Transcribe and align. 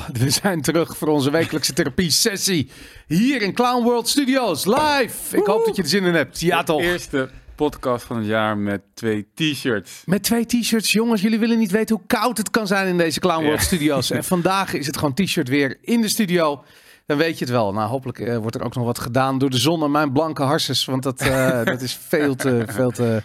We 0.12 0.30
zijn 0.30 0.60
terug 0.62 0.96
voor 0.96 1.08
onze 1.08 1.30
wekelijkse 1.30 1.72
therapie-sessie. 1.72 2.70
Hier 3.06 3.42
in 3.42 3.52
Clown 3.52 3.84
World 3.84 4.08
Studios, 4.08 4.66
live. 4.66 5.36
Ik 5.36 5.46
hoop 5.46 5.66
dat 5.66 5.76
je 5.76 5.82
er 5.82 5.88
zin 5.88 6.04
in 6.04 6.14
hebt. 6.14 6.40
Ja, 6.40 6.62
toch? 6.62 6.80
Eerste 6.80 7.30
podcast 7.54 8.04
van 8.04 8.16
het 8.16 8.26
jaar 8.26 8.58
met 8.58 8.80
twee 8.94 9.26
t-shirts. 9.34 10.02
Met 10.04 10.22
twee 10.22 10.46
t-shirts. 10.46 10.92
Jongens, 10.92 11.22
jullie 11.22 11.38
willen 11.38 11.58
niet 11.58 11.70
weten 11.70 11.96
hoe 11.96 12.06
koud 12.06 12.38
het 12.38 12.50
kan 12.50 12.66
zijn 12.66 12.86
in 12.86 12.96
deze 12.98 13.20
Clown 13.20 13.42
World 13.42 13.60
Ja. 13.60 13.66
Studios. 13.66 14.10
En 14.16 14.24
vandaag 14.24 14.72
is 14.72 14.86
het 14.86 14.96
gewoon 14.96 15.14
t-shirt 15.14 15.48
weer 15.48 15.78
in 15.80 16.00
de 16.00 16.08
studio. 16.08 16.64
Dan 17.06 17.16
weet 17.18 17.38
je 17.38 17.44
het 17.44 17.54
wel. 17.54 17.72
Nou, 17.72 17.88
hopelijk 17.88 18.18
eh, 18.18 18.36
wordt 18.36 18.56
er 18.56 18.64
ook 18.64 18.74
nog 18.74 18.84
wat 18.84 18.98
gedaan 18.98 19.38
door 19.38 19.50
de 19.50 19.58
zon 19.58 19.82
en 19.82 19.90
mijn 19.90 20.12
blanke 20.12 20.42
harses. 20.42 20.84
Want 20.84 21.02
dat, 21.02 21.20
eh, 21.20 21.64
dat 21.72 21.80
is 21.80 21.98
veel 22.08 22.34
te, 22.34 22.64
veel, 22.66 22.90
te, 22.90 23.22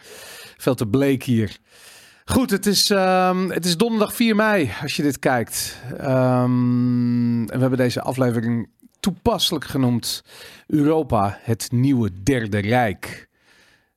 veel 0.57 0.75
te 0.75 0.85
bleek 0.87 1.23
hier. 1.23 1.57
Goed, 2.29 2.49
het 2.49 2.65
is, 2.65 2.89
ehm, 2.89 3.49
het 3.49 3.65
is 3.65 3.77
donderdag 3.77 4.13
4 4.13 4.35
mei 4.35 4.71
als 4.81 4.95
je 4.95 5.03
dit 5.03 5.19
kijkt. 5.19 5.81
Ehm, 5.97 7.39
en 7.39 7.45
we 7.45 7.59
hebben 7.59 7.77
deze 7.77 8.01
aflevering 8.01 8.69
toepasselijk 8.99 9.65
genoemd 9.65 10.23
Europa, 10.67 11.39
het 11.41 11.71
nieuwe 11.71 12.09
derde 12.23 12.57
rijk. 12.57 13.27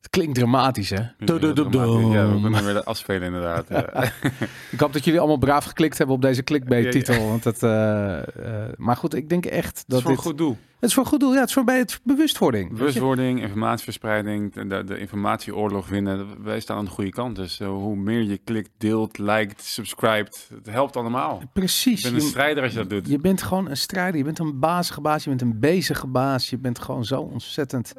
Het 0.01 0.11
klinkt 0.11 0.35
dramatisch, 0.35 0.91
hè? 0.91 0.97
Ja, 0.97 1.13
Ja, 2.13 2.35
we 2.35 2.41
kunnen 2.41 2.65
weer 2.65 2.83
afspelen 2.83 3.23
inderdaad. 3.23 3.69
Ja. 3.69 4.13
Ik 4.73 4.81
hoop 4.81 4.93
dat 4.93 5.05
jullie 5.05 5.21
allemaal 5.21 5.39
braaf 5.39 5.65
geklikt 5.65 5.99
hebben 5.99 6.17
op 6.17 6.23
deze 6.23 6.43
clickbait-titel. 6.43 7.29
Want 7.29 7.45
het, 7.45 7.63
eh, 7.63 8.19
eh, 8.19 8.25
maar 8.77 8.97
goed, 8.97 9.15
ik 9.15 9.29
denk 9.29 9.47
echt 9.47 9.75
Dat 9.75 9.85
dat 9.87 9.99
is 9.99 10.03
voor 10.03 10.11
een 10.11 10.17
dit... 10.17 10.27
goed 10.27 10.39
doel. 10.39 10.57
Het 10.81 10.89
is 10.89 10.95
voor 10.95 11.07
goed 11.07 11.21
doel. 11.21 11.33
Ja, 11.33 11.39
het 11.41 11.49
is 11.49 11.55
voor 11.55 11.65
bij 11.65 11.79
het 11.79 12.01
bewustwording. 12.03 12.71
Bewustwording, 12.71 13.41
informatieverspreiding, 13.41 14.53
de, 14.55 14.85
de, 14.85 14.99
informatieoorlog 14.99 15.89
winnen. 15.89 16.43
Wij 16.43 16.61
staan 16.61 16.77
aan 16.77 16.85
de 16.85 16.91
goede 16.91 17.11
kant. 17.11 17.37
Dus 17.37 17.61
eh, 17.61 17.69
hoe 17.69 17.97
meer 17.97 18.23
je 18.23 18.39
klikt, 18.39 18.71
deelt, 18.79 19.19
liked, 19.19 19.63
subscribed, 19.63 20.51
het 20.55 20.67
helpt 20.67 20.97
allemaal. 20.97 21.43
Precies. 21.53 22.03
Je 22.03 22.11
bent 22.11 22.23
een 22.23 22.29
strijder 22.29 22.63
als 22.63 22.73
je 22.73 22.79
dat 22.79 22.91
doet. 22.91 23.09
je 23.09 23.19
bent 23.19 23.43
gewoon 23.43 23.69
een 23.69 23.77
strijder. 23.77 24.19
Je 24.19 24.25
bent 24.25 24.39
een 24.39 24.59
bazige 24.59 25.01
baas. 25.01 25.25
Je 25.25 25.29
bent 25.29 25.43
een 25.43 25.61
bezige 25.61 26.07
baas. 26.07 26.51
Je 26.51 26.59
bent 26.59 26.79
gewoon 26.79 27.05
zo 27.05 27.21
ontzettend 27.21 27.95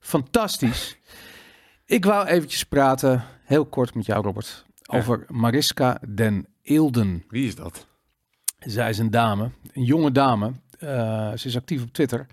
fantastisch. 0.00 0.98
Ik 1.86 2.04
wou 2.04 2.26
eventjes 2.26 2.64
praten, 2.64 3.24
heel 3.44 3.66
kort 3.66 3.94
met 3.94 4.06
jou 4.06 4.24
Robert, 4.24 4.64
Ja. 4.74 4.98
over 4.98 5.24
Mariska 5.28 6.00
den 6.08 6.46
Eelden. 6.62 7.24
Wie 7.28 7.46
is 7.46 7.54
dat? 7.54 7.86
Zij 8.58 8.90
is 8.90 8.98
een 8.98 9.10
dame, 9.10 9.50
een 9.72 9.84
jonge 9.84 10.12
dame. 10.12 10.52
Eh, 10.86 11.32
ze 11.36 11.48
is 11.48 11.56
actief 11.56 11.82
op 11.82 11.92
Twitter. 11.92 12.26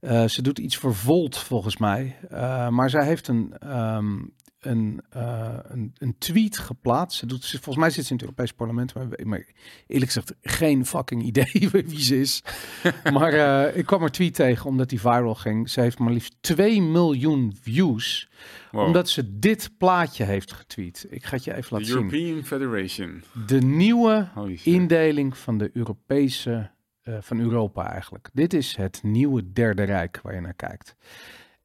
Eh, 0.00 0.24
ze 0.28 0.42
doet 0.42 0.58
iets 0.58 0.76
voor 0.76 0.94
Volt 0.94 1.36
volgens 1.38 1.76
mij. 1.76 2.16
Eh, 2.30 2.68
maar 2.68 2.90
zij 2.90 3.04
heeft 3.06 3.28
een, 3.28 3.54
ehm, 3.58 4.14
een, 4.60 5.00
een, 5.10 5.92
een 5.98 6.14
tweet 6.18 6.58
geplaatst. 6.58 7.18
Ze 7.18 7.26
doet, 7.26 7.44
ze- 7.44 7.56
volgens 7.56 7.76
mij 7.76 7.90
zit 7.90 8.04
ze 8.04 8.10
in 8.10 8.16
het 8.16 8.24
Europees 8.24 8.52
Parlement. 8.52 8.94
Maar, 8.94 9.06
maar 9.24 9.46
eerlijk 9.86 10.12
gezegd 10.12 10.34
geen 10.42 10.86
fucking 10.86 11.22
idee 11.22 11.68
wie 11.72 12.00
ze 12.02 12.20
is. 12.20 12.42
maar 13.12 13.32
ik 13.74 13.86
kwam 13.86 14.00
haar 14.00 14.10
tweet 14.10 14.34
tegen 14.34 14.66
omdat 14.66 14.88
die 14.88 15.00
viral 15.00 15.34
ging. 15.34 15.70
Ze 15.70 15.80
heeft 15.80 15.98
maar 15.98 16.12
liefst 16.12 16.36
2 16.40 16.82
miljoen 16.82 17.56
views. 17.62 18.28
Wow. 18.72 18.86
Omdat 18.86 19.08
ze 19.08 19.38
dit 19.38 19.70
plaatje 19.78 20.24
heeft 20.24 20.52
getweet. 20.52 21.06
Ik 21.10 21.24
ga 21.24 21.34
het 21.36 21.44
je 21.44 21.54
even 21.54 21.72
laten 21.72 21.86
zien. 21.86 21.96
European 21.96 22.44
Federation. 22.44 23.22
De 23.46 23.60
nieuwe 23.60 24.28
indeling 24.62 25.36
van 25.36 25.58
de 25.58 25.70
Europese, 25.72 26.70
eh, 27.06 27.14
van 27.20 27.40
Europa 27.40 27.90
eigenlijk. 27.90 28.28
Dit 28.32 28.52
is 28.54 28.76
het 28.76 29.00
nieuwe 29.02 29.52
derde 29.52 29.82
rijk 29.82 30.20
waar 30.22 30.34
je 30.34 30.40
naar 30.40 30.54
kijkt. 30.54 30.96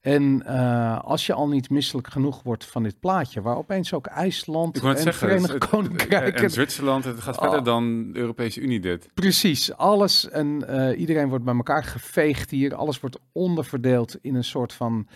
En 0.02 0.44
eh, 0.46 1.00
als 1.04 1.26
je 1.26 1.34
al 1.34 1.48
niet 1.48 1.70
misselijk 1.70 2.08
genoeg 2.08 2.44
wordt 2.44 2.66
van 2.66 2.84
dit 2.84 3.00
plaatje, 3.00 3.42
waar 3.42 3.56
opeens 3.58 3.94
ook 3.94 4.06
IJsland 4.08 4.76
en 4.76 4.82
zeggen, 4.98 5.14
Verenigd 5.14 5.54
het- 5.54 5.62
het- 5.62 5.70
Koninkrijk... 5.70 6.42
en 6.42 6.50
Zwitserland, 6.50 7.04
het 7.04 7.20
gaat 7.20 7.36
Oh. 7.38 7.42
verder 7.42 7.64
dan 7.64 8.12
de 8.12 8.20
Europese 8.20 8.62
Unie 8.62 8.80
dit. 8.80 9.10
Precies, 9.14 9.74
alles 9.74 10.30
en 10.30 10.68
eh, 10.68 11.00
iedereen 11.00 11.30
wordt 11.30 11.44
bij 11.44 11.56
elkaar 11.56 11.84
geveegd 11.84 12.50
hier. 12.50 12.76
Alles 12.76 13.00
wordt 13.00 13.20
onderverdeeld 13.32 14.18
in 14.22 14.36
een 14.36 14.44
soort 14.44 14.74
van 14.74 15.08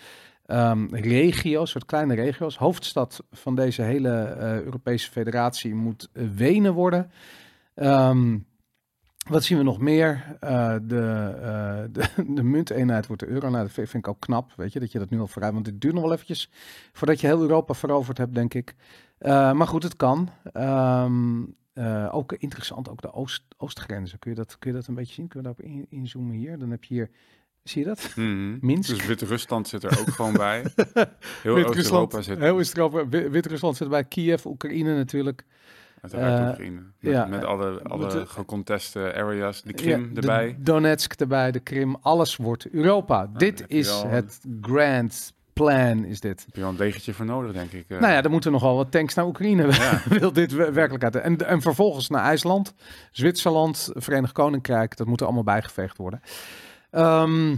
ehm 0.46 0.86
regio's, 0.94 1.70
soort 1.70 1.84
kleine 1.84 2.14
regio's. 2.14 2.56
Hoofdstad 2.56 3.22
van 3.30 3.54
deze 3.54 3.82
hele 3.82 4.36
Europese 4.64 5.10
federatie 5.10 5.74
moet 5.74 6.08
Wenen 6.36 6.72
worden. 6.74 7.10
Ehm, 7.74 8.38
wat 9.28 9.44
zien 9.44 9.58
we 9.58 9.64
nog 9.64 9.78
meer? 9.78 10.36
Eh, 10.40 10.74
de, 10.82 11.34
eh, 11.42 11.82
de, 11.92 12.24
de 12.34 12.42
munteenheid 12.42 13.06
wordt 13.06 13.22
de 13.22 13.28
euro. 13.28 13.48
Nou, 13.48 13.62
dat 13.62 13.72
vind 13.72 13.94
ik 13.94 14.08
ook 14.08 14.20
knap, 14.20 14.52
weet 14.56 14.72
je, 14.72 14.80
dat 14.80 14.92
je 14.92 14.98
dat 14.98 15.10
nu 15.10 15.20
al 15.20 15.26
vooruit... 15.26 15.52
Want 15.52 15.66
het 15.66 15.80
duurt 15.80 15.94
nog 15.94 16.02
wel 16.02 16.12
eventjes 16.12 16.50
voordat 16.92 17.20
je 17.20 17.26
heel 17.26 17.40
Europa 17.40 17.74
veroverd 17.74 18.18
hebt, 18.18 18.34
denk 18.34 18.54
ik. 18.54 18.74
Eh, 19.18 19.52
maar 19.52 19.66
goed, 19.66 19.82
het 19.82 19.96
kan. 19.96 20.28
Ehm, 20.52 21.42
eh, 21.72 22.08
ook 22.14 22.32
interessant, 22.32 22.88
ook 22.88 23.02
de 23.02 23.12
oost, 23.12 23.42
oostgrenzen. 23.56 24.18
Kun 24.18 24.30
je, 24.30 24.36
dat, 24.36 24.58
kun 24.58 24.70
je 24.70 24.76
dat 24.76 24.86
een 24.86 24.94
beetje 24.94 25.14
zien? 25.14 25.28
Kunnen 25.28 25.52
we 25.52 25.62
daarop 25.62 25.76
in, 25.76 25.98
inzoomen 25.98 26.36
hier? 26.36 26.58
Dan 26.58 26.70
heb 26.70 26.84
je 26.84 26.94
hier... 26.94 27.10
Zie 27.62 27.82
je 27.82 27.88
dat? 27.88 28.16
Minsk. 28.60 28.88
Dus 28.90 29.06
Wit-Rusland 29.06 29.68
zit 29.68 29.84
er 29.84 29.98
ook 30.00 30.08
gewoon 30.08 30.32
bij. 30.32 30.62
Heel 31.42 31.54
Wit-Rusland, 31.54 32.14
Oost-Europa 32.14 32.22
zit 32.22 32.38
heel 32.38 33.30
Wit-Rusland 33.30 33.76
zit 33.76 33.88
bij 33.88 34.04
Kiev, 34.04 34.44
Oekraïne 34.44 34.94
natuurlijk. 34.94 35.44
Uiteraard 36.12 36.42
Eh, 36.42 36.48
Oekraïne. 36.48 36.80
Met, 37.00 37.12
ja, 37.12 37.26
met 37.26 37.42
eh, 37.42 37.48
alle, 37.48 37.80
alle 37.82 38.02
moeten- 38.02 38.28
geconteste 38.28 39.12
areas. 39.16 39.62
De 39.62 39.72
Krim 39.72 40.00
Ja, 40.08 40.14
de 40.14 40.20
erbij. 40.20 40.56
Donetsk 40.58 41.12
erbij, 41.20 41.50
de 41.52 41.60
Krim. 41.60 41.96
Alles 42.00 42.36
wordt 42.36 42.68
Europa. 42.70 43.26
dit 43.36 43.64
is 43.66 44.02
het 44.06 44.40
grand 44.60 45.34
plan, 45.52 46.04
is 46.04 46.20
dit. 46.20 46.42
heb 46.46 46.54
je 46.54 46.60
wel 46.60 46.70
een 46.70 46.76
legertje 46.76 47.12
voor 47.14 47.24
nodig, 47.24 47.52
denk 47.52 47.72
ik. 47.72 47.84
eh. 47.88 48.00
Nou 48.00 48.12
ja, 48.12 48.22
er 48.22 48.30
moeten 48.30 48.52
nogal 48.52 48.76
wat 48.76 48.90
tanks 48.90 49.14
naar 49.14 49.26
Oekraïne. 49.26 49.66
Ja. 49.72 50.02
Wil 50.18 50.32
dit 50.32 50.52
we- 50.52 50.72
werkelijkheid. 50.72 51.16
En, 51.16 51.46
en 51.48 51.60
vervolgens 51.62 52.08
naar 52.08 52.22
IJsland, 52.24 52.74
Zwitserland, 53.10 53.90
Verenigd 53.94 54.32
Koninkrijk. 54.32 54.96
Dat 54.96 55.06
moet 55.06 55.20
er 55.20 55.26
allemaal 55.26 55.44
bijgeveegd 55.44 55.96
worden. 55.96 56.20
Ehm, 56.90 57.56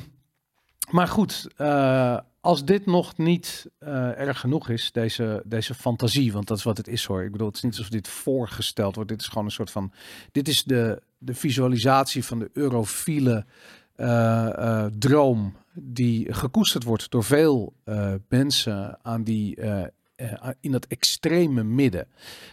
maar 0.90 1.08
goed, 1.08 1.46
eh, 1.56 2.18
als 2.48 2.64
dit 2.64 2.86
nog 2.86 3.16
niet 3.16 3.70
eh, 3.78 4.18
erg 4.18 4.40
genoeg 4.40 4.68
is, 4.68 4.92
deze, 4.92 5.42
deze 5.44 5.74
fantasie, 5.74 6.32
want 6.32 6.46
dat 6.46 6.56
is 6.58 6.62
wat 6.62 6.76
het 6.76 6.88
is 6.88 7.04
hoor. 7.04 7.22
Ik 7.24 7.32
bedoel, 7.32 7.46
het 7.46 7.56
is 7.56 7.62
niet 7.62 7.72
alsof 7.72 7.88
dit 7.88 8.08
voorgesteld 8.08 8.94
wordt. 8.94 9.10
Dit 9.10 9.20
is 9.20 9.26
gewoon 9.26 9.44
een 9.44 9.50
soort 9.50 9.70
van. 9.70 9.92
Dit 10.32 10.48
is 10.48 10.64
de, 10.64 11.02
de 11.18 11.34
visualisatie 11.34 12.24
van 12.24 12.38
de 12.38 12.50
eurofiele 12.52 13.46
eh, 13.94 14.58
eh, 14.58 14.92
droom 14.98 15.56
die 15.74 16.32
gekoesterd 16.34 16.84
wordt 16.84 17.10
door 17.10 17.24
veel 17.24 17.72
mensen 18.28 18.98
aan 19.02 19.24
die. 19.24 19.56
Eh, 20.18 20.32
eh, 20.32 20.48
in 20.60 20.72
dat 20.72 20.86
extreme 20.86 21.62
midden. 21.64 22.06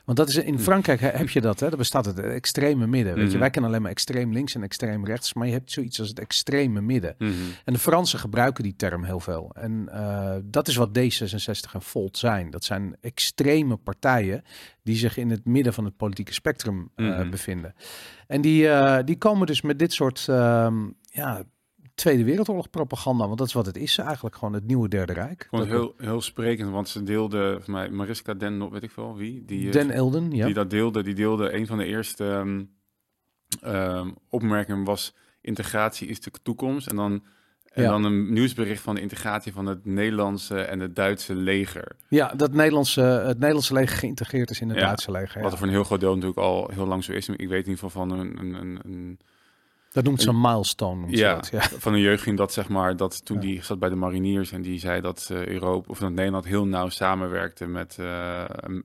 Want 0.05 0.17
dat 0.17 0.29
is 0.29 0.35
in 0.35 0.59
Frankrijk 0.59 0.99
he- 0.99 1.07
heb 1.09 1.29
je 1.29 1.41
dat, 1.41 1.59
hè? 1.59 1.67
Daar 1.69 1.77
bestaat 1.77 2.05
het, 2.05 2.19
extreme 2.19 2.87
midden. 2.87 3.13
Weet 3.13 3.23
je, 3.23 3.29
Mhm. 3.29 3.39
wij 3.39 3.49
kennen 3.49 3.69
alleen 3.71 3.81
maar 3.81 3.91
extreem 3.91 4.33
links 4.33 4.55
en 4.55 4.63
extreem 4.63 5.05
rechts, 5.05 5.33
maar 5.33 5.47
je 5.47 5.53
hebt 5.53 5.71
zoiets 5.71 5.99
als 5.99 6.09
het 6.09 6.19
extreme 6.19 6.81
midden. 6.81 7.15
Mhm. 7.17 7.31
En 7.65 7.73
de 7.73 7.79
Fransen 7.79 8.19
gebruiken 8.19 8.63
die 8.63 8.75
term 8.75 9.03
heel 9.03 9.19
veel. 9.19 9.51
En 9.55 9.89
eh, 9.91 10.35
dat 10.43 10.67
is 10.67 10.75
wat 10.75 10.89
D66 10.99 11.73
en 11.73 11.81
Volt 11.81 12.17
zijn. 12.17 12.49
Dat 12.49 12.63
zijn 12.63 12.95
extreme 13.01 13.75
partijen 13.77 14.43
die 14.83 14.95
zich 14.95 15.17
in 15.17 15.29
het 15.29 15.45
midden 15.45 15.73
van 15.73 15.85
het 15.85 15.97
politieke 15.97 16.33
spectrum 16.33 16.89
eh, 16.95 17.05
Mhm. 17.05 17.29
bevinden. 17.29 17.75
En 18.27 18.41
die, 18.41 18.67
die 19.03 19.17
komen 19.17 19.47
dus 19.47 19.61
met 19.61 19.79
dit 19.79 19.93
soort 19.93 20.25
ehm, 20.29 20.75
ja, 21.03 21.43
Tweede 21.95 22.23
Wereldoorlog 22.23 22.69
propaganda. 22.69 23.25
Want 23.25 23.37
dat 23.37 23.47
is 23.47 23.53
wat 23.53 23.65
het 23.65 23.77
is 23.77 23.97
eigenlijk, 23.97 24.35
gewoon 24.35 24.53
het 24.53 24.65
nieuwe 24.65 24.87
Derde 24.87 25.13
Rijk. 25.13 25.41
Ik 25.41 25.47
vond 25.49 25.61
het 25.61 25.71
heel, 25.71 25.93
heel 25.97 26.21
sprekend, 26.21 26.71
want 26.71 26.89
ze 26.89 27.03
deelde, 27.03 27.57
voor 27.61 27.73
mij, 27.73 27.89
Mariska 27.89 28.33
Den, 28.33 28.69
weet 28.69 28.83
ik 28.83 28.91
veel 28.91 29.15
wie, 29.15 29.45
die, 29.45 29.65
eh, 29.65 29.71
Den 29.71 29.91
Elden, 29.91 30.31
ja. 30.31 30.45
die 30.45 30.53
dat 30.53 30.69
deelde, 30.69 31.03
die 31.03 31.13
deelde 31.15 31.53
een 31.53 31.67
van 31.67 31.77
de 31.77 31.85
eerste 31.85 32.25
ehm, 32.29 32.63
ehm, 33.61 34.09
opmerkingen 34.29 34.83
was 34.83 35.15
integratie 35.41 36.07
is 36.07 36.19
de 36.21 36.31
toekomst. 36.43 36.87
En 36.87 36.95
dan, 36.95 37.23
en 37.65 37.83
Ja. 37.83 37.89
dan 37.89 38.03
een 38.03 38.33
nieuwsbericht 38.33 38.81
van 38.81 38.95
de 38.95 39.01
integratie 39.01 39.53
van 39.53 39.65
het 39.65 39.85
Nederlandse 39.85 40.59
en 40.61 40.79
het 40.79 40.95
Duitse 40.95 41.35
leger. 41.35 41.95
Ja, 42.09 42.33
dat 42.33 42.53
Nederlandse, 42.53 43.01
het 43.01 43.37
Nederlandse 43.37 43.73
leger 43.73 43.97
geïntegreerd 43.97 44.49
is 44.49 44.61
in 44.61 44.69
het 44.69 44.77
Ja, 44.77 44.85
Duitse 44.85 45.11
leger. 45.11 45.33
Wat 45.41 45.43
Ja. 45.43 45.51
er 45.51 45.57
voor 45.57 45.67
een 45.67 45.73
heel 45.73 45.83
groot 45.83 45.99
deel 45.99 46.13
natuurlijk 46.13 46.39
al 46.39 46.69
heel 46.73 46.85
lang 46.87 47.03
zo 47.03 47.11
is. 47.11 47.29
Ik 47.29 47.37
weet 47.37 47.65
in 47.65 47.69
ieder 47.71 47.73
geval 47.73 47.89
van 47.89 48.11
een, 48.19 48.37
een, 48.39 48.79
een 48.85 49.19
Dat 49.95 50.03
noemt 50.03 50.21
ze 50.21 50.29
een 50.29 50.41
milestone. 50.41 50.99
Noemt 51.01 51.17
Ja. 51.17 51.35
dat, 51.35 51.49
ja. 51.51 51.61
van 51.85 51.93
een 51.93 51.99
jeugdging 51.99 52.37
dat 52.37 52.53
zeg 52.53 52.69
maar 52.69 52.97
dat 52.97 53.25
toen 53.25 53.35
Ja. 53.35 53.41
die 53.41 53.63
zat 53.63 53.79
bij 53.79 53.89
de 53.89 53.95
mariniers 53.95 54.51
en 54.51 54.61
die 54.61 54.79
zei 54.79 55.01
dat 55.01 55.27
eh, 55.31 55.45
Europa 55.45 55.89
of 55.89 55.99
dat 55.99 56.11
Nederland 56.11 56.45
heel 56.45 56.65
nauw 56.65 56.89
samenwerkte 56.89 57.65
met, 57.65 57.97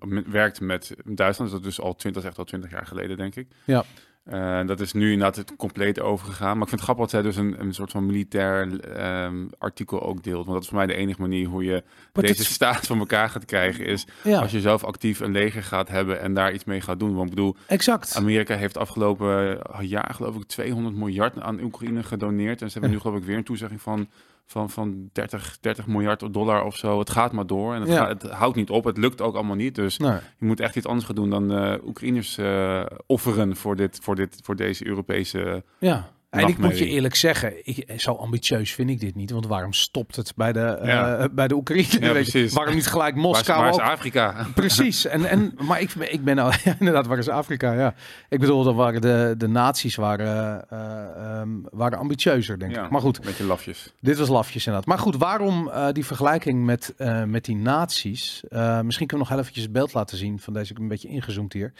met 0.07 0.29
werkte 0.31 0.65
met 0.65 0.95
Duitsland. 1.05 1.51
Dat 1.51 1.61
is 1.61 1.67
dus 1.67 1.81
al 1.81 1.95
20, 1.95 2.13
dat 2.13 2.23
is 2.23 2.29
echt 2.29 2.39
al 2.39 2.45
20 2.45 2.71
jaar 2.71 2.87
geleden 2.87 3.17
denk 3.17 3.35
ik. 3.35 3.47
Ja. 3.65 3.85
Eh, 4.25 4.67
dat 4.67 4.81
is 4.81 4.93
nu 4.93 5.13
inderdaad 5.13 5.37
het 5.37 5.57
compleet 5.57 6.01
overgegaan. 6.01 6.53
Maar 6.53 6.63
ik 6.63 6.69
vind 6.69 6.81
het 6.81 6.91
grappig 6.91 7.05
dat 7.05 7.11
zij 7.11 7.23
dus 7.23 7.37
een, 7.37 7.61
een 7.61 7.75
soort 7.75 7.91
van 7.91 8.07
militair 8.07 8.81
ehm, 8.81 9.47
artikel 9.59 10.03
ook 10.03 10.23
deelt. 10.23 10.45
Want 10.45 10.53
dat 10.53 10.63
is 10.63 10.69
voor 10.69 10.77
mij 10.77 10.87
de 10.87 10.95
enige 10.95 11.21
manier 11.21 11.47
hoe 11.47 11.65
je 11.65 11.85
Maar 12.13 12.25
deze 12.25 12.45
staat 12.45 12.87
van 12.87 12.99
elkaar 12.99 13.29
gaat 13.29 13.45
krijgen. 13.45 13.87
Is 13.87 14.07
ja, 14.25 14.41
als 14.41 14.51
je 14.51 14.61
zelf 14.61 14.85
actief 14.85 15.21
een 15.21 15.33
leger 15.33 15.63
gaat 15.63 15.89
hebben 15.89 16.21
en 16.21 16.35
daar 16.35 16.53
iets 16.53 16.65
mee 16.65 16.81
gaat 16.81 16.99
doen. 16.99 17.15
Want 17.15 17.29
ik 17.29 17.35
bedoel, 17.35 17.57
exact. 17.67 18.17
Amerika 18.17 18.57
heeft 18.57 18.77
afgelopen 18.77 19.61
jaar 19.81 20.15
geloof 20.15 20.37
ik 20.37 20.45
200 20.45 20.97
miljard 20.97 21.41
aan 21.41 21.63
Oekraïne 21.63 22.03
gedoneerd. 22.03 22.63
En 22.63 22.67
ze 22.67 22.73
hebben 22.73 22.91
nu 22.91 23.01
geloof 23.01 23.17
ik 23.17 23.25
weer 23.25 23.37
een 23.37 23.45
toezegging 23.45 23.83
van 23.83 24.09
van, 24.47 24.71
van 24.71 25.09
30, 25.13 25.59
30 25.61 25.87
miljard 25.87 26.33
dollar 26.35 26.65
of 26.65 26.77
zo. 26.77 26.99
Het 26.99 27.11
gaat 27.11 27.33
maar 27.33 27.47
door 27.47 27.75
en 27.75 27.81
het, 27.81 27.91
Ja. 27.91 27.97
gaat- 27.97 28.23
het 28.23 28.33
houdt 28.33 28.57
niet 28.57 28.71
op. 28.71 28.85
Het 28.85 28.97
lukt 28.99 29.21
ook 29.21 29.35
allemaal 29.35 29.57
niet. 29.57 29.75
Dus 29.75 29.97
Nee. 29.99 30.19
je 30.39 30.45
moet 30.47 30.61
echt 30.61 30.77
iets 30.77 30.87
anders 30.87 31.07
gaan 31.07 31.15
doen 31.15 31.31
dan 31.31 31.53
eh 31.53 31.85
Oekraïners 31.87 32.39
eh, 32.39 32.83
offeren 33.07 33.57
voor, 33.57 33.77
dit, 33.77 33.99
voor, 34.03 34.15
dit, 34.17 34.41
voor 34.43 34.57
deze 34.57 34.87
Europese... 34.87 35.65
Ja. 35.79 36.09
En 36.31 36.49
ik 36.49 36.59
moet 36.59 36.79
je 36.79 36.87
eerlijk 36.87 37.15
zeggen, 37.15 37.67
ik, 37.67 37.93
zo 38.01 38.13
ambitieus 38.13 38.73
vind 38.75 38.91
ik 38.91 39.01
dit 39.01 39.15
niet. 39.15 39.31
Want 39.31 39.47
waarom 39.47 39.73
stopt 39.73 40.17
het 40.17 40.33
bij 40.37 40.53
de, 40.53 40.61
eh, 40.65 41.25
bij 41.33 41.49
de 41.49 41.55
Oekraïne? 41.55 41.87
Ja, 42.01 42.13
Weet 42.13 42.27
je? 42.27 42.31
precies. 42.33 42.53
Waarom 42.53 42.75
niet 42.75 42.87
gelijk 42.87 43.15
Waar 43.15 43.25
is, 43.25 43.29
Moskou 43.31 43.61
waar 43.61 43.71
is? 43.71 43.79
Afrika? 43.79 44.47
Precies. 44.55 45.05
En, 45.07 45.25
en, 45.25 45.55
maar 45.63 45.81
ik, 45.81 45.95
ik 45.95 46.25
ben 46.25 46.37
nou, 46.37 46.55
inderdaad, 46.79 47.07
waar 47.07 47.19
is 47.19 47.29
Afrika? 47.29 47.73
Ja. 47.73 47.95
Ik 48.29 48.39
bedoel, 48.41 48.65
dat 48.65 48.75
waren 48.75 49.01
de, 49.01 49.35
de 49.39 49.49
naties 49.49 49.97
waren, 49.97 50.69
ehm, 50.71 51.49
waren 51.71 51.99
ambitieuzer, 51.99 52.59
denk 52.59 52.75
Ja, 52.75 52.85
ik. 52.85 52.91
Maar 52.91 53.01
goed, 53.01 53.19
Een 53.19 53.25
beetje 53.25 53.45
lafjes. 53.45 53.95
dit 54.01 54.19
was 54.19 54.29
lafjes 54.29 54.67
inderdaad. 54.67 54.89
Maar 54.89 54.99
goed, 54.99 55.17
waarom 55.17 55.69
eh, 55.69 55.89
die 55.93 56.07
vergelijking 56.07 56.65
met, 56.65 56.95
met 57.27 57.45
die 57.45 57.57
naties? 57.57 58.43
Misschien 58.83 59.07
kunnen 59.07 59.09
we 59.09 59.17
nog 59.17 59.29
heel 59.29 59.39
eventjes 59.39 59.65
het 59.65 59.73
beeld 59.73 59.93
laten 59.93 60.17
zien 60.17 60.39
van 60.39 60.53
deze, 60.53 60.69
ik 60.69 60.75
ben 60.75 60.83
een 60.83 60.89
beetje 60.89 61.09
ingezoomd 61.09 61.53
hier. 61.53 61.73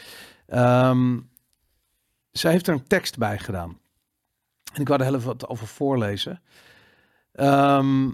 Ehm 0.47 1.17
zij 2.31 2.51
heeft 2.51 2.67
er 2.67 2.73
een 2.73 2.87
tekst 2.87 3.17
bij 3.17 3.37
gedaan. 3.39 3.77
En 4.73 4.81
ik 4.81 4.87
wou 4.87 4.99
er 4.99 5.05
heel 5.05 5.15
even 5.15 5.27
wat 5.27 5.47
over 5.47 5.67
voorlezen. 5.67 6.41
Ehm, 7.31 8.11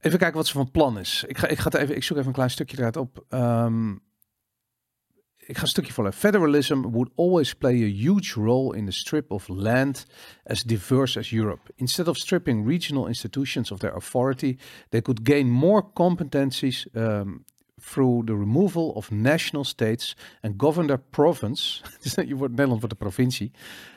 even 0.00 0.18
kijken 0.18 0.36
wat 0.36 0.46
ze 0.46 0.52
van 0.52 0.70
plan 0.70 0.98
is. 0.98 1.24
Ik, 1.26 1.38
ga, 1.38 1.46
ik, 1.46 1.58
ga 1.58 1.64
het 1.64 1.74
even, 1.74 1.96
ik 1.96 2.02
zoek 2.02 2.16
even 2.16 2.28
een 2.28 2.34
klein 2.34 2.50
stukje 2.50 2.78
eruit 2.78 2.96
op. 2.96 3.24
Ehm, 3.28 3.92
ik 5.46 5.56
ga 5.56 5.62
een 5.62 5.68
stukje 5.68 5.92
voorlezen. 5.92 6.18
Federalism 6.18 6.80
would 6.80 7.10
always 7.14 7.54
play 7.54 7.82
a 7.82 7.92
huge 7.92 8.40
role 8.40 8.76
in 8.76 8.84
the 8.84 8.92
strip 8.92 9.30
of 9.30 9.48
land 9.48 10.06
as 10.44 10.62
diverse 10.62 11.18
as 11.18 11.32
Europe. 11.32 11.72
Instead 11.74 12.08
of 12.08 12.16
stripping 12.16 12.66
regional 12.66 13.06
institutions 13.06 13.70
of 13.70 13.78
their 13.78 13.94
authority, 13.94 14.56
they 14.88 15.02
could 15.02 15.20
gain 15.22 15.50
more 15.50 15.92
competencies 15.92 16.86
um, 16.92 17.44
through 17.82 18.26
the 18.26 18.32
removal 18.32 18.88
of 18.88 19.10
national 19.10 19.64
states 19.64 20.16
and 20.40 20.54
govern 20.56 20.86
their 20.86 21.00
province. 21.10 21.82
Je 22.28 22.34
wordt 22.36 22.52
Nederland 22.52 22.80
wordt 22.80 22.98
de 22.98 23.04
provincie. 23.04 23.50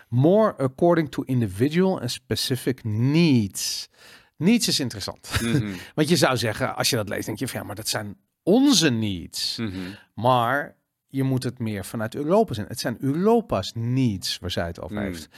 More 0.10 0.56
according 0.58 1.10
to 1.12 1.24
individual 1.24 2.00
and 2.00 2.12
specific 2.12 2.84
needs. 2.84 3.90
Needs 4.38 4.68
is 4.68 4.80
interessant. 4.80 5.40
Mhm, 5.42 5.72
Want 5.96 6.10
je 6.10 6.16
zou 6.16 6.38
zeggen, 6.38 6.76
als 6.76 6.90
je 6.90 6.96
dat 6.96 7.10
leest, 7.10 7.26
denk 7.26 7.40
je 7.40 7.48
van 7.48 7.60
ja, 7.60 7.66
maar 7.66 7.76
dat 7.76 7.88
zijn 7.88 8.18
onze 8.44 8.90
needs. 8.90 9.58
mhm. 9.58 9.80
Maar 10.16 10.76
je 11.08 11.24
moet 11.24 11.44
het 11.44 11.60
meer 11.60 11.86
vanuit 11.86 12.16
Europa 12.16 12.54
zien. 12.54 12.66
Het 12.68 12.80
zijn 12.80 12.98
Europa's 13.00 13.72
needs 13.76 14.40
waar 14.40 14.52
zij 14.52 14.66
het 14.68 14.82
over 14.82 14.96
Hmm. 14.98 15.06
heeft. 15.06 15.30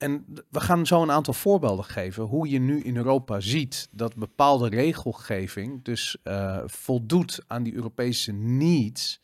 En 0.00 0.24
we 0.50 0.60
gaan 0.60 0.86
zo 0.86 1.02
een 1.02 1.10
aantal 1.10 1.34
voorbeelden 1.34 1.84
geven 1.84 2.24
hoe 2.24 2.48
je 2.48 2.58
nu 2.58 2.80
in 2.80 2.96
Europa 2.96 3.40
ziet 3.40 3.88
dat 3.90 4.14
bepaalde 4.14 4.68
regelgeving 4.68 5.84
dus 5.84 6.16
eh, 6.22 6.58
voldoet 6.66 7.40
aan 7.46 7.62
die 7.62 7.74
Europese 7.74 8.32
needs. 8.32 9.20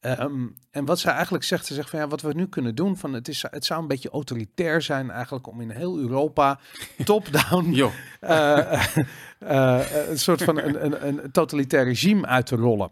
Ehm, 0.00 0.46
en 0.70 0.84
wat 0.84 0.98
zij 0.98 1.12
eigenlijk 1.12 1.44
zegt, 1.44 1.66
ze 1.66 1.74
zegt 1.74 1.90
van 1.90 1.98
ja, 1.98 2.08
wat 2.08 2.20
we 2.20 2.32
nu 2.32 2.46
kunnen 2.46 2.74
doen, 2.74 2.96
van 2.96 3.12
het, 3.12 3.28
is, 3.28 3.44
het 3.50 3.64
zou 3.64 3.80
een 3.80 3.88
beetje 3.88 4.10
autoritair 4.10 4.82
zijn 4.82 5.10
eigenlijk 5.10 5.46
om 5.46 5.60
in 5.60 5.70
heel 5.70 5.98
Europa 5.98 6.58
top-down 7.04 7.90
eh, 8.20 8.96
eh, 9.38 10.08
een 10.08 10.18
soort 10.18 10.42
van 10.42 10.58
een, 10.58 10.84
een, 10.84 11.06
een 11.06 11.30
totalitair 11.30 11.84
regime 11.84 12.26
uit 12.26 12.46
te 12.46 12.56
rollen. 12.56 12.90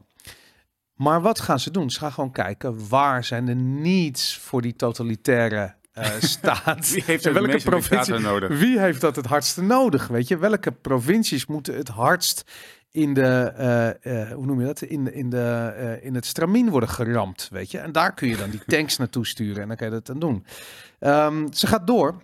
Maar 0.95 1.23
wat 1.23 1.41
gaan 1.41 1.61
ze 1.61 1.71
doen? 1.71 1.91
Ze 1.91 1.99
gaan 1.99 2.13
gewoon 2.13 2.33
kijken 2.33 2.89
waar 2.89 3.25
zijn 3.25 3.45
de 3.45 3.55
needs 3.55 4.39
voor 4.39 4.63
die 4.63 4.77
totalitaire 4.77 5.75
eh, 5.94 6.11
staat. 6.37 6.91
wie 6.91 7.02
heeft 7.06 7.32
welke 7.32 7.61
provincie- 7.62 8.19
nodig? 8.19 8.58
Wie 8.58 8.79
heeft 8.81 9.00
dat 9.00 9.17
het 9.17 9.26
hardste 9.26 9.62
nodig? 9.62 10.06
Weet 10.06 10.29
je, 10.29 10.37
welke 10.37 10.73
provincies 10.73 11.46
moeten 11.46 11.75
het 11.76 11.88
hardst 11.88 12.50
in 12.91 13.14
de, 13.14 13.52
eh, 13.56 14.23
eh, 14.23 14.32
hoe 14.32 14.46
noem 14.46 14.61
je 14.61 14.67
dat, 14.67 14.82
in, 14.82 15.14
in, 15.14 15.31
de, 15.31 15.99
in 16.02 16.14
het 16.14 16.26
stramien 16.26 16.70
worden 16.70 16.88
geramd, 16.88 17.49
weet 17.52 17.70
je? 17.70 17.79
En 17.79 17.93
daar 17.93 18.14
kun 18.14 18.29
je 18.29 18.37
dan 18.37 18.50
die 18.50 18.64
tanks 18.76 18.96
naartoe 18.96 19.26
sturen 19.26 19.62
en 19.62 19.69
dan 19.69 19.76
kan 19.76 19.87
je 19.87 19.93
dat 19.93 20.06
dan 20.06 20.19
doen. 20.19 20.46
Ehm, 20.99 21.52
ze 21.52 21.67
gaat 21.67 21.87
door, 21.87 22.23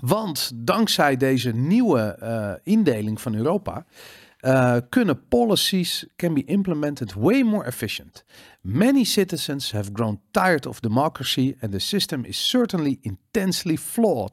want 0.00 0.50
dankzij 0.54 1.16
deze 1.16 1.50
nieuwe 1.50 2.18
indeling 2.62 3.20
van 3.20 3.34
Europa 3.34 3.84
eh, 4.44 4.76
kunnen 4.88 5.28
policies 5.28 6.06
can 6.16 6.34
be 6.34 6.42
implemented 6.46 7.14
way 7.14 7.42
more 7.42 7.66
efficient. 7.66 8.24
Many 8.60 9.04
citizens 9.04 9.70
have 9.70 9.92
grown 9.92 10.20
tired 10.30 10.66
of 10.66 10.80
democracy 10.80 11.56
and 11.60 11.72
the 11.72 11.80
system 11.80 12.24
is 12.24 12.48
certainly 12.48 12.98
intensely 13.00 13.76
flawed. 13.76 14.32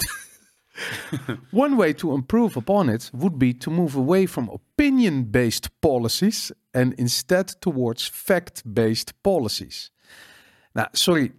One 1.52 1.76
way 1.76 1.94
to 1.94 2.14
improve 2.14 2.58
upon 2.58 2.90
it 2.90 3.10
would 3.14 3.38
be 3.38 3.54
to 3.54 3.72
move 3.72 3.96
away 3.98 4.26
from 4.28 4.50
opinion-based 4.50 5.70
policies 5.80 6.52
and 6.74 6.94
instead 6.94 7.62
towards 7.62 8.08
fact-based 8.08 9.14
policies. 9.22 9.92
Nou, 10.74 10.86
sorry. 10.94 11.32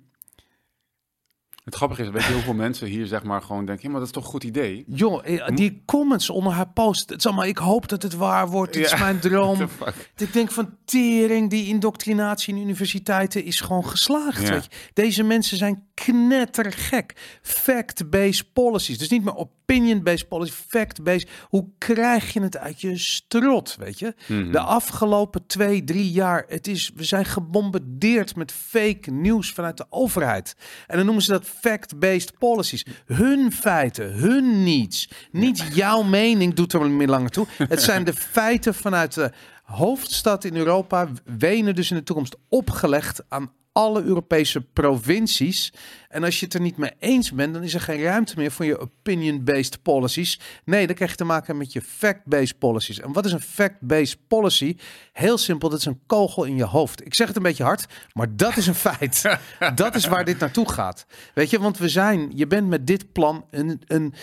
Het 1.64 1.75
grappige 1.75 2.03
is, 2.03 2.09
weet 2.11 2.25
je 2.25 2.32
hoeveel 2.32 2.55
mensen 2.55 2.87
hier 2.87 3.06
zeg 3.06 3.23
maar 3.23 3.43
gewoon 3.43 3.64
denken, 3.64 3.85
ja, 3.85 3.91
maar 3.91 3.99
dat 3.99 4.09
is 4.09 4.14
toch 4.14 4.25
een 4.25 4.31
goed 4.31 4.44
idee? 4.44 4.85
Joh, 4.87 5.26
eh, 5.26 5.47
die 5.56 5.82
comments 5.87 6.31
onder 6.31 6.53
haar 6.53 6.69
post. 6.69 7.11
Het 7.11 7.19
is 7.19 7.26
allemaal, 7.26 7.44
ik 7.44 7.59
hoop 7.59 7.88
dat 7.88 8.03
het 8.03 8.14
waar 8.14 8.49
wordt. 8.49 8.73
Dit 8.73 8.85
is 8.85 8.91
Ja. 8.91 8.99
mijn 8.99 9.19
droom. 9.29 9.69
Ik 10.17 10.32
denk 10.32 10.50
van 10.50 10.76
tering, 10.85 11.50
die 11.50 11.67
indoctrinatie 11.67 12.55
in 12.55 12.62
universiteiten 12.62 13.44
is 13.44 13.61
gewoon 13.61 13.88
geslaagd. 13.88 14.43
Ja. 14.43 14.50
Weet 14.53 14.64
je. 14.64 14.70
Deze 14.93 15.23
mensen 15.23 15.56
zijn 15.56 15.85
knettergek. 15.94 17.38
Fact-based 17.43 18.53
policies. 18.53 18.99
Dus 18.99 19.09
niet 19.09 19.25
meer 19.25 19.37
opinion-based 19.37 20.29
policies, 20.29 20.55
fact-based. 20.69 21.29
Hoe 21.49 21.69
krijg 21.79 22.32
je 22.32 22.41
het 22.43 22.56
uit 22.59 22.81
je 22.81 22.99
strot, 22.99 23.76
weet 23.79 23.99
je? 23.99 24.14
Mhm. 24.29 24.50
De 24.53 24.61
afgelopen 24.61 25.47
twee, 25.47 25.85
drie 25.85 26.11
jaar, 26.11 26.44
het 26.49 26.67
is, 26.67 26.91
we 26.94 27.05
zijn 27.05 27.25
gebombardeerd 27.25 28.37
met 28.37 28.53
fake 28.53 29.11
nieuws 29.11 29.53
vanuit 29.53 29.76
de 29.76 29.87
overheid. 29.91 30.56
En 30.87 30.97
dan 30.97 31.05
noemen 31.05 31.23
ze 31.25 31.31
dat 31.31 31.47
fact-based 31.60 32.38
policies. 32.38 32.87
Hun 33.06 33.52
feiten, 33.52 34.12
hun 34.12 34.64
needs. 34.64 35.09
Niet 35.30 35.64
jouw 35.75 36.02
mening 36.02 36.54
doet 36.54 36.73
er 36.73 36.90
meer 36.90 37.09
langer 37.09 37.30
toe. 37.30 37.47
Het 37.56 37.82
zijn 37.82 38.04
de 38.04 38.14
feiten 38.32 38.75
vanuit 38.75 39.14
de 39.14 39.32
hoofdstad 39.62 40.44
in 40.44 40.56
Europa, 40.56 41.09
Wenen 41.25 41.75
dus 41.75 41.90
in 41.90 41.97
de 41.97 42.02
toekomst 42.02 42.37
opgelegd 42.49 43.23
aan 43.28 43.52
alle 43.73 44.02
Europese 44.02 44.61
provincies. 44.61 45.73
En 46.09 46.25
als 46.25 46.38
je 46.38 46.45
het 46.45 46.55
er 46.55 46.61
niet 46.61 46.76
mee 46.76 46.93
eens 46.99 47.33
bent, 47.33 47.55
dan 47.55 47.62
is 47.62 47.75
er 47.75 47.81
geen 47.81 48.02
ruimte 48.02 48.35
meer 48.37 48.50
voor 48.50 48.64
je 48.64 48.79
opinion-based 48.79 49.83
policies. 49.83 50.41
Nee, 50.64 50.87
dan 50.87 50.95
krijg 50.95 51.11
je 51.11 51.17
te 51.17 51.25
maken 51.25 51.57
met 51.57 51.73
je 51.73 51.83
fact-based 51.83 52.59
policies. 52.59 53.00
En 53.00 53.12
wat 53.12 53.25
is 53.25 53.33
een 53.33 53.41
fact-based 53.41 54.19
policy? 54.29 54.76
Heel 55.12 55.38
simpel, 55.38 55.69
dat 55.69 55.79
is 55.79 55.85
een 55.85 56.02
kogel 56.07 56.45
in 56.45 56.57
je 56.57 56.64
hoofd. 56.64 57.07
Ik 57.07 57.14
zeg 57.14 57.26
het 57.26 57.37
een 57.37 57.43
beetje 57.43 57.64
hard, 57.64 57.87
maar 58.12 58.37
dat 58.37 58.57
is 58.57 58.67
een 58.67 58.75
feit. 58.75 59.38
dat 59.75 59.95
is 59.95 60.07
waar 60.07 60.25
dit 60.25 60.38
naartoe 60.38 60.73
gaat. 60.73 61.07
Weet 61.35 61.50
je, 61.50 61.61
want 61.61 61.79
we 61.79 61.88
zijn, 61.88 62.33
je 62.35 62.47
bent 62.47 62.69
met 62.69 62.87
dit 62.87 63.12
plan 63.12 63.47
een, 63.50 63.81
een, 63.87 64.14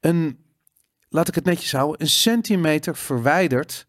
een 0.00 0.38
laat 1.08 1.28
ik 1.28 1.34
het 1.34 1.44
netjes 1.44 1.72
houden, 1.72 2.00
een 2.00 2.08
centimeter 2.08 2.96
verwijderd 2.96 3.86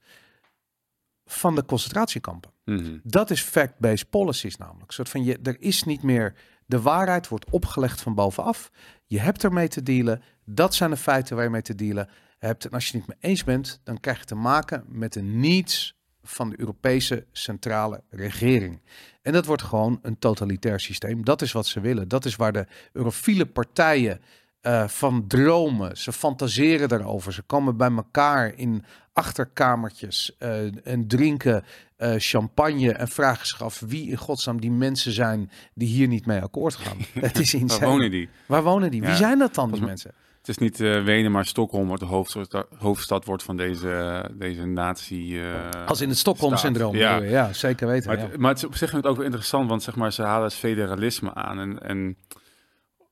van 1.31 1.55
de 1.55 1.65
concentratiekampen. 1.65 2.51
Mhm. 2.65 2.97
Dat 3.03 3.29
is 3.29 3.41
fact-based 3.41 4.09
policies 4.09 4.57
namelijk. 4.57 4.87
Een 4.87 4.93
soort 4.93 5.09
van 5.09 5.23
je, 5.23 5.39
er 5.43 5.55
is 5.59 5.83
niet 5.83 6.03
meer 6.03 6.33
de 6.65 6.81
waarheid 6.81 7.27
wordt 7.27 7.49
opgelegd 7.49 8.01
van 8.01 8.15
bovenaf. 8.15 8.71
Je 9.05 9.19
hebt 9.19 9.43
ermee 9.43 9.67
te 9.67 9.83
dealen. 9.83 10.21
Dat 10.45 10.75
zijn 10.75 10.89
de 10.89 10.97
feiten 10.97 11.35
waar 11.35 11.45
je 11.45 11.51
mee 11.51 11.61
te 11.61 11.75
dealen 11.75 12.09
hebt. 12.37 12.65
En 12.65 12.71
als 12.71 12.87
je 12.87 12.97
het 12.97 13.07
niet 13.07 13.17
mee 13.21 13.31
eens 13.31 13.43
bent, 13.43 13.81
dan 13.83 13.99
krijg 13.99 14.19
je 14.19 14.25
te 14.25 14.35
maken 14.35 14.83
met 14.87 15.13
de 15.13 15.21
needs 15.21 15.99
van 16.23 16.49
de 16.49 16.59
Europese 16.59 17.25
centrale 17.31 18.03
regering. 18.09 18.81
En 19.21 19.33
dat 19.33 19.45
wordt 19.45 19.61
gewoon 19.61 19.99
een 20.01 20.19
totalitair 20.19 20.79
systeem. 20.79 21.25
Dat 21.25 21.41
is 21.41 21.51
wat 21.51 21.67
ze 21.67 21.79
willen. 21.79 22.07
Dat 22.07 22.25
is 22.25 22.35
waar 22.35 22.53
de 22.53 22.67
eurofiele 22.91 23.45
partijen 23.45 24.21
eh, 24.61 24.87
van 24.87 25.27
dromen. 25.27 25.97
Ze 25.97 26.13
fantaseren 26.13 26.89
daarover. 26.89 27.33
Ze 27.33 27.41
komen 27.41 27.77
bij 27.77 27.91
elkaar 27.91 28.53
in 28.55 28.85
achterkamertjes 29.13 30.35
eh, 30.37 30.87
en 30.87 31.07
drinken 31.07 31.63
eh, 31.95 32.13
champagne 32.17 32.91
en 32.91 33.07
vragen 33.07 33.47
zich 33.47 33.63
af 33.63 33.79
wie 33.79 34.09
in 34.09 34.17
godsnaam 34.17 34.61
die 34.61 34.71
mensen 34.71 35.11
zijn 35.11 35.51
die 35.73 35.87
hier 35.87 36.07
niet 36.07 36.25
mee 36.25 36.41
akkoord 36.41 36.75
gaan. 36.75 36.97
Het 37.13 37.39
is 37.39 37.51
Waar 37.51 37.61
insane. 37.61 37.85
wonen 37.85 38.11
die? 38.11 38.29
Waar 38.45 38.63
wonen 38.63 38.91
die? 38.91 39.01
Wie 39.01 39.15
zijn 39.15 39.39
dat 39.39 39.55
dan, 39.55 39.71
die 39.71 39.81
mensen? 39.81 40.11
Het 40.37 40.49
is 40.49 40.57
niet 40.57 40.79
eh, 40.79 41.03
Wenen, 41.03 41.31
maar 41.31 41.45
Stockholm 41.45 41.87
wordt 41.87 42.01
de 42.01 42.07
hoofdstad, 42.07 42.67
hoofdstad 42.77 43.25
wordt 43.25 43.43
van 43.43 43.57
deze, 43.57 44.25
deze 44.33 44.65
natie. 44.65 45.39
Als 45.85 46.01
in 46.01 46.09
het 46.09 46.17
Stockholm-syndroom. 46.17 46.95
Ja. 46.95 47.15
ja, 47.15 47.53
zeker 47.53 47.87
weten. 47.87 48.07
Maar, 48.09 48.17
ja. 48.17 48.27
het, 48.27 48.37
maar 48.37 48.49
het 48.49 48.57
is 48.57 48.65
op 48.65 48.75
zich 48.75 48.91
het 48.91 49.05
ook 49.05 49.15
wel 49.15 49.25
interessant, 49.25 49.69
want 49.69 49.83
zeg 49.83 49.95
maar, 49.95 50.13
ze 50.13 50.21
halen 50.21 50.43
het 50.43 50.53
federalisme 50.53 51.33
aan. 51.33 51.59
En, 51.59 51.79
en 51.79 52.17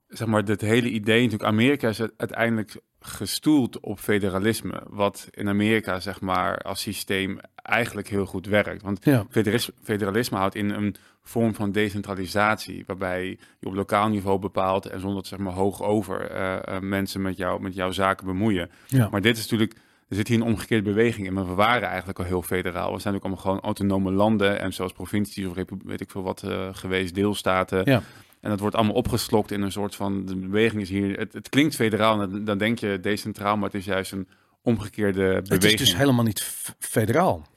zeg 0.09 0.27
maar, 0.27 0.45
dit 0.45 0.61
hele 0.61 0.89
idee, 0.89 1.21
natuurlijk, 1.21 1.49
Amerika 1.49 1.89
is 1.89 2.01
uiteindelijk 2.17 2.75
gestoeld 2.99 3.79
op 3.79 3.99
federalisme. 3.99 4.81
Wat 4.89 5.27
in 5.31 5.47
Amerika, 5.47 5.99
zeg 5.99 6.21
maar, 6.21 6.57
als 6.57 6.81
systeem 6.81 7.39
eigenlijk 7.55 8.07
heel 8.07 8.25
goed 8.25 8.45
werkt. 8.45 8.81
Want 8.81 9.05
Ja. 9.05 9.25
federis- 9.29 9.69
federalisme 9.83 10.37
houdt 10.37 10.55
in 10.55 10.69
een 10.69 10.95
vorm 11.21 11.55
van 11.55 11.71
decentralisatie, 11.71 12.83
waarbij 12.87 13.27
je 13.59 13.67
op 13.67 13.73
lokaal 13.73 14.07
niveau 14.09 14.39
bepaalt 14.39 14.85
en 14.85 14.99
zonder 14.99 15.25
zeg 15.25 15.39
maar 15.39 15.53
hoog 15.53 15.81
over 15.83 16.29
eh, 16.31 16.55
eh, 16.75 16.81
mensen 16.81 17.21
met, 17.21 17.37
jou, 17.37 17.61
met 17.61 17.73
jouw 17.75 17.91
zaken 17.91 18.25
bemoeien. 18.25 18.69
Ja. 18.87 19.07
Maar 19.11 19.21
dit 19.21 19.37
is 19.37 19.41
natuurlijk, 19.43 19.73
er 20.09 20.15
zit 20.15 20.27
hier 20.27 20.37
een 20.37 20.43
omgekeerde 20.43 20.83
beweging 20.89 21.27
in, 21.27 21.33
maar 21.33 21.47
we 21.47 21.53
waren 21.53 21.87
eigenlijk 21.87 22.19
al 22.19 22.25
heel 22.25 22.41
federaal. 22.41 22.93
We 22.93 22.99
zijn 22.99 23.15
ook 23.15 23.21
allemaal 23.23 23.41
gewoon 23.41 23.59
autonome 23.59 24.11
landen 24.11 24.59
en 24.59 24.73
zoals 24.73 24.91
provincies 24.93 25.45
of 25.45 25.53
weet 25.85 26.01
ik 26.01 26.09
veel 26.11 26.23
wat 26.23 26.43
eh, 26.43 26.67
geweest, 26.71 27.15
deelstaten. 27.15 27.81
Ja. 27.85 28.01
En 28.41 28.49
dat 28.49 28.59
wordt 28.59 28.75
allemaal 28.75 28.95
opgeslokt 28.95 29.51
in 29.51 29.61
een 29.61 29.71
soort 29.71 29.95
van, 29.95 30.25
de 30.25 30.35
beweging 30.35 30.81
is 30.81 30.89
hier, 30.89 31.17
het, 31.19 31.33
het 31.33 31.49
klinkt 31.49 31.75
federaal, 31.75 32.21
en 32.21 32.29
dan- 32.29 32.43
dan 32.43 32.57
denk 32.57 32.79
je 32.79 32.99
decentraal, 33.01 33.55
maar 33.55 33.69
het 33.69 33.79
is 33.79 33.85
juist 33.85 34.11
een 34.11 34.27
omgekeerde 34.61 35.19
beweging. 35.19 35.49
Het 35.49 35.63
is 35.63 35.75
dus 35.75 35.95
helemaal 35.97 36.25
niet 36.25 36.41
federaal. 36.79 37.47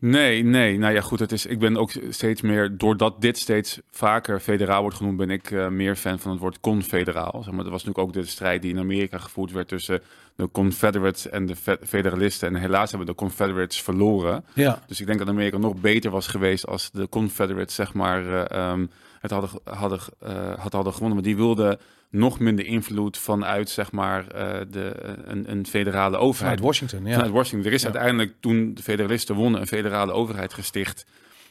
Nee, 0.00 0.42
nee. 0.44 0.78
Nou 0.78 0.94
ja, 0.94 1.00
goed. 1.00 1.18
Het 1.18 1.32
is, 1.32 1.46
ik 1.46 1.58
ben 1.58 1.76
ook 1.76 1.90
steeds 2.10 2.40
meer, 2.42 2.76
doordat 2.76 3.20
dit 3.20 3.38
steeds 3.38 3.80
vaker 3.90 4.40
federaal 4.40 4.80
wordt 4.80 4.96
genoemd, 4.96 5.16
ben 5.16 5.30
ik 5.30 5.50
eh, 5.50 5.68
meer 5.68 5.96
fan 5.96 6.18
van 6.18 6.30
het 6.30 6.40
woord 6.40 6.60
confederaal. 6.60 7.42
Zeg 7.42 7.54
maar, 7.54 7.64
er 7.64 7.70
was 7.70 7.84
natuurlijk 7.84 8.16
ook 8.16 8.22
de 8.22 8.30
strijd 8.30 8.62
die 8.62 8.70
in 8.72 8.78
Amerika 8.78 9.18
gevoerd 9.18 9.52
werd 9.52 9.68
tussen 9.68 10.00
de 10.36 10.48
Confederates 10.50 11.28
en 11.28 11.46
de 11.46 11.56
fe- 11.56 11.78
federalisten. 11.86 12.48
En 12.48 12.60
helaas 12.60 12.88
hebben 12.90 13.08
de 13.08 13.14
Confederates 13.14 13.82
verloren. 13.82 14.44
Ja. 14.54 14.82
Dus 14.86 15.00
ik 15.00 15.06
denk 15.06 15.18
dat 15.18 15.28
Amerika 15.28 15.58
nog 15.58 15.76
beter 15.80 16.10
was 16.10 16.26
geweest 16.26 16.66
als 16.66 16.90
de 16.90 17.08
Confederates, 17.08 17.74
zeg 17.74 17.94
maar, 17.94 18.26
eh, 18.46 18.58
ehm, 18.70 18.86
het 19.20 19.30
hadden, 19.30 19.50
hadden, 19.64 20.00
eh, 20.20 20.54
had 20.58 20.72
hadden 20.72 20.92
gewonnen. 20.92 21.14
Maar 21.14 21.26
die 21.26 21.36
wilden 21.36 21.78
nog 22.10 22.38
minder 22.38 22.66
invloed 22.66 23.18
vanuit, 23.18 23.70
zeg 23.70 23.92
maar, 23.92 24.26
eh, 24.28 24.60
de, 24.70 24.92
een, 25.24 25.50
een 25.50 25.66
federale 25.66 26.16
overheid. 26.16 26.58
Vanuit 26.58 26.60
Washington, 26.60 27.04
ja. 27.08 27.14
Vanuit 27.14 27.32
Washington. 27.32 27.66
Er 27.68 27.72
is 27.72 27.82
Ja. 27.82 27.88
uiteindelijk 27.88 28.34
toen 28.40 28.74
de 28.74 28.82
federalisten 28.82 29.34
wonnen 29.34 29.60
een 29.60 29.66
federale 29.66 30.12
overheid 30.12 30.54
gesticht. 30.54 31.06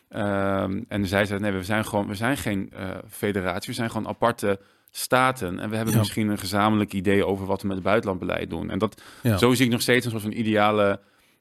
Ehm, 0.09 0.81
en 0.87 1.05
zij 1.07 1.25
zeiden, 1.25 1.41
nee, 1.49 1.57
we 1.59 1.65
zijn 1.65 1.85
gewoon, 1.85 2.07
we 2.07 2.15
zijn 2.15 2.37
geen 2.37 2.69
eh, 2.75 2.89
federatie, 3.09 3.69
we 3.69 3.75
zijn 3.75 3.91
gewoon 3.91 4.07
aparte 4.07 4.59
staten. 4.91 5.59
En 5.59 5.69
we 5.69 5.75
hebben 5.75 5.93
Ja. 5.93 5.99
misschien 5.99 6.29
een 6.29 6.37
gezamenlijk 6.37 6.93
idee 6.93 7.25
over 7.25 7.45
wat 7.45 7.61
we 7.61 7.67
met 7.67 7.75
het 7.75 7.85
buitenlandbeleid 7.85 8.49
doen. 8.49 8.69
En 8.69 8.77
dat, 8.79 9.01
Ja. 9.23 9.37
zo 9.37 9.53
zie 9.53 9.65
ik 9.65 9.71
nog 9.71 9.81
steeds 9.81 10.05
een 10.05 10.11
soort 10.11 10.23
van 10.23 10.31
ideale 10.31 10.99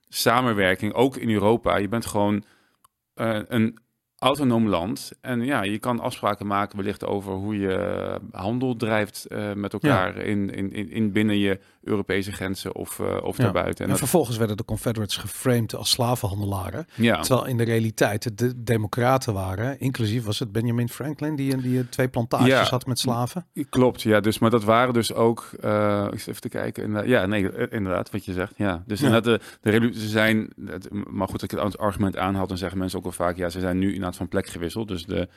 samenwerking, 0.08 0.92
ook 0.92 1.16
in 1.16 1.30
Europa. 1.30 1.76
Je 1.76 1.88
bent 1.88 2.06
gewoon 2.06 2.44
eh, 3.14 3.38
een 3.48 3.78
autonoom 4.18 4.68
land. 4.68 5.12
En 5.20 5.40
ja, 5.44 5.62
je 5.62 5.78
kan 5.78 6.00
afspraken 6.00 6.46
maken 6.46 6.76
wellicht 6.76 7.04
over 7.06 7.32
hoe 7.32 7.58
je 7.58 8.18
handel 8.32 8.76
drijft 8.76 9.24
eh, 9.26 9.52
met 9.52 9.72
elkaar 9.72 10.16
in, 10.16 10.50
in, 10.50 10.72
in, 10.72 10.90
in 10.90 11.12
binnen 11.12 11.38
je 11.38 11.58
Europese 11.82 12.32
grenzen 12.32 12.74
of, 12.74 12.98
eh, 13.00 13.16
of 13.22 13.36
Ja. 13.36 13.42
daarbuiten. 13.44 13.76
En, 13.76 13.84
En 13.84 13.88
dat, 13.90 13.98
vervolgens 13.98 14.36
werden 14.36 14.56
de 14.56 14.64
Confederates 14.64 15.16
geframed 15.16 15.74
als 15.74 15.90
slavenhandelaren. 15.90 16.86
ja. 16.94 17.20
Terwijl 17.20 17.46
in 17.46 17.56
de 17.56 17.64
realiteit 17.64 18.24
het 18.24 18.38
de 18.38 18.62
democraten 18.62 19.34
waren. 19.34 19.80
Inclusief 19.80 20.24
was 20.24 20.38
het 20.38 20.52
Benjamin 20.52 20.88
Franklin 20.88 21.36
die, 21.36 21.56
die 21.56 21.78
eh, 21.78 21.84
twee 21.90 22.08
plantages 22.08 22.68
had 22.70 22.86
met 22.86 22.98
slaven. 22.98 23.46
Klopt, 23.70 24.02
ja. 24.02 24.20
Dus, 24.20 24.38
maar 24.38 24.50
dat 24.50 24.64
waren 24.64 24.94
dus 24.94 25.12
ook, 25.14 25.50
eh, 25.60 26.06
even 26.12 26.40
te 26.40 26.48
kijken. 26.48 26.82
Inderdaad, 26.82 27.08
ja, 27.10 27.26
nee, 27.26 27.50
eh, 27.50 27.66
inderdaad, 27.76 28.10
wat 28.10 28.24
je 28.24 28.32
zegt. 28.32 28.52
Ja. 28.56 28.82
Dus 28.86 29.02
inderdaad, 29.02 29.40
de, 29.62 29.80
de 29.80 29.90
ze 29.94 30.08
zijn, 30.08 30.52
maar 31.10 31.28
goed, 31.28 31.42
als 31.42 31.42
ik 31.42 31.50
het 31.50 31.78
argument 31.78 32.16
aanhaal, 32.16 32.46
dan 32.46 32.58
zeggen 32.58 32.78
mensen 32.78 32.98
ook 32.98 33.04
wel 33.04 33.12
vaak, 33.12 33.36
ja, 33.36 33.48
ze 33.48 33.60
zijn 33.60 33.78
nu 33.78 33.94
inderdaad 34.06 34.16
van 34.16 34.28
plek 34.28 34.46
gewisseld. 34.46 34.88
Dus 34.88 35.04
de 35.06 35.28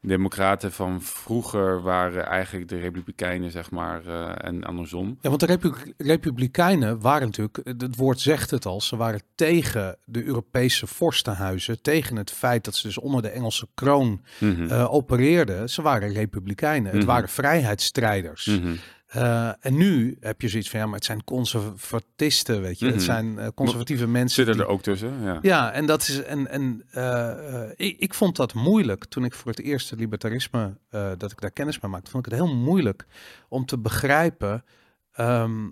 democraten 0.00 0.72
van 0.72 1.02
vroeger 1.02 1.82
waren 1.82 2.26
eigenlijk 2.26 2.68
de 2.68 2.78
republikeinen, 2.78 3.50
zeg 3.50 3.70
maar, 3.70 4.06
eh, 4.06 4.32
en 4.48 4.64
andersom. 4.64 5.18
Ja, 5.20 5.28
want 5.28 5.40
de 5.40 5.46
Repu- 5.46 5.92
Republikeinen 5.96 7.00
waren 7.00 7.26
natuurlijk, 7.26 7.60
het 7.64 7.96
woord 7.96 8.20
zegt 8.20 8.50
het 8.50 8.66
al, 8.66 8.80
ze 8.80 8.96
waren 8.96 9.22
tegen 9.34 9.96
de 10.04 10.24
Europese 10.24 10.86
vorstenhuizen, 10.86 11.82
tegen 11.82 12.16
het 12.16 12.30
feit 12.30 12.64
dat 12.64 12.74
ze 12.74 12.86
dus 12.86 12.98
onder 12.98 13.22
de 13.22 13.28
Engelse 13.28 13.66
kroon 13.74 14.22
Mhm. 14.40 14.62
eh, 14.70 14.92
opereerden. 14.94 15.68
Ze 15.70 15.82
waren 15.82 16.12
Republikeinen, 16.12 16.90
het 16.90 17.00
Mhm. 17.00 17.06
waren 17.10 17.28
vrijheidsstrijders. 17.28 18.46
Mhm. 18.46 18.74
Eh, 19.12 19.48
en 19.60 19.76
nu 19.76 20.16
heb 20.20 20.40
je 20.40 20.48
zoiets 20.48 20.70
van, 20.70 20.80
ja, 20.80 20.86
maar 20.86 20.94
het 20.94 21.04
zijn 21.04 21.24
conservatisten, 21.24 22.60
weet 22.60 22.78
je. 22.78 22.84
Mhm. 22.84 22.94
Het 22.94 23.02
zijn 23.02 23.38
eh, 23.38 23.48
conservatieve 23.54 24.06
mensen. 24.06 24.34
Zitten 24.34 24.54
die- 24.54 24.64
er 24.64 24.68
ook 24.70 24.82
tussen, 24.82 25.22
ja. 25.22 25.38
Ja, 25.42 25.72
en 25.72 25.86
dat 25.86 26.02
is 26.02 26.22
en 26.22 26.48
en 26.48 26.82
eh, 26.90 27.68
ik, 27.76 27.98
ik 27.98 28.14
vond 28.14 28.36
dat 28.36 28.54
moeilijk 28.54 29.04
toen 29.04 29.24
ik 29.24 29.34
voor 29.34 29.50
het 29.50 29.60
eerst 29.60 29.90
het 29.90 29.98
libertarisme 29.98 30.78
dat 31.18 31.32
ik 31.32 31.40
daar 31.40 31.50
kennis 31.50 31.80
mee 31.80 31.90
maakte, 31.90 32.10
vond 32.10 32.26
ik 32.26 32.32
het 32.32 32.40
heel 32.40 32.54
moeilijk 32.54 33.06
om 33.48 33.66
te 33.66 33.78
begrijpen 33.78 34.64
ehm, 35.12 35.68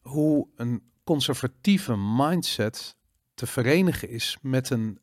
hoe 0.00 0.48
een 0.56 0.82
conservatieve 1.04 1.96
mindset 1.96 2.96
te 3.34 3.46
verenigen 3.46 4.08
is 4.08 4.36
met 4.42 4.70
een 4.70 4.98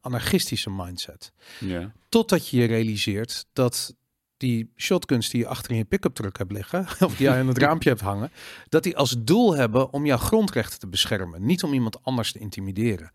anarchistische 0.00 0.70
mindset. 0.70 1.32
ja. 1.60 1.92
Totdat 2.08 2.48
je 2.48 2.56
je 2.56 2.64
realiseert 2.66 3.46
dat 3.52 3.94
die 4.38 4.70
shotguns 4.76 5.30
die 5.30 5.40
je 5.40 5.46
achter 5.46 5.70
in 5.70 5.76
je 5.76 5.84
pick-up 5.84 6.14
truck 6.14 6.38
hebt 6.38 6.52
liggen, 6.52 6.80
of 7.06 7.16
die 7.16 7.28
je 7.28 7.34
aan 7.34 7.48
het 7.48 7.58
raampje 7.58 7.88
hebt 7.88 8.00
hangen, 8.00 8.30
dat 8.68 8.82
die 8.82 8.96
als 8.96 9.16
doel 9.18 9.56
hebben 9.56 9.92
om 9.92 10.06
jouw 10.06 10.16
grondrechten 10.16 10.78
te 10.78 10.86
beschermen, 10.86 11.46
niet 11.46 11.62
om 11.62 11.72
iemand 11.72 12.04
anders 12.04 12.32
te 12.32 12.38
intimideren. 12.38 13.12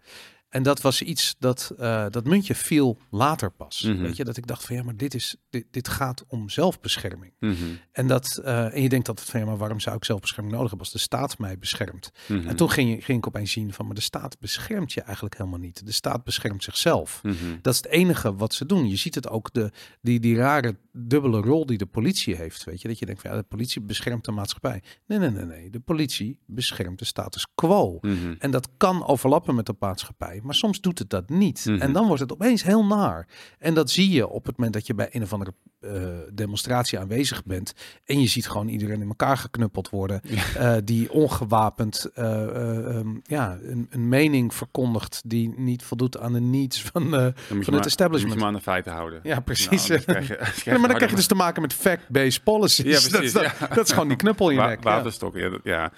En 0.53 0.63
dat 0.63 0.81
was 0.81 1.01
iets 1.01 1.35
dat, 1.39 1.73
eh, 1.77 2.05
dat 2.09 2.25
muntje 2.25 2.55
viel 2.55 2.97
later 3.09 3.51
pas. 3.51 3.81
Mhm. 3.81 4.01
Weet 4.01 4.15
je, 4.17 4.23
dat 4.23 4.37
ik 4.37 4.47
dacht 4.47 4.65
van 4.65 4.75
ja, 4.75 4.83
maar 4.83 4.97
dit, 4.97 5.13
is, 5.13 5.35
dit, 5.49 5.65
dit 5.71 5.87
gaat 5.87 6.23
om 6.27 6.49
zelfbescherming. 6.49 7.33
Mhm. 7.39 7.53
En, 7.91 8.07
dat, 8.07 8.37
eh, 8.43 8.75
en 8.75 8.81
je 8.81 8.89
denkt 8.89 9.07
altijd 9.09 9.29
van 9.29 9.39
ja, 9.39 9.45
maar 9.45 9.57
waarom 9.57 9.79
zou 9.79 9.95
ik 9.95 10.05
zelfbescherming 10.05 10.53
nodig 10.55 10.69
hebben 10.69 10.85
als 10.87 10.95
de 10.95 11.01
staat 11.03 11.37
mij 11.37 11.57
beschermt? 11.59 12.11
Mhm. 12.27 12.47
En 12.47 12.55
toen 12.55 12.69
ging, 12.69 12.89
je- 12.95 13.01
ging 13.01 13.17
ik 13.17 13.27
opeens 13.27 13.51
zien 13.51 13.73
van, 13.73 13.85
maar 13.85 13.95
de 13.95 14.01
staat 14.01 14.39
beschermt 14.39 14.93
je 14.93 15.01
eigenlijk 15.01 15.37
helemaal 15.37 15.59
niet. 15.59 15.85
De 15.85 15.91
staat 15.91 16.23
beschermt 16.23 16.63
zichzelf. 16.63 17.21
Dat 17.61 17.73
is 17.73 17.79
het 17.81 17.87
enige 17.91 18.35
wat 18.35 18.53
ze 18.53 18.65
doen. 18.65 18.89
Je 18.89 18.95
ziet 18.95 19.15
het 19.15 19.29
ook, 19.29 19.53
de, 19.53 19.71
die, 20.01 20.19
die 20.19 20.35
rare 20.35 20.77
dubbele 20.91 21.41
rol 21.41 21.65
die 21.65 21.77
de 21.77 21.85
politie 21.85 22.35
heeft. 22.35 22.63
Weet 22.63 22.81
je, 22.81 22.87
dat 22.87 22.99
je 22.99 23.05
denkt 23.05 23.21
van 23.21 23.29
ja, 23.31 23.37
de 23.37 23.43
politie 23.43 23.81
beschermt 23.81 24.25
de 24.25 24.31
maatschappij. 24.31 24.83
Nee, 25.05 25.19
nee, 25.19 25.29
nee, 25.29 25.45
nee. 25.45 25.69
De 25.69 25.79
politie 25.79 26.39
beschermt 26.45 26.99
de 26.99 27.05
status 27.05 27.47
quo. 27.55 27.99
En 28.39 28.51
dat 28.51 28.69
kan 28.77 29.05
overlappen 29.07 29.55
met 29.55 29.65
de 29.65 29.75
maatschappij, 29.79 30.39
maar 30.43 30.55
soms 30.55 30.81
doet 30.81 30.99
het 30.99 31.09
dat 31.09 31.29
niet. 31.29 31.65
Mhm. 31.65 31.81
En 31.81 31.93
dan 31.93 32.05
wordt 32.07 32.21
het 32.21 32.31
opeens 32.33 32.63
heel 32.63 32.85
naar. 32.85 33.27
En 33.59 33.73
dat 33.73 33.89
zie 33.91 34.09
je 34.09 34.27
op 34.27 34.45
het 34.45 34.55
moment 34.57 34.73
dat 34.75 34.87
je 34.87 34.93
bij 34.93 35.09
een 35.11 35.21
of 35.23 35.33
andere 35.33 35.53
eh, 35.79 35.91
demonstratie 36.33 36.99
aanwezig 36.99 37.43
bent. 37.45 37.73
En 38.05 38.19
je 38.21 38.27
ziet 38.27 38.47
gewoon 38.49 38.67
iedereen 38.67 39.01
in 39.01 39.07
elkaar 39.07 39.37
geknuppeld 39.37 39.89
worden. 39.89 40.21
eh, 40.57 40.75
die 40.83 41.11
ongewapend 41.11 42.09
eh, 42.13 42.43
eh, 42.43 42.95
ehm, 42.97 43.07
ja, 43.23 43.57
een, 43.63 43.87
een 43.89 44.09
mening 44.09 44.53
verkondigt 44.53 45.21
die 45.25 45.53
niet 45.57 45.83
voldoet 45.83 46.17
aan 46.19 46.33
de 46.33 46.39
needs 46.39 46.81
van, 46.81 47.09
van 47.09 47.21
het 47.21 47.69
maar- 47.69 47.85
establishment. 47.85 48.23
moet 48.23 48.33
je 48.33 48.37
maar 48.39 48.47
aan 48.47 48.53
de 48.53 48.61
feiten 48.61 48.91
houden. 48.91 49.19
Ja, 49.23 49.39
precies. 49.39 49.87
Nou, 49.87 50.01
dan 50.05 50.13
krijg 50.23 50.27
je- 50.27 50.69
Ja, 50.71 50.77
maar 50.77 50.87
dan 50.87 50.95
krijg 50.95 51.09
je 51.11 51.17
dus 51.17 51.27
te 51.27 51.35
maken 51.35 51.61
met 51.61 51.73
fact-based 51.73 52.43
policies. 52.43 52.85
Ja, 53.03 53.09
precies, 53.09 53.11
dat, 53.33 53.43
is, 53.43 53.51
dat, 53.75 53.85
is 53.85 53.91
gewoon 53.91 54.07
die 54.07 54.17
knuppel 54.17 54.49
in 54.49 54.55
je 54.55 54.61
Wa- 54.61 54.67
nek. 54.67 54.83
Ja. 54.83 54.95
Waterstokken, 54.95 55.59
ja. 55.63 55.91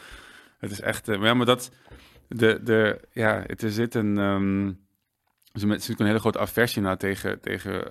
Het 0.59 0.71
is 0.71 0.81
echt... 0.81 1.17
maar 1.17 1.45
dat... 1.45 1.69
De, 2.27 2.59
de, 2.63 2.99
ja, 3.11 3.43
het 3.47 3.61
er 3.61 3.71
zit 3.71 3.95
een... 3.95 4.17
ehm, 4.17 4.67
er 5.71 5.81
zit 5.81 5.99
een 5.99 6.05
hele 6.05 6.19
grote 6.19 6.39
aversie 6.39 6.81
naar 6.81 6.97
tegen, 6.97 7.39
tegen 7.41 7.83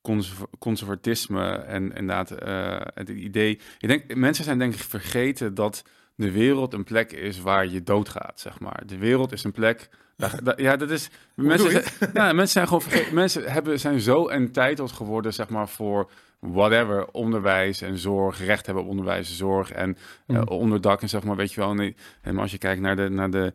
conserv- 0.00 0.42
conservatisme 0.58 1.50
en 1.52 1.82
inderdaad 1.92 2.30
eh, 2.30 2.80
het 2.94 3.08
idee... 3.08 3.60
Ik 3.78 3.88
denk, 3.88 4.14
mensen 4.14 4.44
zijn 4.44 4.58
denk 4.58 4.74
ik 4.74 4.80
vergeten 4.80 5.54
dat 5.54 5.82
de 6.14 6.30
wereld 6.30 6.74
een 6.74 6.84
plek 6.84 7.12
is 7.12 7.40
waar 7.40 7.66
je 7.66 7.82
doodgaat, 7.82 8.40
zeg 8.40 8.60
maar. 8.60 8.82
De 8.86 8.98
wereld 8.98 9.32
is 9.32 9.44
een 9.44 9.52
plek... 9.52 9.88
daar- 10.16 10.42
daar- 10.44 10.62
ja, 10.62 10.76
dat 10.76 10.90
is... 10.90 11.10
Mensen 11.34 11.70
zijn, 11.70 11.84
ja, 12.14 12.24
mensen 12.32 12.48
zijn 12.52 12.66
gewoon 12.66 12.82
vergeten. 12.82 13.14
Mensen 13.14 13.52
hebben, 13.52 13.80
zijn 13.80 14.00
zo 14.00 14.28
entitled 14.28 14.92
geworden, 14.92 15.34
zeg 15.34 15.48
maar, 15.48 15.68
voor 15.68 16.10
whatever, 16.42 17.06
onderwijs 17.12 17.80
en 17.82 17.98
zorg, 17.98 18.44
recht 18.44 18.66
hebben 18.66 18.84
op 18.84 18.90
onderwijs 18.90 19.28
en 19.28 19.34
zorg 19.34 19.72
en 19.72 19.96
eh, 20.26 20.36
Mm. 20.36 20.48
onderdak 20.48 21.02
en 21.02 21.08
zeg 21.08 21.22
maar, 21.24 21.36
weet 21.36 21.52
je 21.52 21.60
wel. 21.60 21.74
Nee, 21.74 21.96
en 22.22 22.38
als 22.38 22.50
je 22.50 22.58
kijkt 22.58 22.80
naar 22.80 22.96
de, 22.96 23.08
naar 23.08 23.30
de 23.30 23.52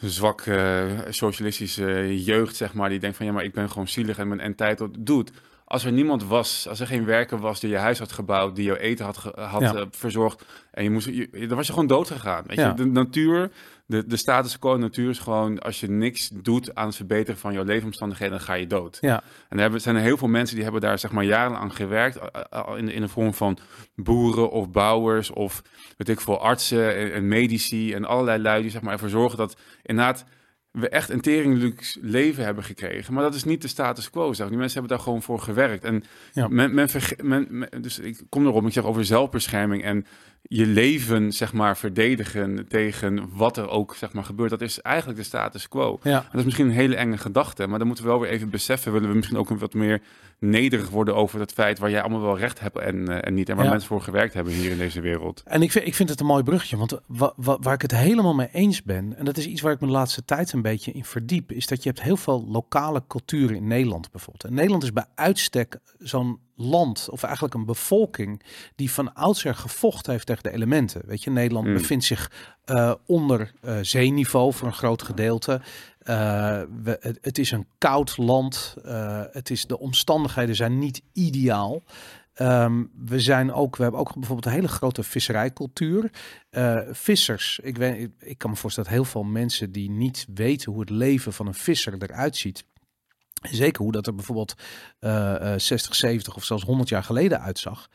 zwak 0.00 0.40
eh, 0.40 0.84
socialistische 1.08 2.22
jeugd, 2.24 2.56
zeg 2.56 2.74
maar, 2.74 2.88
die 2.88 2.98
denkt 2.98 3.16
van 3.16 3.26
ja, 3.26 3.32
maar 3.32 3.44
ik 3.44 3.52
ben 3.52 3.70
gewoon 3.70 3.88
zielig 3.88 4.18
en 4.18 4.28
ben 4.28 4.40
entitled. 4.40 4.96
Doet. 4.98 5.32
Als 5.70 5.84
er 5.84 5.92
niemand 5.92 6.24
was, 6.24 6.66
als 6.68 6.80
er 6.80 6.86
geen 6.86 7.04
werker 7.04 7.38
was 7.38 7.60
die 7.60 7.70
je 7.70 7.76
huis 7.76 7.98
had 7.98 8.12
gebouwd, 8.12 8.56
die 8.56 8.64
jouw 8.64 8.76
eten 8.76 9.04
had, 9.04 9.16
ge- 9.16 9.40
had 9.40 9.60
Ja. 9.60 9.74
eh, 9.74 9.86
verzorgd 9.90 10.44
en 10.70 10.84
je 10.84 10.90
moest, 10.90 11.06
je, 11.06 11.46
dan 11.46 11.56
was 11.56 11.66
je 11.66 11.72
gewoon 11.72 11.88
dood 11.88 12.10
gegaan. 12.10 12.44
Weet 12.46 12.56
Ja. 12.56 12.68
je? 12.68 12.74
De 12.74 12.84
natuur, 12.86 13.50
de, 13.86 14.06
de 14.06 14.16
status 14.16 14.58
quo 14.58 14.76
natuur 14.76 15.10
is 15.10 15.18
gewoon, 15.18 15.58
als 15.58 15.80
je 15.80 15.88
niks 15.90 16.30
doet 16.34 16.74
aan 16.74 16.86
het 16.86 16.96
verbeteren 16.96 17.40
van 17.40 17.52
jouw 17.52 17.64
leefomstandigheden, 17.64 18.36
dan 18.36 18.46
ga 18.46 18.54
je 18.54 18.66
dood. 18.66 18.98
Ja. 19.00 19.22
En 19.48 19.56
er 19.56 19.60
hebben, 19.62 19.80
zijn 19.80 19.96
er 19.96 20.02
heel 20.02 20.16
veel 20.16 20.28
mensen 20.28 20.54
die 20.54 20.64
hebben 20.64 20.82
daar 20.82 20.98
zeg 20.98 21.10
maar 21.12 21.24
jaren 21.24 21.56
aan 21.58 21.72
gewerkt. 21.72 22.18
In, 22.76 22.88
in 22.88 23.00
de 23.00 23.08
vorm 23.08 23.34
van 23.34 23.58
boeren 23.94 24.50
of 24.50 24.70
bouwers 24.70 25.30
of 25.30 25.62
weet 25.96 26.08
ik 26.08 26.20
veel, 26.20 26.40
artsen 26.40 26.96
en, 26.96 27.12
en 27.12 27.28
medici 27.28 27.92
en 27.94 28.04
allerlei 28.04 28.42
lui 28.42 28.62
die 28.62 28.70
zeg 28.70 28.82
maar 28.82 28.92
ervoor 28.92 29.08
zorgen 29.08 29.38
dat 29.38 29.56
inderdaad 29.82 30.24
we 30.70 30.88
echt 30.88 31.10
een 31.10 31.20
teringluxe 31.20 31.98
leven 32.02 32.44
hebben 32.44 32.64
gekregen. 32.64 33.14
Maar 33.14 33.22
dat 33.22 33.34
is 33.34 33.44
niet 33.44 33.62
de 33.62 33.68
status 33.68 34.10
quo. 34.10 34.32
Zeg. 34.32 34.48
Die 34.48 34.56
mensen 34.56 34.78
hebben 34.78 34.96
daar 34.96 35.06
gewoon 35.06 35.22
voor 35.22 35.40
gewerkt. 35.40 35.84
En 35.84 36.04
Ja. 36.32 36.48
men, 36.48 36.74
men, 36.74 36.88
verge- 36.88 37.22
men, 37.22 37.46
men- 37.50 37.68
dus 37.80 37.98
ik 37.98 38.20
kom 38.28 38.46
erop, 38.46 38.66
ik 38.66 38.72
zeg 38.72 38.84
over 38.84 39.04
zelfbescherming 39.04 39.82
en 39.82 40.06
je 40.42 40.66
leven, 40.66 41.32
zeg 41.32 41.52
maar, 41.52 41.76
verdedigen 41.76 42.66
tegen 42.68 43.28
wat 43.32 43.56
er 43.56 43.68
ook, 43.68 43.94
zeg 43.94 44.12
maar, 44.12 44.24
gebeurt. 44.24 44.50
Dat 44.50 44.60
is 44.60 44.80
eigenlijk 44.80 45.18
de 45.18 45.24
status 45.24 45.68
quo. 45.68 45.98
Ja. 46.02 46.26
Dat 46.30 46.38
is 46.40 46.44
misschien 46.44 46.66
een 46.66 46.72
hele 46.72 46.96
enge 46.96 47.18
gedachte, 47.18 47.66
maar 47.66 47.78
dan 47.78 47.86
moeten 47.86 48.04
we 48.04 48.10
wel 48.10 48.20
weer 48.20 48.30
even 48.30 48.50
beseffen, 48.50 48.92
willen 48.92 49.08
we 49.08 49.14
misschien 49.16 49.38
ook 49.38 49.48
wat 49.48 49.74
meer 49.74 50.00
nederig 50.40 50.88
worden 50.90 51.14
over 51.16 51.40
het 51.40 51.52
feit 51.52 51.78
waar 51.78 51.90
jij 51.90 52.00
allemaal 52.02 52.20
wel 52.20 52.38
recht 52.38 52.60
hebt 52.60 52.78
en, 52.78 53.08
eh, 53.08 53.18
en 53.28 53.34
niet. 53.34 53.48
En 53.48 53.56
waar 53.56 53.64
Ja. 53.64 53.70
mensen 53.70 53.88
voor 53.88 54.00
gewerkt 54.02 54.34
hebben 54.34 54.52
hier 54.52 54.70
in 54.70 54.78
deze 54.78 55.00
wereld. 55.00 55.42
En 55.44 55.62
ik 55.62 55.70
vind, 55.72 55.86
ik 55.86 55.94
vind 55.94 56.08
het 56.08 56.20
een 56.20 56.26
mooi 56.26 56.42
bruggetje, 56.42 56.76
want 56.76 56.98
wa, 57.06 57.32
wa- 57.36 57.58
waar 57.60 57.74
ik 57.74 57.82
het 57.82 57.96
helemaal 57.96 58.34
mee 58.34 58.48
eens 58.52 58.82
ben, 58.82 59.16
en 59.16 59.24
dat 59.24 59.36
is 59.36 59.46
iets 59.46 59.60
waar 59.60 59.72
ik 59.72 59.80
me 59.80 59.86
de 59.86 59.92
laatste 59.92 60.24
tijd 60.24 60.52
een 60.52 60.62
beetje 60.62 60.92
in 60.92 61.04
verdiep, 61.04 61.52
is 61.52 61.66
dat 61.66 61.82
je 61.82 61.88
hebt 61.88 62.02
heel 62.02 62.16
veel 62.16 62.44
lokale 62.48 63.02
culturen 63.08 63.56
in 63.56 63.66
Nederland 63.66 64.10
bijvoorbeeld. 64.10 64.44
En 64.44 64.54
Nederland 64.54 64.82
is 64.82 64.92
bij 64.92 65.06
uitstek 65.14 65.78
zo'n 65.98 66.38
land, 66.56 67.08
of 67.10 67.22
eigenlijk 67.22 67.54
een 67.54 67.64
bevolking, 67.64 68.42
die 68.76 68.90
van 68.90 69.14
oudsher 69.14 69.54
gevochten 69.54 70.12
heeft 70.12 70.26
tegen 70.26 70.42
de 70.42 70.50
elementen. 70.50 71.02
Weet 71.06 71.22
je, 71.24 71.30
Nederland 71.30 71.66
Mm. 71.66 71.72
bevindt 71.74 72.04
zich 72.04 72.30
eh, 72.64 72.92
onder 73.06 73.52
eh, 73.62 73.76
zeeniveau 73.82 74.52
voor 74.52 74.66
een 74.66 74.74
groot 74.74 75.02
gedeelte. 75.02 75.60
Eh, 76.08 76.62
het, 76.84 77.18
het 77.20 77.38
is 77.38 77.50
een 77.50 77.66
koud 77.78 78.16
land. 78.16 78.76
Eh, 78.84 79.22
het 79.30 79.50
is, 79.50 79.64
de 79.64 79.78
omstandigheden 79.78 80.54
zijn 80.54 80.78
niet 80.78 81.02
ideaal. 81.12 81.82
Ehm, 82.38 82.84
we 83.04 83.20
zijn 83.20 83.52
ook, 83.52 83.76
we 83.76 83.82
hebben 83.82 84.00
ook 84.00 84.14
bijvoorbeeld 84.14 84.46
een 84.46 84.52
hele 84.52 84.68
grote 84.68 85.02
visserijcultuur. 85.02 86.10
Eh, 86.50 86.78
vissers, 86.90 87.60
ik, 87.62 87.76
weet, 87.76 88.10
ik, 88.18 88.38
kan 88.38 88.50
me 88.50 88.56
voorstellen 88.56 88.90
dat 88.90 88.98
heel 88.98 89.10
veel 89.10 89.22
mensen 89.22 89.72
die 89.72 89.90
niet 89.90 90.26
weten 90.34 90.72
hoe 90.72 90.80
het 90.80 90.90
leven 90.90 91.32
van 91.32 91.46
een 91.46 91.54
visser 91.54 91.94
eruit 91.98 92.36
ziet. 92.36 92.64
Zeker 93.42 93.82
hoe 93.82 93.92
dat 93.92 94.06
er 94.06 94.14
bijvoorbeeld 94.14 94.54
eh, 94.98 95.52
eh, 95.52 95.60
60, 95.60 95.94
70 95.94 96.36
of 96.36 96.44
zelfs 96.44 96.64
100 96.64 96.88
jaar 96.88 97.04
geleden 97.04 97.40
uitzag. 97.40 97.88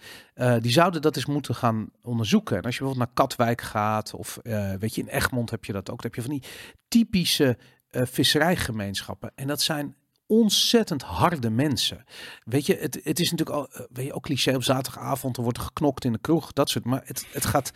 die 0.59 0.71
zouden 0.71 1.01
dat 1.01 1.15
eens 1.15 1.25
moeten 1.25 1.55
gaan 1.55 1.89
onderzoeken. 2.01 2.57
En 2.57 2.63
als 2.63 2.75
je 2.75 2.79
bijvoorbeeld 2.79 3.15
naar 3.15 3.25
Katwijk 3.27 3.61
gaat, 3.61 4.13
of 4.13 4.39
weet 4.79 4.95
je, 4.95 5.01
in 5.01 5.07
Egmond 5.07 5.49
heb 5.49 5.65
je 5.65 5.73
dat 5.73 5.89
ook. 5.89 6.01
Dan 6.01 6.11
heb 6.11 6.15
je 6.15 6.29
van 6.29 6.39
die 6.39 6.49
typische 6.87 7.57
visserijgemeenschappen. 7.93 9.31
En 9.35 9.47
dat 9.47 9.61
zijn 9.61 9.95
ontzettend 10.27 11.01
harde 11.01 11.49
mensen. 11.49 12.03
Weet 12.43 12.65
je, 12.65 12.75
het, 12.75 12.99
het 13.03 13.19
is 13.19 13.31
natuurlijk 13.31 13.57
al, 13.57 13.69
eh, 13.71 13.85
weet 13.91 14.05
je, 14.05 14.13
ook 14.13 14.23
cliché 14.23 14.55
op 14.55 14.63
zaterdagavond, 14.63 15.37
er 15.37 15.43
wordt 15.43 15.59
geknokt 15.59 16.05
in 16.05 16.11
de 16.11 16.19
kroeg, 16.19 16.53
dat 16.53 16.69
soort. 16.69 16.85
Maar 16.85 17.01
het, 17.05 17.25
het 17.31 17.45
gaat, 17.45 17.71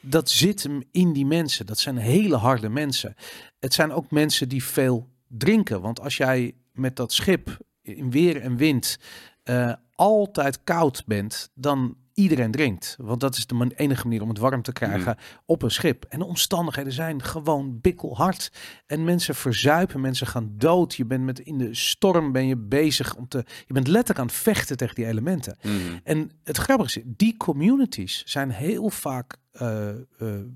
dat 0.00 0.30
zit 0.30 0.62
hem 0.62 0.82
in 0.90 1.12
die 1.12 1.26
mensen. 1.26 1.66
Dat 1.66 1.78
zijn 1.78 1.96
hele 1.96 2.36
harde 2.36 2.68
mensen. 2.68 3.14
Het 3.58 3.74
zijn 3.74 3.92
ook 3.92 4.10
mensen 4.10 4.48
die 4.48 4.64
veel 4.64 5.08
drinken. 5.28 5.80
Want 5.80 6.00
als 6.00 6.16
jij 6.16 6.54
met 6.72 6.96
dat 6.96 7.12
schip 7.12 7.58
in 7.82 8.10
weer 8.10 8.40
en 8.40 8.56
wind 8.56 8.98
eh, 9.42 9.72
altijd 9.94 10.64
koud 10.64 11.02
bent, 11.06 11.50
dan 11.54 11.96
iedereen 12.16 12.50
drinkt. 12.50 12.96
Want 13.00 13.20
dat 13.20 13.36
is 13.36 13.46
de 13.46 13.72
enige 13.76 14.06
manier 14.06 14.22
om 14.22 14.28
het 14.28 14.38
warm 14.38 14.62
te 14.62 14.72
krijgen 14.72 15.16
op 15.44 15.62
een 15.62 15.70
schip. 15.70 16.04
En 16.08 16.18
de 16.18 16.24
omstandigheden 16.24 16.92
zijn 16.92 17.22
gewoon 17.22 17.80
bikkelhard. 17.80 18.52
En 18.86 19.04
mensen 19.04 19.34
verzuipen, 19.34 20.00
mensen 20.00 20.26
gaan 20.26 20.52
dood. 20.56 20.94
Je 20.94 21.04
bent 21.04 21.24
met 21.24 21.38
in 21.38 21.58
de 21.58 21.74
storm 21.74 22.32
ben 22.32 22.46
je 22.46 22.56
bezig 22.56 23.14
om 23.16 23.28
te. 23.28 23.44
Je 23.66 23.74
bent 23.74 23.86
letterlijk 23.86 24.18
aan 24.18 24.26
het 24.26 24.34
vechten 24.34 24.76
tegen 24.76 24.94
die 24.94 25.06
elementen. 25.06 25.56
Mhm. 25.62 25.74
En 26.04 26.30
het 26.44 26.56
grappige 26.56 26.98
is, 26.98 27.04
die 27.06 27.36
communities 27.36 28.22
zijn 28.24 28.50
heel 28.50 28.90
vaak 28.90 29.36
eh, 29.52 29.88
eh, 29.88 29.96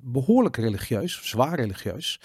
behoorlijk 0.03 0.57
religieus, 0.57 1.21
zwaar 1.23 1.55
religieus. 1.55 2.21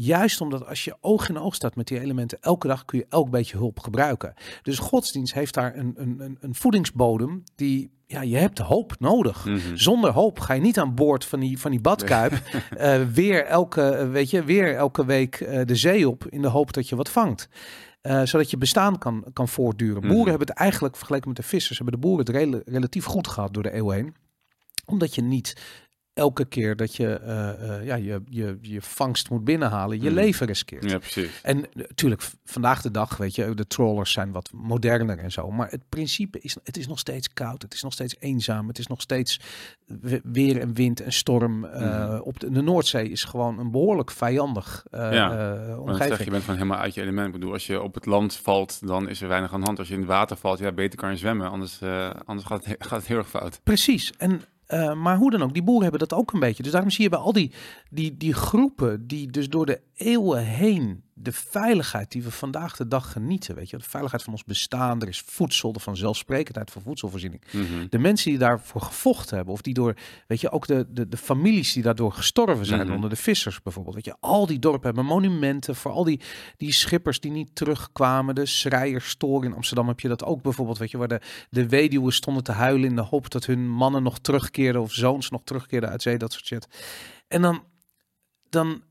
Juist 0.00 0.40
omdat 0.40 0.66
als 0.66 0.84
je 0.84 0.96
oog 1.00 1.28
in 1.28 1.38
oog 1.38 1.54
staat 1.54 1.76
met 1.76 1.86
die 1.86 2.00
elementen, 2.00 2.38
elke 2.40 2.66
dag 2.66 2.84
kun 2.84 2.98
je 2.98 3.06
elk 3.08 3.30
beetje 3.30 3.56
hulp 3.56 3.80
gebruiken. 3.80 4.34
Dus 4.62 4.78
godsdienst 4.78 5.34
heeft 5.34 5.54
daar 5.54 5.76
een, 5.76 5.94
een, 5.96 6.36
een, 6.40 6.54
voedingsbodem 6.54 7.42
die, 7.54 7.90
ja, 8.06 8.22
je 8.22 8.36
hebt 8.36 8.58
hoop 8.58 8.94
nodig. 8.98 9.44
Mhm. 9.44 9.76
Zonder 9.76 10.10
hoop 10.10 10.40
ga 10.40 10.54
je 10.54 10.60
niet 10.60 10.78
aan 10.78 10.94
boord 10.94 11.24
van 11.24 11.40
die, 11.40 11.58
van 11.58 11.70
die 11.70 11.80
badkuip. 11.80 12.32
eh, 12.76 13.02
weer, 13.04 13.44
elke, 13.44 13.82
eh, 13.82 14.10
weet 14.10 14.30
je, 14.30 14.44
weer 14.44 14.76
elke 14.76 15.04
week 15.04 15.40
eh, 15.40 15.64
de 15.64 15.76
zee 15.76 16.08
op 16.08 16.26
in 16.26 16.42
de 16.42 16.48
hoop 16.48 16.72
dat 16.72 16.88
je 16.88 16.96
wat 16.96 17.08
vangt. 17.08 17.48
Zodat 18.02 18.50
je 18.50 18.58
bestaan 18.58 18.98
kan, 18.98 19.24
kan 19.32 19.48
voortduren. 19.48 20.02
Mhm. 20.02 20.08
Boeren 20.08 20.28
hebben 20.28 20.48
het 20.48 20.56
eigenlijk, 20.56 20.96
vergeleken 20.96 21.28
met 21.28 21.36
de 21.36 21.42
vissers, 21.42 21.78
hebben 21.78 22.00
de 22.00 22.06
boeren 22.06 22.26
het 22.26 22.34
rela- 22.34 22.62
relatief 22.64 23.04
goed 23.04 23.28
gehad 23.28 23.54
door 23.54 23.62
de 23.62 23.74
eeuw 23.74 23.90
heen. 23.90 24.14
Omdat 24.84 25.14
je 25.14 25.22
niet 25.22 25.54
elke 26.18 26.44
keer 26.44 26.76
dat 26.76 26.96
je 26.96 27.06
eh, 27.14 27.76
eh, 27.78 27.84
ja, 27.86 27.94
je, 27.94 28.22
je, 28.28 28.58
je 28.60 28.82
vangst 28.82 29.30
moet 29.30 29.44
binnenhalen, 29.44 29.96
je 30.00 30.04
Mhm. 30.10 30.14
leven 30.14 30.46
riskeert. 30.46 30.90
Ja, 30.90 30.98
precies. 30.98 31.40
En 31.42 31.64
natuurlijk, 31.72 32.22
v- 32.22 32.32
vandaag 32.44 32.82
de 32.82 32.90
dag, 32.90 33.16
weet 33.16 33.34
je, 33.34 33.54
de 33.54 33.66
trawlers 33.66 34.12
zijn 34.12 34.32
wat 34.32 34.50
moderner 34.52 35.18
en 35.18 35.32
zo. 35.32 35.50
Maar 35.50 35.70
het 35.70 35.88
principe 35.88 36.38
is, 36.40 36.56
het 36.64 36.76
is 36.76 36.86
nog 36.86 36.98
steeds 36.98 37.32
koud. 37.32 37.62
Het 37.62 37.74
is 37.74 37.82
nog 37.82 37.92
steeds 37.92 38.16
eenzaam. 38.18 38.68
Het 38.68 38.78
is 38.78 38.86
nog 38.86 39.00
steeds 39.00 39.40
we- 39.86 40.20
weer 40.24 40.60
en 40.60 40.74
wind 40.74 41.00
en 41.00 41.12
storm. 41.12 41.64
eh, 41.64 41.80
Mhm. 42.08 42.18
op 42.20 42.40
de, 42.40 42.50
de 42.50 42.60
Noordzee 42.62 43.08
is 43.10 43.24
gewoon 43.24 43.58
een 43.58 43.70
behoorlijk 43.70 44.10
vijandig 44.10 44.84
eh 44.90 45.12
Ja, 45.12 45.54
eh, 45.66 45.80
omgeving. 45.80 46.08
zeg 46.16 46.24
je, 46.24 46.30
bent 46.30 46.44
van 46.44 46.54
helemaal 46.54 46.78
uit 46.78 46.94
je 46.94 47.00
element. 47.02 47.26
Ik 47.26 47.32
bedoel, 47.32 47.52
als 47.52 47.66
je 47.66 47.82
op 47.82 47.94
het 47.94 48.06
land 48.06 48.34
valt, 48.36 48.86
dan 48.86 49.08
is 49.08 49.20
er 49.22 49.28
weinig 49.28 49.52
aan 49.52 49.60
de 49.60 49.66
hand. 49.66 49.78
Als 49.78 49.88
je 49.88 49.94
in 49.94 50.00
het 50.00 50.08
water 50.08 50.36
valt, 50.36 50.58
ja, 50.58 50.72
beter 50.72 50.98
kan 50.98 51.10
je 51.10 51.16
zwemmen. 51.16 51.50
Anders, 51.50 51.80
eh, 51.80 52.10
anders 52.24 52.46
gaat, 52.46 52.64
het, 52.64 52.76
gaat 52.86 52.98
het 52.98 53.08
heel 53.08 53.16
erg 53.18 53.28
fout. 53.28 53.60
Precies. 53.64 54.12
En, 54.18 54.40
eh, 54.68 54.94
maar 54.94 55.16
hoe 55.16 55.30
dan 55.30 55.42
ook, 55.42 55.52
die 55.52 55.62
boeren 55.62 55.82
hebben 55.82 56.08
dat 56.08 56.18
ook 56.18 56.32
een 56.32 56.40
beetje. 56.40 56.62
Dus 56.62 56.72
daarom 56.72 56.90
zie 56.90 57.04
je 57.04 57.10
bij 57.10 57.18
al 57.18 57.32
die, 57.32 57.52
die, 57.90 58.16
die 58.16 58.34
groepen 58.34 59.06
die 59.06 59.30
dus 59.30 59.48
door 59.48 59.66
de 59.66 59.80
eeuwen 59.98 60.44
heen 60.44 61.02
de 61.14 61.32
veiligheid 61.32 62.12
die 62.12 62.22
we 62.22 62.30
vandaag 62.30 62.76
de 62.76 62.88
dag 62.88 63.12
genieten, 63.12 63.54
weet 63.54 63.70
je, 63.70 63.76
de 63.76 63.84
veiligheid 63.84 64.22
van 64.22 64.32
ons 64.32 64.44
bestaan, 64.44 65.00
er 65.02 65.08
is 65.08 65.20
voedsel, 65.20 65.72
de 65.72 65.80
vanzelfsprekendheid 65.80 66.70
van 66.70 66.82
voedselvoorziening. 66.82 67.42
Mhm. 67.52 67.86
De 67.88 67.98
mensen 67.98 68.30
die 68.30 68.38
daarvoor 68.38 68.80
gevochten 68.80 69.36
hebben, 69.36 69.54
of 69.54 69.62
die 69.62 69.74
door, 69.74 69.94
weet 70.26 70.40
je, 70.40 70.50
ook 70.50 70.66
de, 70.66 70.86
de, 70.90 71.08
de 71.08 71.16
families 71.16 71.72
die 71.72 71.82
daardoor 71.82 72.12
gestorven 72.12 72.66
zijn, 72.66 72.86
Mhm. 72.86 72.94
onder 72.94 73.10
de 73.10 73.16
vissers 73.16 73.62
bijvoorbeeld. 73.62 73.94
Weet 73.94 74.04
je, 74.04 74.16
al 74.20 74.46
die 74.46 74.58
dorpen 74.58 74.86
hebben 74.86 75.04
monumenten 75.04 75.76
voor 75.76 75.90
al 75.90 76.04
die, 76.04 76.20
die 76.56 76.72
schippers 76.72 77.20
die 77.20 77.30
niet 77.30 77.54
terugkwamen. 77.54 78.34
De 78.34 78.46
Schrijerstoor 78.46 79.44
in 79.44 79.54
Amsterdam 79.54 79.88
heb 79.88 80.00
je 80.00 80.08
dat 80.08 80.24
ook 80.24 80.42
bijvoorbeeld, 80.42 80.78
weet 80.78 80.90
je, 80.90 80.98
waar 80.98 81.08
de, 81.08 81.20
de 81.50 81.68
weduwen 81.68 82.12
stonden 82.12 82.44
te 82.44 82.52
huilen 82.52 82.88
in 82.88 82.96
de 82.96 83.02
hoop 83.02 83.30
dat 83.30 83.46
hun 83.46 83.68
mannen 83.68 84.02
nog 84.02 84.18
terugkeerden 84.18 84.82
of 84.82 84.92
zoons 84.92 85.30
nog 85.30 85.40
terugkeerden 85.44 85.90
uit 85.90 86.02
zee, 86.02 86.18
dat 86.18 86.32
soort 86.32 86.46
shit. 86.46 86.68
En 87.28 87.42
dan, 87.42 87.62
dan 88.48 88.82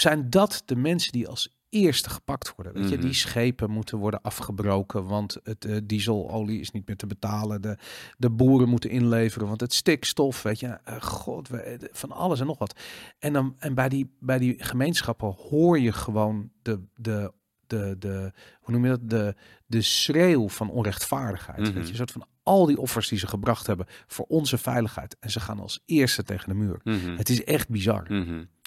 zijn 0.00 0.30
dat 0.30 0.62
de 0.64 0.76
mensen 0.76 1.12
die 1.12 1.28
als 1.28 1.48
eerste 1.68 2.10
gepakt 2.10 2.54
worden. 2.56 2.74
Weet 2.74 2.88
je, 2.90 2.96
Mhm. 2.96 3.04
die 3.04 3.14
schepen 3.14 3.70
moeten 3.70 3.98
worden 3.98 4.22
afgebroken, 4.22 5.04
want 5.06 5.36
het 5.42 5.64
eh, 5.64 5.76
dieselolie 5.84 6.60
is 6.60 6.70
niet 6.70 6.86
meer 6.86 6.96
te 6.96 7.06
betalen. 7.06 7.62
De, 7.62 7.76
de 8.18 8.30
boeren 8.30 8.68
moeten 8.68 8.90
inleveren, 8.90 9.48
want 9.48 9.60
het 9.60 9.72
stikstof, 9.74 10.42
weet 10.42 10.60
je, 10.60 10.66
eh, 10.66 11.00
god, 11.02 11.48
we- 11.48 11.56
eh, 11.60 11.88
van 11.92 12.12
alles 12.12 12.40
en 12.40 12.46
nog 12.46 12.58
wat. 12.58 12.80
En 13.18 13.32
dan 13.32 13.54
en 13.58 13.74
bij 13.74 13.88
die 13.88 14.10
bij 14.20 14.38
die 14.38 14.54
gemeenschappen 14.64 15.28
hoor 15.38 15.78
je 15.80 15.92
gewoon 15.92 16.50
de 16.62 16.80
de 16.94 17.32
de, 17.66 17.96
de 17.98 18.32
hoe 18.60 18.74
noem 18.74 18.84
je 18.84 18.90
dat 18.90 19.10
de 19.10 19.34
de 19.66 19.82
schreeuw 19.82 20.48
van 20.48 20.70
onrechtvaardigheid. 20.70 21.60
Mhm. 21.60 21.72
Weet 21.72 21.82
je, 21.84 21.90
een 21.90 21.96
soort 21.96 22.12
van 22.12 22.26
al 22.42 22.66
die 22.66 22.78
offers 22.78 23.08
die 23.08 23.18
ze 23.18 23.26
gebracht 23.26 23.66
hebben 23.66 23.86
voor 24.06 24.24
onze 24.28 24.58
veiligheid 24.58 25.16
en 25.20 25.30
ze 25.30 25.40
gaan 25.40 25.60
als 25.60 25.82
eerste 25.86 26.22
tegen 26.22 26.48
de 26.48 26.54
muur. 26.54 26.80
Mhm. 26.84 27.16
Het 27.16 27.28
is 27.28 27.44
echt 27.44 27.68
bizar. 27.68 28.06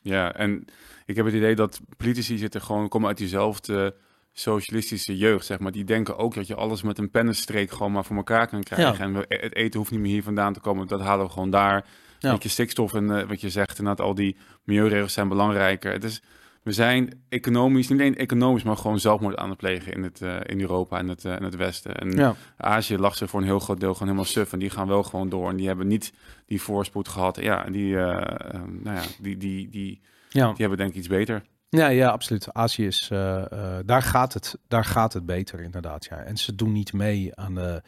Ja, 0.08 0.34
en 0.34 0.66
ik 1.06 1.16
heb 1.16 1.26
het 1.26 1.34
idee 1.34 1.56
dat 1.56 1.80
politici 1.98 2.38
zitten 2.38 2.62
gewoon, 2.62 2.88
komen 2.88 3.08
uit 3.08 3.18
diezelfde 3.18 3.96
socialistische 4.34 5.18
jeugd, 5.18 5.46
zeg 5.46 5.60
maar. 5.60 5.72
Die 5.72 5.84
denken 5.84 6.18
ook 6.18 6.34
dat 6.34 6.48
je 6.48 6.56
alles 6.56 6.82
met 6.82 6.98
een 6.98 7.10
pennenstreek 7.10 7.72
gewoon 7.72 7.92
maar 7.92 8.06
voor 8.06 8.16
elkaar 8.16 8.48
kan 8.48 8.64
krijgen. 8.64 8.94
Ja. 8.94 9.00
En 9.00 9.14
we, 9.14 9.26
het 9.28 9.56
eten 9.56 9.80
hoeft 9.80 9.92
niet 9.92 10.00
meer 10.00 10.12
hier 10.12 10.24
vandaan 10.24 10.54
te 10.54 10.60
komen, 10.60 10.88
dat 10.88 11.02
halen 11.02 11.26
we 11.26 11.32
gewoon 11.32 11.50
daar. 11.50 11.86
Ja. 12.20 12.38
Je, 12.40 12.50
stikstof 12.50 12.94
en 12.94 13.20
eh, 13.20 13.28
wat 13.28 13.42
je 13.42 13.50
zegt, 13.50 13.78
inderdaad, 13.80 14.06
al 14.06 14.16
die 14.16 14.38
milieuregels 14.64 15.14
zijn 15.14 15.28
belangrijker. 15.28 15.92
Het 15.92 16.04
is, 16.04 16.22
we 16.68 16.74
zijn 16.74 17.24
economisch, 17.30 17.88
niet 17.88 18.00
alleen 18.00 18.16
economisch, 18.16 18.64
maar 18.64 18.78
gewoon 18.78 19.00
zelfmoord 19.00 19.36
aan 19.36 19.50
het 19.50 19.58
plegen 19.58 19.94
in, 19.94 20.04
het, 20.04 20.22
eh, 20.22 20.36
in 20.44 20.62
Europa 20.62 20.98
en 20.98 21.08
het, 21.08 21.26
eh, 21.26 21.38
het 21.38 21.56
Westen. 21.56 21.96
En 21.96 22.12
Ja. 22.12 22.36
Azië 22.58 22.98
lag 22.98 23.16
ze 23.16 23.28
voor 23.28 23.40
een 23.40 23.46
heel 23.46 23.60
groot 23.60 23.80
deel 23.80 23.94
gewoon 23.94 24.08
helemaal 24.08 24.32
suf. 24.32 24.54
En 24.54 24.60
die 24.60 24.70
gaan 24.70 24.88
wel 24.88 25.04
gewoon 25.04 25.30
door. 25.30 25.50
En 25.50 25.56
die 25.56 25.68
hebben 25.68 25.88
niet 25.88 26.14
die 26.46 26.62
voorspoed 26.62 27.08
gehad. 27.08 27.42
Ja, 27.42 27.66
en 27.66 27.72
die, 27.72 27.98
eh, 27.98 28.54
eh, 28.54 28.62
nou 28.84 28.96
ja, 28.96 29.04
die, 29.22 29.38
die, 29.38 29.70
die, 29.70 30.02
Ja. 30.30 30.48
die 30.48 30.56
hebben 30.58 30.78
denk 30.78 30.90
ik 30.90 30.96
iets 30.96 31.08
beter. 31.08 31.44
Ja, 31.70 31.88
ja, 31.88 32.10
absoluut. 32.10 32.54
Azië 32.54 32.86
is, 32.86 33.08
daar, 33.86 34.02
gaat 34.02 34.34
het, 34.34 34.58
daar 34.68 34.86
gaat 34.86 35.14
het 35.14 35.26
beter 35.26 35.60
inderdaad. 35.62 36.06
Ja. 36.06 36.18
En 36.18 36.38
ze 36.38 36.56
doen 36.56 36.72
niet 36.72 36.94
mee 36.94 37.36
aan 37.36 37.56
de, 37.56 37.82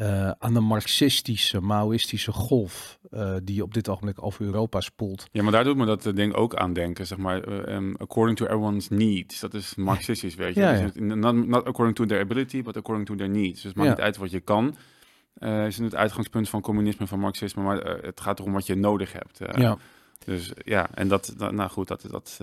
eh, 0.00 0.30
aan 0.38 0.54
de 0.54 0.60
marxistische, 0.60 1.60
maoïstische 1.60 2.32
golf 2.32 2.98
eh, 3.10 3.36
die 3.42 3.62
op 3.62 3.74
dit 3.74 3.88
ogenblik 3.88 4.22
over 4.24 4.44
Europa 4.44 4.80
spoelt. 4.80 5.26
Ja, 5.32 5.42
maar 5.42 5.52
daar 5.52 5.64
doet 5.64 5.76
me 5.76 5.86
dat 5.86 6.06
eh, 6.06 6.14
ding 6.14 6.34
ook 6.34 6.54
aan 6.54 6.72
denken. 6.72 7.06
Zeg 7.06 7.18
maar, 7.18 7.42
eh, 7.42 7.74
um, 7.74 7.94
according 7.98 8.38
to 8.38 8.44
everyone's 8.44 8.88
needs. 8.88 9.40
Dat 9.40 9.54
is 9.54 9.74
marxistisch, 9.74 10.34
weet 10.34 10.54
je. 10.54 10.60
Ja, 10.60 10.72
Dus 10.72 10.90
ja. 10.94 11.14
not, 11.14 11.46
not 11.46 11.64
according 11.64 11.96
to 11.96 12.04
their 12.06 12.20
ability, 12.20 12.62
but 12.62 12.76
according 12.76 13.06
to 13.06 13.14
their 13.14 13.30
needs. 13.30 13.52
Dus 13.62 13.62
het 13.62 13.74
maakt 13.74 13.88
Ja. 13.88 13.94
niet 13.94 14.04
uit 14.04 14.16
wat 14.16 14.30
je 14.30 14.40
kan. 14.40 14.76
Is 15.66 15.78
het 15.78 15.94
uitgangspunt 15.94 16.48
van 16.48 16.60
communisme, 16.60 17.06
van 17.06 17.18
marxisme. 17.18 17.62
Maar 17.62 17.76
het 18.02 18.20
gaat 18.20 18.38
erom 18.38 18.52
wat 18.52 18.66
je 18.66 18.74
nodig 18.74 19.12
hebt. 19.12 19.40
Ja. 19.60 19.78
Dus 20.24 20.52
ja, 20.64 20.88
en 20.94 21.08
dat, 21.08 21.34
nou 21.38 21.70
goed, 21.70 21.88
dat, 21.88 22.06
dat, 22.10 22.38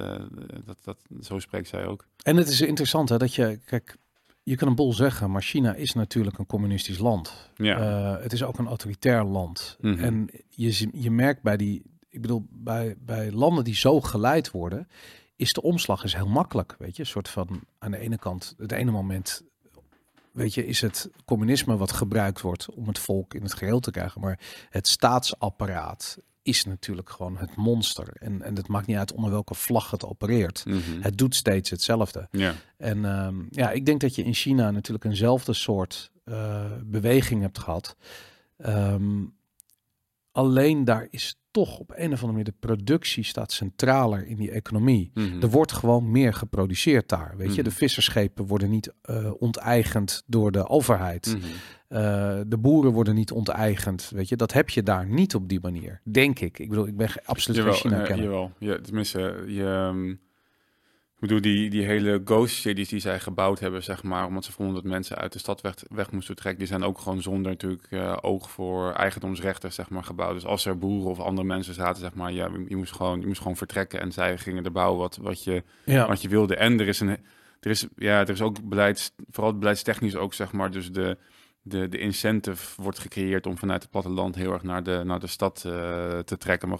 dat, 0.65 0.77
dat, 0.83 0.97
zo 1.21 1.39
spreekt 1.39 1.67
zij 1.67 1.85
ook. 1.85 2.05
En 2.23 2.35
het 2.37 2.47
is 2.47 2.61
interessant 2.61 3.09
hè, 3.09 3.17
dat 3.17 3.35
je, 3.35 3.59
kijk, 3.65 3.95
je 4.47 4.55
kan 4.55 4.67
een 4.67 4.75
boel 4.75 4.93
zeggen, 4.93 5.31
maar 5.31 5.41
China 5.41 5.73
is 5.73 5.93
natuurlijk 5.93 6.37
een 6.37 6.45
communistisch 6.45 6.97
land. 6.97 7.51
Ja. 7.55 7.79
Eh, 7.79 8.23
het 8.23 8.33
is 8.33 8.43
ook 8.43 8.57
een 8.57 8.67
autoritair 8.67 9.23
land. 9.23 9.77
Mhm. 9.81 10.03
En 10.03 10.29
je, 10.49 10.89
je 10.91 11.11
merkt 11.11 11.41
bij 11.41 11.57
die, 11.57 11.83
ik 12.09 12.21
bedoel, 12.21 12.47
bij, 12.49 12.95
bij 12.99 13.31
landen 13.31 13.63
die 13.63 13.75
zo 13.75 14.01
geleid 14.01 14.51
worden, 14.51 14.87
is 15.35 15.53
de 15.53 15.61
omslag 15.61 16.03
is 16.03 16.13
heel 16.13 16.27
makkelijk. 16.27 16.75
Weet 16.79 16.95
je, 16.95 17.01
een 17.01 17.09
soort 17.09 17.29
van 17.29 17.61
aan 17.79 17.91
de 17.91 17.97
ene 17.97 18.17
kant, 18.17 18.55
het 18.57 18.71
ene 18.71 18.91
moment, 18.91 19.43
weet 20.31 20.53
je, 20.53 20.65
is 20.65 20.81
het 20.81 21.09
communisme 21.25 21.77
wat 21.77 21.91
gebruikt 21.91 22.41
wordt 22.41 22.67
om 22.73 22.87
het 22.87 22.99
volk 22.99 23.33
in 23.33 23.41
het 23.43 23.53
geheel 23.53 23.79
te 23.79 23.91
krijgen. 23.91 24.21
Maar 24.21 24.39
het 24.69 24.87
staatsapparaat 24.87 26.17
is 26.47 26.65
natuurlijk 26.65 27.09
gewoon 27.09 27.37
het 27.37 27.55
monster. 27.55 28.07
En, 28.19 28.41
en 28.41 28.55
het 28.55 28.67
maakt 28.67 28.87
niet 28.87 28.97
uit 28.97 29.13
onder 29.13 29.31
welke 29.31 29.53
vlag 29.53 29.91
het 29.91 30.05
opereert. 30.05 30.63
Mhm. 30.65 30.79
Het 31.01 31.17
doet 31.17 31.35
steeds 31.35 31.69
hetzelfde. 31.69 32.27
Ja. 32.31 32.53
En 32.77 33.05
ehm, 33.05 33.35
ja, 33.49 33.71
ik 33.71 33.85
denk 33.85 34.01
dat 34.01 34.15
je 34.15 34.23
in 34.23 34.33
China 34.33 34.71
natuurlijk 34.71 35.05
eenzelfde 35.05 35.53
soort 35.53 36.11
eh, 36.23 36.65
beweging 36.83 37.41
hebt 37.41 37.59
gehad. 37.59 37.95
Ehm, 38.57 39.23
alleen 40.31 40.85
daar 40.85 41.07
is 41.09 41.39
toch 41.51 41.77
op 41.79 41.89
een 41.91 42.05
of 42.05 42.21
andere 42.21 42.27
manier 42.27 42.43
de 42.43 42.53
productie 42.59 43.23
staat 43.23 43.51
centraler 43.51 44.27
in 44.27 44.35
die 44.35 44.51
economie. 44.51 45.11
Mhm. 45.13 45.41
Er 45.41 45.49
wordt 45.49 45.71
gewoon 45.71 46.11
meer 46.11 46.33
geproduceerd 46.33 47.09
daar. 47.09 47.33
Weet 47.37 47.47
je, 47.55 47.61
Mhm. 47.61 47.69
de 47.69 47.75
visserschepen 47.75 48.45
worden 48.45 48.69
niet 48.69 48.93
eh, 49.01 49.31
onteigend 49.39 50.23
door 50.25 50.51
de 50.51 50.67
overheid. 50.67 51.37
Eh, 51.87 52.39
de 52.47 52.57
boeren 52.57 52.91
worden 52.91 53.15
niet 53.15 53.31
onteigend. 53.31 54.09
Weet 54.09 54.29
je, 54.29 54.35
dat 54.35 54.53
heb 54.53 54.69
je 54.69 54.83
daar 54.83 55.05
niet 55.05 55.35
op 55.35 55.49
die 55.49 55.59
manier, 55.61 56.01
denk 56.03 56.39
ik. 56.39 56.59
Ik 56.59 56.69
bedoel, 56.69 56.87
ik 56.87 56.97
ben 56.97 57.09
absoluut 57.25 57.57
geen 57.59 57.65
Jawel, 57.65 57.79
China 57.79 58.07
eh, 58.07 58.23
jawel. 58.23 58.51
Ja, 58.59 58.79
tenminste, 58.81 59.43
je, 59.47 59.63
ehm, 59.63 60.09
ik 60.09 61.19
bedoel, 61.19 61.41
die, 61.41 61.69
die 61.69 61.83
hele 61.83 62.21
ghost 62.25 62.55
cities 62.55 62.89
die 62.89 62.99
zij 62.99 63.19
gebouwd 63.19 63.59
hebben, 63.59 63.83
zeg 63.83 64.03
maar, 64.03 64.25
omdat 64.25 64.45
ze 64.45 64.51
vonden 64.51 64.75
dat 64.75 64.83
mensen 64.83 65.17
uit 65.17 65.33
de 65.33 65.39
stad 65.39 65.61
weg, 65.61 65.73
weg 65.89 66.11
moesten 66.11 66.35
trekken, 66.35 66.59
die 66.59 66.67
zijn 66.67 66.83
ook 66.83 66.99
gewoon 66.99 67.21
zonder 67.21 67.51
natuurlijk 67.51 67.87
eh, 67.89 68.17
oog 68.21 68.49
voor 68.49 68.91
eigendomsrechten, 68.91 69.73
zeg 69.73 69.89
maar, 69.89 70.03
gebouwd. 70.03 70.33
Dus 70.33 70.45
als 70.45 70.65
er 70.65 70.77
boeren 70.77 71.11
of 71.11 71.19
andere 71.19 71.47
mensen 71.47 71.73
zaten, 71.73 72.01
zeg 72.01 72.13
maar, 72.13 72.31
ja, 72.31 72.49
je 72.67 72.75
moest 72.75 72.95
gewoon, 72.95 73.19
je 73.19 73.27
moest 73.27 73.41
gewoon 73.41 73.57
vertrekken 73.57 73.99
en 73.99 74.11
zij 74.11 74.37
gingen 74.37 74.65
er 74.65 74.71
bouwen 74.71 74.99
wat, 74.99 75.17
wat, 75.21 75.43
je, 75.43 75.63
Ja, 75.85 76.07
wat 76.07 76.21
je 76.21 76.29
wilde. 76.29 76.55
En 76.55 76.79
er 76.79 76.87
is 76.87 76.99
een, 76.99 77.17
er 77.59 77.69
is, 77.69 77.87
ja, 77.95 78.19
er 78.19 78.29
is 78.29 78.41
ook 78.41 78.69
beleids, 78.69 79.11
vooral 79.29 79.57
beleidstechnisch 79.57 80.15
ook, 80.15 80.33
zeg 80.33 80.51
maar, 80.51 80.71
dus 80.71 80.91
de, 80.91 81.17
de, 81.67 81.87
de 81.89 81.97
incentive 81.97 82.81
wordt 82.81 82.99
gecreëerd 82.99 83.45
om 83.45 83.57
vanuit 83.57 83.81
het 83.81 83.91
platteland 83.91 84.35
heel 84.35 84.53
erg 84.53 84.63
naar 84.63 84.83
de, 84.83 85.01
naar 85.05 85.19
de 85.19 85.27
stad 85.27 85.63
eh, 85.65 85.71
te 86.19 86.37
trekken. 86.37 86.69
Maar, 86.69 86.79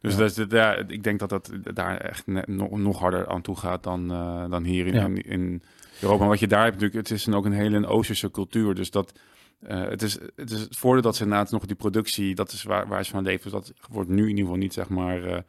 dus 0.00 0.12
Ja. 0.12 0.18
dat 0.18 0.28
is, 0.30 0.34
de- 0.34 0.56
ja, 0.56 0.74
ik 0.74 1.02
denk 1.02 1.18
dat 1.18 1.28
dat 1.28 1.50
daar 1.74 1.96
echt 1.96 2.26
nog, 2.46 2.70
nog 2.70 2.98
harder 2.98 3.28
aan 3.28 3.42
toe 3.42 3.56
gaat 3.56 3.82
dan, 3.82 4.10
eh, 4.10 4.50
dan 4.50 4.64
hier 4.64 4.86
in, 4.86 4.94
Ja. 4.94 5.04
in, 5.04 5.22
in 5.22 5.62
Europa. 6.00 6.20
Maar 6.20 6.28
wat 6.28 6.38
je 6.40 6.46
daar 6.46 6.64
hebt 6.64 6.74
natuurlijk, 6.80 7.08
het 7.08 7.18
is 7.18 7.26
een, 7.26 7.34
ook 7.34 7.44
een 7.44 7.52
hele 7.52 7.76
een 7.76 7.86
Oosterse 7.86 8.30
cultuur. 8.30 8.74
Dus 8.74 8.90
dat, 8.90 9.12
eh, 9.60 9.82
het, 9.88 10.02
is, 10.02 10.18
het 10.36 10.50
is 10.50 10.60
het 10.60 10.76
voordeel 10.76 11.02
dat 11.02 11.16
ze 11.16 11.22
inderdaad 11.22 11.50
nog 11.50 11.66
die 11.66 11.76
productie, 11.76 12.34
dat 12.34 12.52
is 12.52 12.62
waar, 12.62 12.88
waar 12.88 13.04
ze 13.04 13.10
van 13.10 13.22
leven. 13.24 13.42
Dus 13.42 13.52
dat 13.52 13.72
wordt 13.90 14.08
nu 14.10 14.22
in 14.22 14.28
ieder 14.28 14.42
geval 14.44 14.58
niet, 14.58 14.74
zeg 14.74 14.88
maar, 14.88 15.44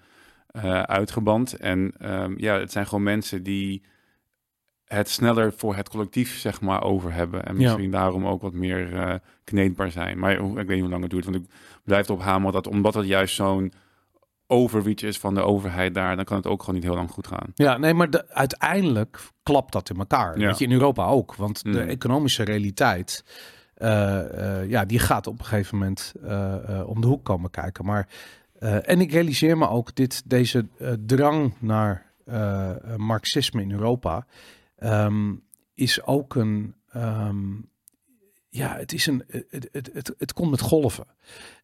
uitgeband. 0.87 1.53
En 1.53 1.91
ehm, 1.99 2.33
ja, 2.37 2.59
het 2.59 2.71
zijn 2.71 2.85
gewoon 2.87 3.03
mensen 3.03 3.43
die 3.43 3.81
het 4.88 5.10
sneller 5.10 5.54
voor 5.54 5.76
het 5.76 5.89
collectief, 5.89 6.38
zeg 6.39 6.62
maar, 6.62 6.84
over 6.84 7.13
hebben. 7.13 7.45
En 7.45 7.54
Ja. 7.60 7.62
misschien 7.62 7.91
daarom 7.91 8.28
ook 8.28 8.41
wat 8.41 8.54
meer 8.54 8.95
eh 8.95 9.15
kneedbaar 9.43 9.91
zijn. 9.91 10.19
Maar 10.19 10.32
ik 10.32 10.39
weet 10.56 10.67
niet 10.67 10.80
hoe 10.80 10.89
lang 10.89 11.02
het 11.02 11.12
duurt, 11.12 11.26
want 11.26 11.38
ik 11.38 11.45
blijf 11.84 12.08
erop 12.08 12.21
hameren 12.21 12.54
dat 12.54 12.67
omdat 12.67 12.93
het 12.93 13.06
juist 13.06 13.36
zo'n 13.36 13.71
overreach 14.47 15.02
is 15.02 15.19
van 15.19 15.34
de 15.34 15.41
overheid 15.41 15.93
daar, 15.93 16.15
dan 16.15 16.26
kan 16.26 16.38
het 16.38 16.47
ook 16.47 16.60
gewoon 16.60 16.76
niet 16.76 16.84
heel 16.84 16.95
lang 16.95 17.12
goed 17.12 17.28
gaan. 17.28 17.52
Ja, 17.56 17.78
nee, 17.78 17.93
maar 17.93 18.10
de, 18.10 18.30
uiteindelijk 18.30 19.19
klapt 19.43 19.71
dat 19.71 19.89
in 19.89 19.97
elkaar. 19.97 20.39
Ja. 20.39 20.45
Weet 20.47 20.58
je, 20.58 20.65
in 20.65 20.71
Europa 20.71 21.06
ook. 21.06 21.36
Want 21.36 21.63
de 21.63 21.69
Mhm. 21.69 21.88
economische 21.88 22.43
realiteit, 22.43 23.23
eh, 23.73 24.60
eh, 24.62 24.69
ja, 24.69 24.86
die 24.86 25.00
gaat 25.00 25.28
op 25.28 25.39
een 25.39 25.45
gegeven 25.45 25.78
moment 25.78 26.13
om 26.86 27.02
de 27.02 27.08
hoek 27.08 27.23
komen 27.23 27.50
kijken. 27.50 27.86
Maar, 27.86 28.08
en 28.60 29.02
ik 29.02 29.12
realiseer 29.12 29.58
me 29.58 29.69
ook 29.69 29.95
dit, 29.95 30.23
deze 30.30 30.65
drang 31.06 31.54
naar 31.60 32.06
marxisme 32.97 33.62
in 33.62 33.71
Europa 33.71 34.26
ehm, 34.77 35.35
is 35.73 36.03
ook 36.03 36.35
een, 36.35 36.75
ehm, 36.89 37.53
ja, 38.49 38.75
het 38.75 38.93
is 38.93 39.05
een, 39.05 39.23
het, 39.27 39.69
het, 39.71 39.89
het, 39.93 40.13
het 40.17 40.33
komt 40.33 40.51
met 40.51 40.61
golven. 40.61 41.07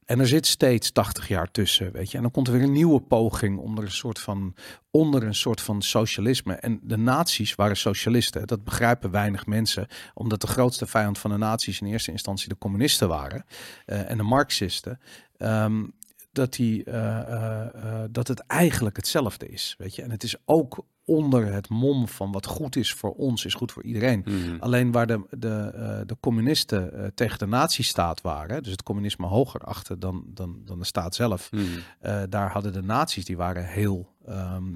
En 0.06 0.20
er 0.20 0.28
zit 0.28 0.48
steeds 0.48 0.92
80 0.92 1.28
jaar 1.28 1.52
tussen, 1.52 1.92
weet 1.92 2.12
je. 2.12 2.18
En 2.18 2.24
dan 2.24 2.32
komt 2.32 2.48
er 2.48 2.54
weer 2.54 2.64
een 2.64 2.72
nieuwe 2.72 3.02
poging 3.02 3.58
onder 3.58 3.84
een 3.84 3.92
soort 3.92 4.20
van, 4.20 4.56
onder 4.92 5.24
een 5.24 5.36
soort 5.36 5.62
van 5.62 5.82
socialisme. 5.82 6.54
En 6.54 6.80
de 6.84 6.98
nazi's 6.98 7.56
waren 7.56 7.78
socialisten. 7.78 8.48
Dat 8.48 8.64
begrijpen 8.64 9.12
weinig 9.12 9.46
mensen, 9.46 9.88
omdat 10.14 10.42
de 10.42 10.48
grootste 10.48 10.88
vijand 10.88 11.18
van 11.18 11.32
de 11.32 11.38
nazi's 11.38 11.82
in 11.82 11.88
eerste 11.88 12.12
instantie 12.12 12.50
de 12.50 12.58
communisten 12.58 13.08
waren 13.08 13.46
eh, 13.86 14.10
en 14.10 14.18
de 14.18 14.24
marxisten. 14.24 15.00
Ehm, 15.38 15.84
dat, 16.32 16.54
die, 16.54 16.84
eh, 16.84 17.20
eh, 17.20 18.04
dat 18.12 18.28
het 18.28 18.40
eigenlijk 18.40 18.96
hetzelfde 18.96 19.50
is, 19.50 19.76
weet 19.78 19.96
je. 19.96 20.02
En 20.02 20.12
het 20.12 20.24
is 20.24 20.36
ook 20.46 20.86
onder 21.06 21.54
het 21.54 21.70
mom 21.70 22.08
van 22.08 22.32
wat 22.32 22.46
goed 22.46 22.76
is 22.76 22.94
voor 22.94 23.12
ons, 23.14 23.46
is 23.46 23.54
goed 23.54 23.72
voor 23.72 23.84
iedereen. 23.84 24.22
Mhm. 24.26 24.56
Alleen 24.60 24.92
waar 24.92 25.08
de, 25.08 25.22
de, 25.30 25.72
eh, 25.76 26.00
de 26.06 26.18
communisten 26.20 26.94
eh, 26.94 27.06
tegen 27.16 27.40
de 27.40 27.46
nazistaat 27.48 28.22
waren, 28.22 28.64
dus 28.64 28.72
het 28.72 28.84
communisme 28.84 29.26
hoger 29.26 29.62
achter 29.62 30.00
dan, 30.00 30.24
dan, 30.28 30.62
dan 30.66 30.80
de 30.80 30.86
staat 30.86 31.16
zelf, 31.16 31.52
Mhm. 31.52 31.64
eh, 32.00 32.22
daar 32.30 32.52
hadden 32.52 32.74
de 32.74 32.82
nazi's, 32.82 33.26
die 33.26 33.38
waren 33.38 33.66
heel, 33.66 34.14
ehm, 34.26 34.74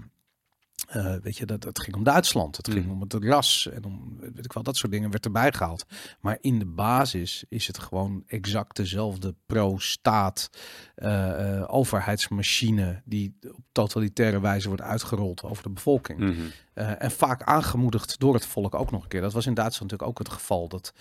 eh, 0.88 1.15
weet 1.21 1.38
je, 1.38 1.45
dat 1.45 1.63
het 1.63 1.80
ging 1.80 1.95
om 1.95 2.04
Duitsland, 2.04 2.58
het 2.58 2.69
ging 2.69 2.86
Mm. 2.86 2.91
om 2.91 3.02
het 3.02 3.13
ras 3.13 3.69
en 3.73 3.86
om, 3.86 4.17
weet 4.19 4.45
ik 4.45 4.54
wel, 4.54 4.63
dat 4.63 4.78
soort 4.78 4.91
dingen 4.91 5.12
werd 5.12 5.26
erbij 5.26 5.52
gehaald. 5.54 5.86
Maar 6.19 6.38
in 6.41 6.60
de 6.60 6.65
basis 6.65 7.43
is 7.50 7.67
het 7.67 7.80
gewoon 7.80 8.23
exact 8.28 8.76
dezelfde 8.76 9.36
pro-staat 9.45 10.50
eh, 10.95 11.58
eh, 11.60 11.63
overheidsmachine 11.67 13.02
die 13.06 13.38
op 13.52 13.63
totalitaire 13.71 14.39
wijze 14.39 14.67
wordt 14.67 14.82
uitgerold 14.84 15.43
over 15.43 15.63
de 15.63 15.69
bevolking. 15.69 16.19
Mhm. 16.19 16.34
En 16.73 17.12
vaak 17.12 17.43
aangemoedigd 17.43 18.19
door 18.19 18.34
het 18.34 18.45
volk 18.45 18.76
ook 18.76 18.91
nog 18.91 19.04
een 19.04 19.08
keer. 19.10 19.21
Dat 19.21 19.34
was 19.34 19.45
in 19.45 19.54
Duitsland 19.54 19.91
natuurlijk 19.91 20.19
ook 20.19 20.28
het 20.28 20.38
geval. 20.38 20.67
Dat 20.67 20.93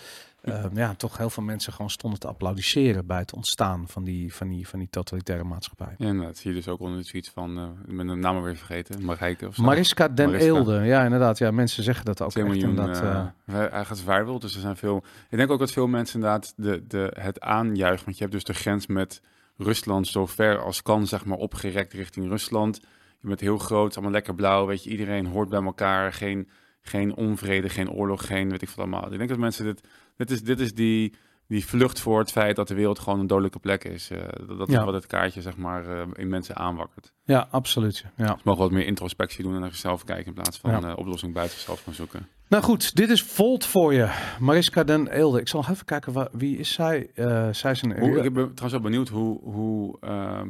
eh, 0.47 0.65
ja, 0.73 0.93
toch 0.95 1.17
heel 1.17 1.29
veel 1.29 1.43
mensen 1.43 1.73
gewoon 1.73 1.89
stonden 1.89 2.19
te 2.19 2.27
applaudisseren 2.27 3.05
bij 3.05 3.17
het 3.17 3.33
ontstaan 3.33 3.87
van 3.87 4.03
die, 4.03 4.33
van 4.33 4.49
die, 4.49 4.67
van 4.67 4.79
die 4.79 4.89
totalitaire 4.89 5.43
maatschappij. 5.43 5.95
Ja, 5.97 6.07
inderdaad. 6.07 6.37
Zie 6.37 6.49
je 6.49 6.55
dus 6.55 6.67
ook 6.67 6.79
onder 6.79 6.99
de 6.99 7.05
tweets 7.05 7.29
van, 7.29 7.57
eh, 7.57 7.63
ik 7.87 7.97
ben 7.97 8.07
de 8.07 8.15
naam 8.15 8.35
alweer 8.35 8.55
vergeten, 8.55 9.05
Marijke 9.05 9.47
of 9.47 9.55
zo. 9.55 9.63
Mariska 9.63 10.07
den 10.07 10.25
Mariska. 10.29 10.47
Eelde. 10.47 10.79
Ja, 10.81 11.03
inderdaad. 11.03 11.37
Ja, 11.37 11.51
mensen 11.51 11.83
zeggen 11.83 12.05
dat 12.05 12.21
ook 12.21 12.29
2 12.29 12.43
echt 12.43 12.53
miljoen, 12.53 12.79
eh, 12.79 12.99
eh, 12.99 13.25
hij- 13.45 13.85
gaat 13.85 14.41
dus 14.41 14.55
er 14.55 14.61
zijn 14.61 14.77
veel... 14.77 15.03
Ik 15.29 15.37
denk 15.37 15.51
ook 15.51 15.59
dat 15.59 15.71
veel 15.71 15.87
mensen 15.87 16.15
inderdaad 16.15 16.53
de, 16.55 16.83
de, 16.87 17.13
het 17.19 17.39
aanjuichen, 17.39 18.05
want 18.05 18.17
je 18.17 18.23
hebt 18.23 18.35
dus 18.35 18.43
de 18.43 18.53
grens 18.53 18.87
met 18.87 19.21
Rusland 19.57 20.07
zo 20.07 20.25
ver 20.25 20.59
als 20.59 20.81
kan, 20.81 21.07
zeg 21.07 21.25
maar, 21.25 21.37
opgerekt 21.37 21.93
richting 21.93 22.27
Rusland. 22.27 22.79
Je 23.19 23.27
bent 23.27 23.39
heel 23.39 23.57
groot, 23.57 23.93
allemaal 23.93 24.11
lekker 24.11 24.35
blauw, 24.35 24.65
weet 24.65 24.83
je, 24.83 24.89
iedereen 24.89 25.25
hoort 25.25 25.49
bij 25.49 25.63
elkaar, 25.63 26.13
geen, 26.13 26.49
geen 26.81 27.15
onvrede, 27.15 27.69
geen 27.69 27.91
oorlog, 27.91 28.25
geen 28.25 28.49
weet 28.49 28.61
ik 28.61 28.69
veel 28.69 28.83
allemaal. 28.83 29.11
Ik 29.11 29.17
denk 29.17 29.29
dat 29.29 29.37
mensen 29.37 29.65
dit, 29.65 29.81
dit 30.17 30.31
is, 30.31 30.43
dit 30.43 30.59
is 30.59 30.73
die, 30.73 31.13
die 31.47 31.65
vlucht 31.65 31.99
voor 31.99 32.19
het 32.19 32.31
feit 32.31 32.55
dat 32.55 32.67
de 32.67 32.73
wereld 32.75 32.99
gewoon 32.99 33.19
een 33.19 33.27
dodelijke 33.27 33.59
plek 33.59 33.83
is. 33.83 34.09
Eh, 34.09 34.19
dat 34.57 34.69
Ja. 34.69 34.79
is 34.79 34.85
wat 34.85 34.93
het 34.93 35.07
kaartje, 35.07 35.41
zeg 35.41 35.57
maar, 35.57 35.87
eh, 35.87 36.07
in 36.13 36.27
mensen 36.29 36.55
aanwakkert. 36.55 37.13
ja, 37.23 37.47
absoluut. 37.51 38.05
Ja. 38.15 38.27
Ze 38.27 38.41
mogen 38.43 38.61
wat 38.61 38.71
meer 38.71 38.85
introspectie 38.85 39.43
doen 39.43 39.53
en 39.53 39.59
naar 39.59 39.69
zichzelf 39.69 40.03
kijken 40.03 40.25
in 40.25 40.33
plaats 40.33 40.57
van 40.57 40.71
Ja. 40.71 40.81
eh, 40.89 40.97
oplossing 40.97 41.33
buiten 41.33 41.55
zichzelf 41.57 41.83
gaan 41.83 41.93
zoeken. 41.93 42.27
Nou 42.49 42.63
goed, 42.63 42.95
dit 42.95 43.09
is 43.09 43.23
Volt 43.23 43.65
voor 43.65 43.93
je. 43.93 44.09
Mariska 44.39 44.83
den 44.83 45.07
Eelde. 45.07 45.39
Ik 45.39 45.47
zal 45.47 45.65
even 45.69 45.85
kijken, 45.85 46.13
wa- 46.13 46.29
wie 46.31 46.57
is 46.57 46.73
zij? 46.73 47.09
Zij 47.51 47.71
is 47.71 47.81
een... 47.81 47.99
Hoe, 47.99 48.17
ik 48.23 48.33
ben 48.33 48.53
trouwens 48.53 48.71
wel 48.71 48.81
benieuwd 48.81 49.07
hoe, 49.09 49.39
hoe 49.43 49.97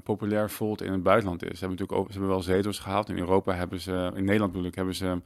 populair 0.03 0.49
Volt 0.49 0.81
in 0.81 0.91
het 0.91 1.03
buitenland 1.03 1.43
is. 1.43 1.49
Ze 1.49 1.65
hebben 1.65 1.69
natuurlijk 1.77 1.99
ook, 1.99 2.05
ze 2.07 2.11
hebben 2.11 2.29
wel 2.29 2.41
zetels 2.41 2.79
gehaald. 2.79 3.09
In 3.09 3.17
Europa 3.17 3.53
hebben 3.53 3.79
ze, 3.79 4.11
in 4.15 4.23
Nederland 4.25 4.51
bedoel 4.51 4.67
ik, 4.67 4.75
hebben 4.75 4.95
ze 4.95 5.21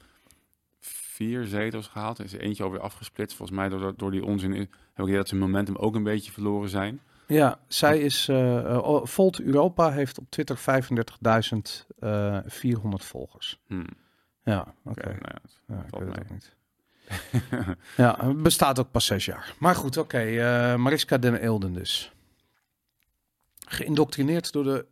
vier 1.12 1.46
zetels 1.46 1.88
gehaald. 1.88 2.18
Er 2.18 2.26
is 2.26 2.34
eentje 2.34 2.64
alweer 2.64 2.80
afgesplitst. 2.80 3.38
Volgens 3.38 3.58
mij 3.58 3.70
door, 3.70 3.94
door 3.98 4.12
die 4.12 4.26
onzin 4.26 4.54
heb 4.94 5.08
ik 5.08 5.14
dat 5.14 5.28
ze 5.28 5.36
momentum 5.36 5.76
ook 5.76 5.96
een 5.96 6.04
beetje 6.04 6.32
verloren 6.32 6.70
zijn. 6.70 7.00
Ja, 7.28 7.60
zij 7.68 8.00
is... 8.00 8.28
eh 8.28 8.58
eh, 8.76 8.84
oh, 8.84 9.06
Volt 9.06 9.42
Europa 9.42 9.92
heeft 9.92 10.20
op 10.20 10.26
Twitter 10.30 10.58
35.400 10.58 10.64
volgers. 13.06 13.60
Hm, 13.68 13.84
Ja, 14.44 14.74
oké. 14.84 15.06
nou 15.06 15.18
ja, 15.22 15.36
Ja, 15.68 15.76
ik 15.84 15.90
valt 15.90 16.04
weet 16.04 16.16
het 16.16 16.24
mee. 16.24 16.24
ook 16.24 16.32
niet. 16.32 16.56
Ja, 17.98 18.34
bestaat 18.34 18.80
ook 18.80 18.92
pas 18.92 19.06
zes 19.06 19.26
jaar. 19.26 19.54
Maar 19.60 19.76
goed, 19.76 19.98
oké. 19.98 20.18
eh, 20.18 20.76
Mariska 20.76 21.18
den 21.18 21.36
Eelden 21.42 21.74
dus. 21.74 22.12
Geïndoctrineerd 23.72 24.52
door 24.52 24.64
de 24.64 24.86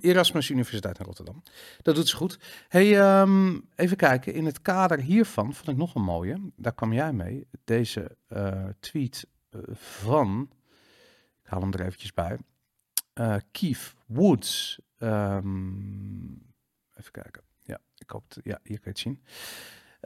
Erasmus, 0.00 0.48
Universiteit 0.50 0.98
in 0.98 1.04
Rotterdam. 1.04 1.42
Dat 1.82 1.94
doet 1.94 2.08
ze 2.08 2.16
goed. 2.16 2.38
Hey, 2.68 3.00
ehm, 3.00 3.58
even 3.74 3.96
kijken. 3.96 4.34
In 4.34 4.44
het 4.46 4.62
kader 4.62 5.00
hiervan 5.00 5.54
vond 5.54 5.68
ik 5.68 5.76
nog 5.76 5.94
een 5.94 6.02
mooie. 6.02 6.40
Daar 6.56 6.74
kwam 6.74 6.92
jij 6.92 7.12
mee. 7.12 7.46
Deze 7.64 8.16
eh, 8.26 8.64
tweet 8.80 9.26
eh, 9.50 9.60
van... 9.74 10.50
Ik 11.42 11.50
haal 11.52 11.60
hem 11.60 11.72
er 11.72 11.80
eventjes 11.80 12.12
bij. 12.14 12.38
eh 13.12 13.36
Keith 13.50 13.94
Woods. 14.06 14.78
Ehm, 14.98 16.32
even 16.94 17.10
kijken. 17.10 17.42
Ja, 17.62 17.78
ik 17.98 18.10
hoop... 18.10 18.24
het- 18.28 18.44
ja, 18.44 18.58
hier 18.62 18.80
kun 18.80 18.82
je 18.82 18.88
het 18.88 18.98
zien. 18.98 19.22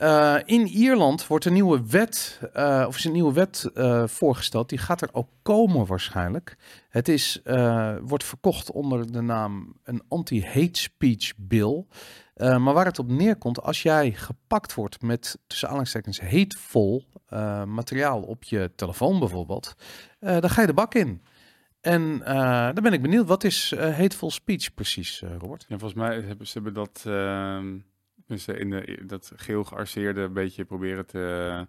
Uh, 0.01 0.37
in 0.45 0.67
Ierland 0.67 1.27
wordt 1.27 1.45
een 1.45 1.53
nieuwe 1.53 1.83
wet, 1.87 2.41
uh, 2.57 2.85
of 2.89 2.97
is 2.97 3.05
een 3.05 3.13
nieuwe 3.13 3.33
wet 3.33 3.71
uh, 3.75 4.07
voorgesteld. 4.07 4.69
Die 4.69 4.79
gaat 4.79 5.01
er 5.01 5.09
ook 5.13 5.29
komen 5.43 5.87
waarschijnlijk. 5.87 6.57
Het 6.89 7.09
is, 7.09 7.41
wordt 8.03 8.25
verkocht 8.25 8.71
onder 8.71 9.13
de 9.13 9.21
naam 9.21 9.75
een 9.85 10.03
anti-hate 10.09 10.81
speech 10.81 11.33
bill. 11.37 11.85
maar 12.35 12.75
waar 12.75 12.85
het 12.85 12.99
op 12.99 13.11
neerkomt, 13.11 13.63
als 13.63 13.83
jij 13.83 14.13
gepakt 14.13 14.75
wordt 14.75 15.03
met 15.03 15.39
tussen 15.47 15.69
aanhalingstekens 15.69 16.21
hateful 16.21 17.05
materiaal 17.67 18.23
op 18.23 18.45
je 18.45 18.73
telefoon 18.77 19.19
bijvoorbeeld, 19.19 19.75
dan 20.21 20.51
ga 20.51 20.61
je 20.61 20.67
de 20.67 20.75
bak 20.75 20.95
in. 20.95 21.23
En 21.81 22.03
uh, 22.03 22.65
dan 22.75 22.83
ben 22.83 22.93
ik 22.93 23.03
benieuwd, 23.03 23.27
wat 23.27 23.45
is 23.45 23.73
uh, 23.73 23.97
hateful 23.97 24.31
speech 24.31 24.75
precies, 24.75 25.23
uh, 25.23 25.31
Robert? 25.39 25.65
Ja, 25.69 25.79
volgens 25.79 26.01
mij 26.01 26.21
hebben 26.21 26.47
ze 26.47 26.73
dat, 26.73 27.03
ehm, 27.07 27.79
dus 28.31 28.47
in 28.47 28.71
de, 28.71 29.03
dat 29.07 29.33
geel 29.37 29.65
gearseerde 29.65 30.21
een 30.21 30.33
beetje 30.33 30.65
proberen 30.65 31.07
te 31.07 31.67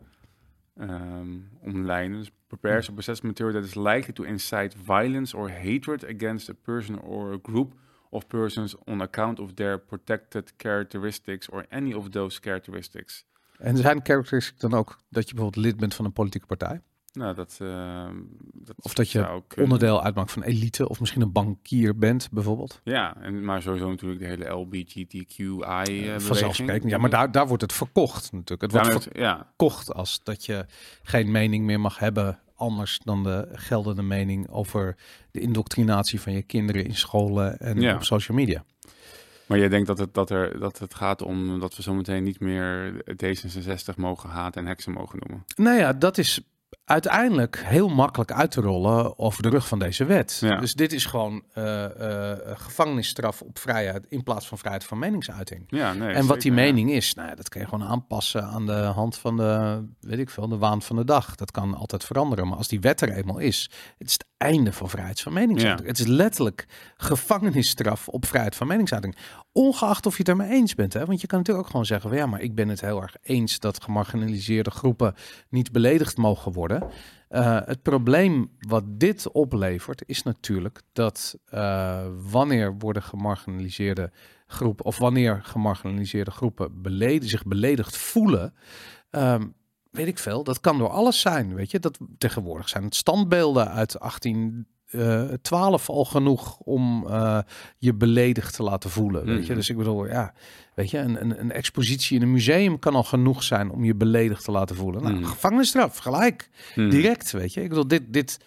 um, 0.79 1.49
omlijnen. 1.59 2.17
Dus 2.17 2.31
prepares 2.47 2.89
a 2.89 2.93
possessed 2.93 3.23
material 3.23 3.53
that 3.53 3.69
is 3.69 3.75
likely 3.75 4.13
to 4.13 4.23
incite 4.23 4.77
violence 4.83 5.37
or 5.37 5.51
hatred 5.51 6.05
against 6.05 6.49
a 6.49 6.53
person 6.61 7.01
or 7.01 7.33
a 7.33 7.39
group 7.41 7.73
of 8.09 8.27
persons 8.27 8.75
on 8.85 9.01
account 9.01 9.39
of 9.39 9.53
their 9.53 9.79
protected 9.79 10.53
characteristics 10.57 11.49
or 11.49 11.65
any 11.69 11.93
of 11.93 12.09
those 12.09 12.39
characteristics. 12.41 13.25
En 13.57 13.77
zijn 13.77 13.99
characteristics 14.03 14.59
dan 14.59 14.73
ook 14.73 14.97
dat 15.09 15.29
je 15.29 15.33
bijvoorbeeld 15.33 15.65
lid 15.65 15.77
bent 15.77 15.93
van 15.95 16.05
een 16.05 16.13
politieke 16.13 16.45
partij? 16.45 16.81
Nou, 17.13 17.35
dat, 17.35 17.59
uh, 17.61 18.09
dat 18.53 18.75
of 18.79 18.93
dat 18.93 19.11
je 19.11 19.41
onderdeel 19.57 20.03
uitmaakt 20.03 20.31
van 20.31 20.43
elite, 20.43 20.89
of 20.89 20.99
misschien 20.99 21.21
een 21.21 21.31
bankier 21.31 21.97
bent, 21.97 22.29
bijvoorbeeld. 22.31 22.81
Ja, 22.83 23.17
en, 23.21 23.45
maar 23.45 23.61
sowieso 23.61 23.89
natuurlijk 23.89 24.19
de 24.19 24.27
hele 24.27 24.49
LBGTQI. 24.49 26.13
Uh, 26.13 26.19
Vanzelfsprekend, 26.19 26.91
ja, 26.91 26.97
maar 26.97 27.09
daar, 27.09 27.31
daar 27.31 27.47
wordt 27.47 27.61
het 27.61 27.73
verkocht 27.73 28.31
natuurlijk. 28.31 28.61
Het 28.61 28.71
wordt 28.71 29.07
verkocht 29.11 29.93
als 29.93 30.23
dat 30.23 30.45
je 30.45 30.65
geen 31.03 31.31
mening 31.31 31.65
meer 31.65 31.79
mag 31.79 31.99
hebben 31.99 32.39
anders 32.55 32.99
dan 33.03 33.23
de 33.23 33.47
geldende 33.51 34.01
mening 34.01 34.49
over 34.49 34.95
de 35.31 35.39
indoctrinatie 35.39 36.21
van 36.21 36.33
je 36.33 36.41
kinderen 36.41 36.85
in 36.85 36.95
scholen 36.95 37.59
en 37.59 37.95
op 37.95 38.03
social 38.03 38.37
media. 38.37 38.63
Maar 39.45 39.59
jij 39.59 39.69
denkt 39.69 39.87
dat 39.87 39.97
het, 39.97 40.13
dat, 40.13 40.29
er, 40.29 40.59
dat 40.59 40.79
het 40.79 40.93
gaat 40.93 41.21
om 41.21 41.59
dat 41.59 41.75
we 41.75 41.81
zometeen 41.81 42.23
niet 42.23 42.39
meer 42.39 43.03
D66 43.23 43.95
mogen 43.95 44.29
haten 44.29 44.61
en 44.61 44.67
heksen 44.67 44.91
mogen 44.91 45.19
noemen? 45.19 45.45
Nou 45.55 45.77
ja, 45.77 45.93
dat 45.93 46.17
is 46.17 46.41
uiteindelijk 46.91 47.63
heel 47.65 47.89
makkelijk 47.89 48.31
uit 48.31 48.51
te 48.51 48.61
rollen 48.61 49.19
over 49.19 49.43
de 49.43 49.49
rug 49.49 49.67
van 49.67 49.79
deze 49.79 50.05
wet. 50.05 50.39
Dus 50.59 50.73
dit 50.73 50.93
is 50.93 51.05
gewoon 51.05 51.43
uh, 51.57 51.85
uh, 51.99 52.31
gevangenisstraf 52.53 53.41
op 53.41 53.59
vrijheid 53.59 54.05
in 54.09 54.23
plaats 54.23 54.47
van 54.47 54.57
vrijheid 54.57 54.83
van 54.83 54.99
meningsuiting. 54.99 55.63
Ja, 55.67 55.93
nee, 55.93 56.13
en 56.13 56.25
wat 56.25 56.41
die 56.41 56.51
mening 56.51 56.91
is, 56.91 57.13
nou, 57.13 57.35
dat 57.35 57.49
kun 57.49 57.61
je 57.61 57.67
gewoon 57.67 57.87
aanpassen 57.87 58.43
aan 58.43 58.65
de 58.65 58.71
hand 58.71 59.17
van 59.17 59.37
de, 59.37 59.83
weet 59.99 60.19
ik 60.19 60.29
veel, 60.29 60.47
de 60.47 60.57
waan 60.57 60.81
van 60.81 60.95
de 60.95 61.05
dag. 61.05 61.35
Dat 61.35 61.51
kan 61.51 61.75
altijd 61.75 62.03
veranderen. 62.03 62.47
Maar 62.47 62.57
als 62.57 62.67
die 62.67 62.79
wet 62.79 63.01
er 63.01 63.11
eenmaal 63.11 63.37
is, 63.37 63.69
het 63.97 64.07
is 64.07 64.13
het 64.13 64.25
einde 64.41 64.73
van 64.73 64.89
vrijheid 64.89 65.21
van 65.21 65.33
meningsuiting. 65.33 65.87
Het 65.87 65.99
is 65.99 66.07
letterlijk 66.07 66.65
gevangenisstraf 66.95 68.07
op 68.07 68.25
vrijheid 68.25 68.55
van 68.55 68.67
meningsuiting. 68.67 69.15
Ongeacht 69.51 70.05
of 70.05 70.13
je 70.13 70.19
het 70.19 70.29
ermee 70.29 70.49
eens 70.49 70.75
bent. 70.75 70.93
Hè? 70.93 71.05
Want 71.05 71.21
je 71.21 71.27
kan 71.27 71.37
natuurlijk 71.37 71.65
ook 71.65 71.71
gewoon 71.71 71.85
zeggen, 71.85 72.09
van, 72.09 72.17
ja, 72.19 72.25
maar 72.25 72.41
ik 72.41 72.55
ben 72.55 72.69
het 72.69 72.81
heel 72.81 73.01
erg 73.01 73.15
eens 73.21 73.59
dat 73.59 73.83
gemarginaliseerde 73.83 74.71
groepen 74.71 75.15
niet 75.49 75.71
beledigd 75.71 76.17
mogen 76.17 76.51
worden. 76.51 76.89
Uh, 77.29 77.59
het 77.65 77.81
probleem 77.81 78.51
wat 78.59 78.83
dit 78.87 79.31
oplevert 79.31 80.03
is 80.05 80.23
natuurlijk 80.23 80.81
dat 80.93 81.37
uh, 81.53 82.05
wanneer 82.29 82.77
worden 82.77 83.03
gemarginaliseerde 83.03 84.11
groepen 84.47 84.85
of 84.85 84.97
wanneer 84.97 85.39
gemarginaliseerde 85.43 86.31
groepen 86.31 86.81
beleden, 86.81 87.29
zich 87.29 87.43
beledigd 87.43 87.97
voelen, 87.97 88.53
um, 89.11 89.53
weet 89.91 90.07
ik 90.07 90.17
veel, 90.17 90.43
dat 90.43 90.59
kan 90.59 90.77
door 90.77 90.89
alles 90.89 91.19
zijn, 91.19 91.55
weet 91.55 91.71
je. 91.71 91.79
Dat 91.79 91.97
tegenwoordig 92.17 92.69
zijn 92.69 92.83
het 92.83 92.95
standbeelden 92.95 93.71
uit 93.71 93.99
18 93.99 94.67
uh, 94.91 95.23
12 95.41 95.89
al 95.89 96.05
genoeg 96.05 96.57
om 96.57 97.05
uh, 97.07 97.39
je 97.77 97.93
beledigd 97.93 98.55
te 98.55 98.63
laten 98.63 98.89
voelen. 98.89 99.25
Weet 99.25 99.41
je? 99.41 99.45
Mhm. 99.45 99.55
Dus 99.55 99.69
ik 99.69 99.77
bedoel, 99.77 100.07
ja, 100.07 100.33
weet 100.75 100.91
je, 100.91 100.97
een, 100.97 101.21
een, 101.21 101.39
een, 101.39 101.51
expositie 101.51 102.15
in 102.15 102.21
een 102.21 102.31
museum 102.31 102.79
kan 102.79 102.95
al 102.95 103.03
genoeg 103.03 103.43
zijn 103.43 103.71
om 103.71 103.83
je 103.83 103.95
beledigd 103.95 104.43
te 104.43 104.51
laten 104.51 104.75
voelen. 104.75 105.03
Nou, 105.03 105.15
mm. 105.15 105.25
gevangenisstraf, 105.25 105.97
gelijk, 105.97 106.49
mm. 106.75 106.89
direct, 106.89 107.31
weet 107.31 107.53
je. 107.53 107.61
Ik 107.61 107.69
bedoel, 107.69 107.87
dit, 107.87 108.13
dit, 108.13 108.39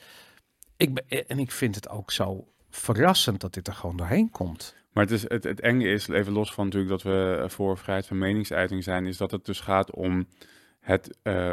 ik 0.77 0.95
ben, 0.95 1.29
en 1.29 1.39
ik 1.39 1.51
vind 1.51 1.75
het 1.75 1.89
ook 1.89 2.11
zo 2.11 2.49
verrassend 2.71 3.41
dat 3.41 3.55
dit 3.55 3.67
er 3.67 3.75
gewoon 3.75 3.97
doorheen 3.97 4.31
komt. 4.31 4.75
Maar 4.93 5.05
het, 5.05 5.13
is, 5.13 5.23
het, 5.29 5.45
het 5.45 5.61
enge 5.61 5.89
is, 5.89 6.09
even 6.09 6.33
los 6.33 6.53
van 6.53 6.65
natuurlijk 6.65 6.91
dat 6.91 7.03
we 7.03 7.45
voor 7.49 7.79
vrijheid 7.79 8.07
van 8.07 8.19
meningsuiting 8.19 8.85
zijn, 8.85 9.07
is 9.07 9.17
dat 9.17 9.31
het 9.31 9.45
dus 9.45 9.61
gaat 9.61 9.91
om 9.91 10.27
het 10.85 11.17
uh, 11.23 11.53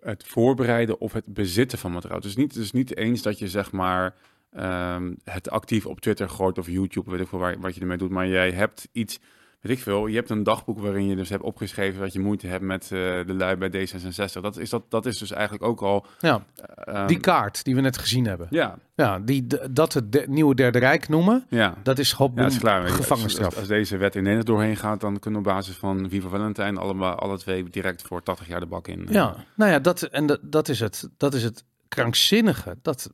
het 0.00 0.24
voorbereiden 0.26 1.00
of 1.00 1.12
het 1.12 1.26
bezitten 1.26 1.78
van 1.78 1.92
materiaal. 1.92 2.20
Dus 2.20 2.36
niet, 2.36 2.54
dus 2.54 2.72
niet 2.72 2.96
eens 2.96 3.22
dat 3.22 3.38
je 3.38 3.48
zeg 3.48 3.72
maar 3.72 4.14
um, 4.56 5.16
het 5.24 5.50
actief 5.50 5.86
op 5.86 6.00
Twitter 6.00 6.28
gooit 6.28 6.58
of 6.58 6.66
YouTube, 6.66 7.10
weet 7.10 7.20
ik 7.20 7.28
veel 7.28 7.38
waar, 7.38 7.60
wat 7.60 7.74
je 7.74 7.80
ermee 7.80 7.96
doet, 7.96 8.10
maar 8.10 8.28
jij 8.28 8.50
hebt 8.50 8.88
iets 8.92 9.20
weet 9.62 9.76
ik 9.76 9.82
veel, 9.82 10.06
je 10.06 10.16
hebt 10.16 10.30
een 10.30 10.42
dagboek 10.42 10.78
waarin 10.78 11.06
je 11.06 11.16
dus 11.16 11.28
hebt 11.28 11.42
opgeschreven 11.42 12.00
dat 12.00 12.12
je 12.12 12.20
moeite 12.20 12.46
hebt 12.46 12.64
met 12.64 12.82
uh, 12.82 12.98
de 13.26 13.34
lui 13.34 13.56
bij 13.56 13.68
D66. 13.68 14.40
Dat 14.40 14.58
is, 14.58 14.70
dat, 14.70 14.90
dat 14.90 15.06
is 15.06 15.18
dus 15.18 15.30
eigenlijk 15.30 15.64
ook 15.64 15.82
al... 15.82 16.06
Ja, 16.18 16.44
uh, 16.88 17.06
die 17.06 17.20
kaart 17.20 17.64
die 17.64 17.74
we 17.74 17.80
net 17.80 17.98
gezien 17.98 18.26
hebben. 18.26 18.46
Ja. 18.50 18.78
Ja, 18.94 19.18
die, 19.18 19.46
dat 19.70 19.92
het 19.92 20.12
de, 20.12 20.24
nieuwe 20.28 20.54
Derde 20.54 20.78
Rijk 20.78 21.08
noemen, 21.08 21.46
ja. 21.48 21.74
dat 21.82 21.98
is 21.98 22.12
gewoon 22.12 22.32
ja, 22.34 22.46
is 22.46 22.58
klaar. 22.58 22.88
gevangenisstraf. 22.88 23.46
Als, 23.46 23.56
als, 23.56 23.68
deze 23.68 23.96
wet 23.96 24.14
in 24.14 24.22
Nederland 24.22 24.48
doorheen 24.48 24.76
gaat, 24.76 25.00
dan 25.00 25.18
kunnen 25.18 25.40
op 25.40 25.46
basis 25.46 25.76
van 25.76 26.08
Viva 26.08 26.28
Valentijn 26.28 26.76
allemaal, 26.76 27.14
alle 27.14 27.38
twee 27.38 27.64
direct 27.64 28.02
voor 28.02 28.22
80 28.22 28.48
jaar 28.48 28.60
de 28.60 28.66
bak 28.66 28.88
in. 28.88 29.06
Ja, 29.10 29.36
nou 29.54 29.70
ja, 29.70 29.78
dat, 29.78 30.02
en 30.02 30.26
dat, 30.26 30.38
dat, 30.42 30.68
is 30.68 30.80
het, 30.80 31.08
dat 31.16 31.34
is 31.34 31.42
het 31.42 31.64
krankzinnige. 31.88 32.76
Dat, 32.82 33.12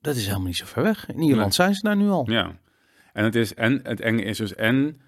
dat 0.00 0.16
is 0.16 0.26
helemaal 0.26 0.46
niet 0.46 0.56
zo 0.56 0.66
ver 0.66 0.82
weg. 0.82 1.08
In 1.08 1.22
Ierland 1.22 1.54
zijn 1.54 1.74
ze 1.74 1.82
daar 1.82 1.96
nu 1.96 2.08
al. 2.08 2.30
Ja, 2.30 2.52
en 3.12 3.24
het, 3.24 3.34
is, 3.34 3.54
en 3.54 3.80
het 3.82 4.00
enge 4.00 4.22
is 4.22 4.38
dus 4.38 4.54
en 4.54 5.00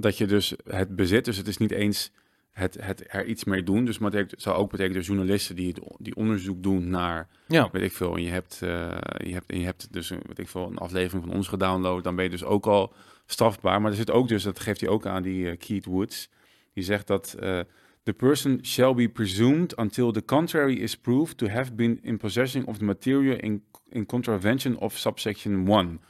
dat 0.00 0.18
je 0.18 0.26
dus 0.26 0.54
het 0.64 0.96
bezit, 0.96 1.24
dus 1.24 1.36
het 1.36 1.48
is 1.48 1.56
niet 1.56 1.70
eens 1.70 2.10
het, 2.50 2.76
het 2.80 3.04
er 3.06 3.26
iets 3.26 3.44
mee 3.44 3.62
doen. 3.62 3.84
Dus 3.84 3.98
maar 3.98 4.12
het 4.12 4.34
zou 4.36 4.56
ook 4.56 4.70
betekenen 4.70 5.02
journalisten 5.02 5.56
die, 5.56 5.74
die 5.98 6.16
onderzoek 6.16 6.62
doen 6.62 6.88
naar, 6.90 7.28
ja. 7.48 7.68
weet 7.72 7.82
ik 7.82 7.92
veel, 7.92 8.16
en 8.16 8.22
je 8.22 8.30
hebt, 8.30 8.60
uh, 8.64 8.70
je 9.24 9.32
hebt, 9.32 9.50
en 9.50 9.58
je 9.58 9.64
hebt 9.64 9.92
dus 9.92 10.08
weet 10.08 10.38
ik 10.38 10.48
veel, 10.48 10.66
een 10.66 10.78
aflevering 10.78 11.24
van 11.24 11.34
ons 11.34 11.48
gedownload, 11.48 12.04
dan 12.04 12.14
ben 12.14 12.24
je 12.24 12.30
dus 12.30 12.44
ook 12.44 12.66
al 12.66 12.92
strafbaar. 13.26 13.80
Maar 13.80 13.90
er 13.90 13.96
zit 13.96 14.10
ook 14.10 14.28
dus, 14.28 14.42
dat 14.42 14.60
geeft 14.60 14.80
hij 14.80 14.90
ook 14.90 15.06
aan, 15.06 15.22
die 15.22 15.44
uh, 15.44 15.56
Keith 15.58 15.84
Woods, 15.84 16.30
die 16.74 16.84
zegt 16.84 17.06
dat 17.06 17.36
uh, 17.40 17.60
the 18.02 18.12
person 18.12 18.58
shall 18.62 18.94
be 18.94 19.08
presumed 19.08 19.76
until 19.76 20.12
the 20.12 20.24
contrary 20.24 20.74
is 20.74 20.96
proved 20.96 21.38
to 21.38 21.48
have 21.48 21.72
been 21.72 21.98
in 22.02 22.16
possession 22.16 22.66
of 22.66 22.78
the 22.78 22.84
material 22.84 23.36
in, 23.36 23.64
in 23.88 24.06
contravention 24.06 24.78
of 24.78 24.96
subsection 24.96 25.68
1. 25.68 26.00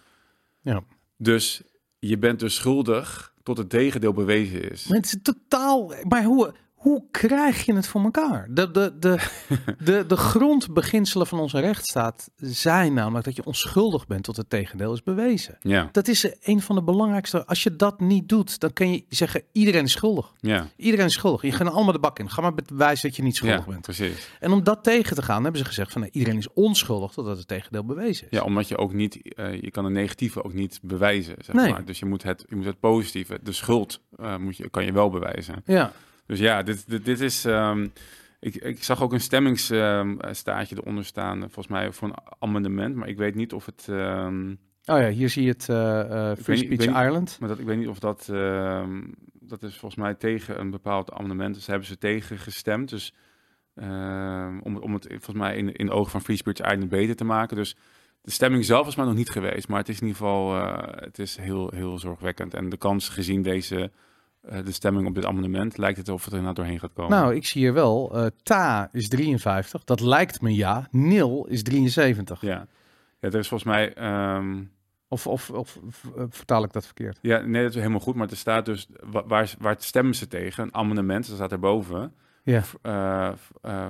Ja. 0.60 0.84
Dus 1.16 1.62
je 1.98 2.18
bent 2.18 2.40
dus 2.40 2.54
schuldig 2.54 3.36
tot 3.48 3.58
het 3.58 3.70
tegendeel 3.70 4.12
bewezen 4.12 4.70
is. 4.70 4.86
Is 4.86 5.16
totaal. 5.22 5.92
Maar 6.08 6.24
hoe, 6.24 6.54
hoe 6.78 7.04
krijg 7.10 7.64
je 7.64 7.74
het 7.74 7.86
voor 7.86 8.02
elkaar? 8.02 8.48
De, 8.50 8.70
de, 8.70 8.98
de, 8.98 9.18
de, 9.84 10.04
de 10.06 10.16
grondbeginselen 10.16 11.26
van 11.26 11.38
onze 11.38 11.60
rechtsstaat 11.60 12.30
zijn 12.36 12.94
namelijk 12.94 13.24
dat 13.24 13.36
je 13.36 13.44
onschuldig 13.44 14.06
bent 14.06 14.24
tot 14.24 14.36
het 14.36 14.50
tegendeel 14.50 14.92
is 14.92 15.02
bewezen. 15.02 15.58
Ja. 15.60 15.88
Dat 15.92 16.08
is 16.08 16.30
een 16.40 16.60
van 16.60 16.76
de 16.76 16.82
belangrijkste. 16.82 17.46
Als 17.46 17.62
je 17.62 17.76
dat 17.76 18.00
niet 18.00 18.28
doet, 18.28 18.60
dan 18.60 18.72
kan 18.72 18.90
je 18.92 19.04
zeggen 19.08 19.42
iedereen 19.52 19.84
is 19.84 19.92
schuldig. 19.92 20.32
Ja. 20.40 20.66
Iedereen 20.76 21.06
is 21.06 21.12
schuldig. 21.12 21.42
Je 21.42 21.52
gaat 21.52 21.72
allemaal 21.72 21.92
de 21.92 21.98
bak 21.98 22.18
in. 22.18 22.30
Ga 22.30 22.42
maar 22.42 22.54
bewijzen 22.54 23.08
dat 23.08 23.16
je 23.16 23.22
niet 23.22 23.36
schuldig 23.36 23.64
ja, 23.64 23.70
bent. 23.70 23.82
Precies. 23.82 24.28
En 24.40 24.52
om 24.52 24.64
dat 24.64 24.84
tegen 24.84 25.16
te 25.16 25.22
gaan, 25.22 25.42
hebben 25.42 25.60
ze 25.60 25.66
gezegd 25.66 25.92
van 25.92 26.00
nee, 26.00 26.10
iedereen 26.12 26.38
is 26.38 26.52
onschuldig 26.52 27.12
totdat 27.12 27.38
het 27.38 27.48
tegendeel 27.48 27.84
bewezen 27.84 28.26
is. 28.30 28.38
Ja, 28.38 28.44
omdat 28.44 28.68
je 28.68 28.78
ook 28.78 28.92
niet, 28.92 29.18
uh, 29.38 29.60
je 29.60 29.70
kan 29.70 29.84
een 29.84 29.92
negatieve 29.92 30.44
ook 30.44 30.52
niet 30.52 30.78
bewijzen. 30.82 31.34
Zeg 31.38 31.54
nee. 31.54 31.70
maar. 31.70 31.84
Dus 31.84 31.98
je 31.98 32.06
moet 32.06 32.22
het, 32.22 32.44
je 32.48 32.56
moet 32.56 32.64
het 32.64 32.80
positieve, 32.80 33.38
de 33.42 33.52
schuld, 33.52 34.00
uh, 34.16 34.36
moet 34.36 34.56
je, 34.56 34.68
kan 34.68 34.84
je 34.84 34.92
wel 34.92 35.10
bewijzen. 35.10 35.62
Ja. 35.64 35.92
Dus 36.28 36.38
ja, 36.38 36.62
dit, 36.62 36.88
dit, 36.88 37.04
dit 37.04 37.20
is. 37.20 37.44
Um, 37.44 37.92
ik, 38.40 38.54
ik 38.54 38.84
zag 38.84 39.02
ook 39.02 39.12
een 39.12 39.20
stemmingstaatje 39.20 40.76
um, 40.76 40.82
eronder 40.82 41.04
staan, 41.04 41.38
volgens 41.40 41.66
mij 41.66 41.92
voor 41.92 42.08
een 42.08 42.16
amendement, 42.38 42.94
maar 42.94 43.08
ik 43.08 43.16
weet 43.16 43.34
niet 43.34 43.52
of 43.52 43.66
het. 43.66 43.86
Um, 43.90 44.58
oh 44.84 44.98
ja, 44.98 45.08
hier 45.08 45.28
zie 45.28 45.42
je 45.42 45.48
het 45.48 45.68
uh, 45.70 45.76
uh, 45.76 46.32
Free 46.42 46.56
Speech 46.56 46.86
Island. 46.86 47.36
Maar 47.40 47.48
dat, 47.48 47.58
ik 47.58 47.66
weet 47.66 47.78
niet 47.78 47.88
of 47.88 47.98
dat. 47.98 48.26
dat 49.32 49.62
is 49.62 49.76
volgens 49.76 50.00
mij 50.00 50.14
tegen 50.14 50.60
een 50.60 50.70
bepaald 50.70 51.12
amendement. 51.12 51.54
Dus 51.54 51.66
hebben 51.66 51.86
ze 51.86 51.98
tegen 51.98 52.38
gestemd. 52.38 52.88
Dus 52.88 53.14
om, 54.62 54.76
om 54.76 54.94
het 54.94 55.06
volgens 55.08 55.36
mij 55.36 55.56
in, 55.56 55.72
in 55.72 55.86
de 55.86 55.92
ogen 55.92 56.10
van 56.10 56.22
Free 56.22 56.36
Speech 56.36 56.58
Island 56.58 56.88
beter 56.88 57.16
te 57.16 57.24
maken. 57.24 57.56
Dus 57.56 57.76
de 58.22 58.30
stemming 58.30 58.64
zelf 58.64 58.86
is 58.86 58.96
maar 58.96 59.06
nog 59.06 59.14
niet 59.14 59.30
geweest. 59.30 59.68
Maar 59.68 59.78
het 59.78 59.88
is 59.88 60.00
in 60.00 60.06
ieder 60.06 60.20
geval 60.20 60.56
uh, 60.56 60.78
het 60.82 61.18
is 61.18 61.36
heel, 61.36 61.70
heel 61.74 61.98
zorgwekkend. 61.98 62.54
En 62.54 62.68
de 62.68 62.76
kans 62.76 63.08
gezien 63.08 63.42
deze 63.42 63.90
de 64.64 64.72
stemming 64.72 65.06
op 65.06 65.14
dit 65.14 65.24
amendement, 65.24 65.76
lijkt 65.76 65.98
het 65.98 66.08
of 66.08 66.24
het 66.24 66.34
er 66.34 66.42
nou 66.42 66.54
doorheen 66.54 66.78
gaat 66.78 66.92
komen? 66.92 67.18
Nou, 67.18 67.34
ik 67.34 67.46
zie 67.46 67.60
hier 67.60 67.72
wel, 67.72 68.16
uh, 68.16 68.26
Ta 68.42 68.88
is 68.92 69.08
53, 69.08 69.84
dat 69.84 70.00
lijkt 70.00 70.40
me 70.40 70.54
ja. 70.54 70.88
Nil 70.90 71.46
is 71.48 71.62
73. 71.62 72.40
Ja, 72.40 72.66
ja 73.20 73.28
er 73.28 73.34
is 73.34 73.48
volgens 73.48 73.70
mij, 73.70 74.04
um, 74.36 74.70
Of, 75.08 75.26
of, 75.26 75.50
of 75.50 75.78
eh, 76.16 76.24
vertaal 76.28 76.64
ik 76.64 76.72
dat 76.72 76.84
verkeerd? 76.84 77.18
Ja, 77.22 77.40
nee, 77.40 77.62
dat 77.62 77.70
is 77.70 77.76
helemaal 77.76 78.00
goed. 78.00 78.14
Maar 78.14 78.30
er 78.30 78.36
staat 78.36 78.64
dus, 78.64 78.88
wa- 79.10 79.26
waar, 79.26 79.54
waar 79.58 79.76
stemmen 79.78 80.14
ze 80.14 80.28
tegen? 80.28 80.64
Een 80.64 80.74
amendement, 80.74 81.26
dat 81.26 81.36
staat 81.36 81.52
erboven. 81.52 82.12
Eh, 82.82 83.28
eh, 83.62 83.86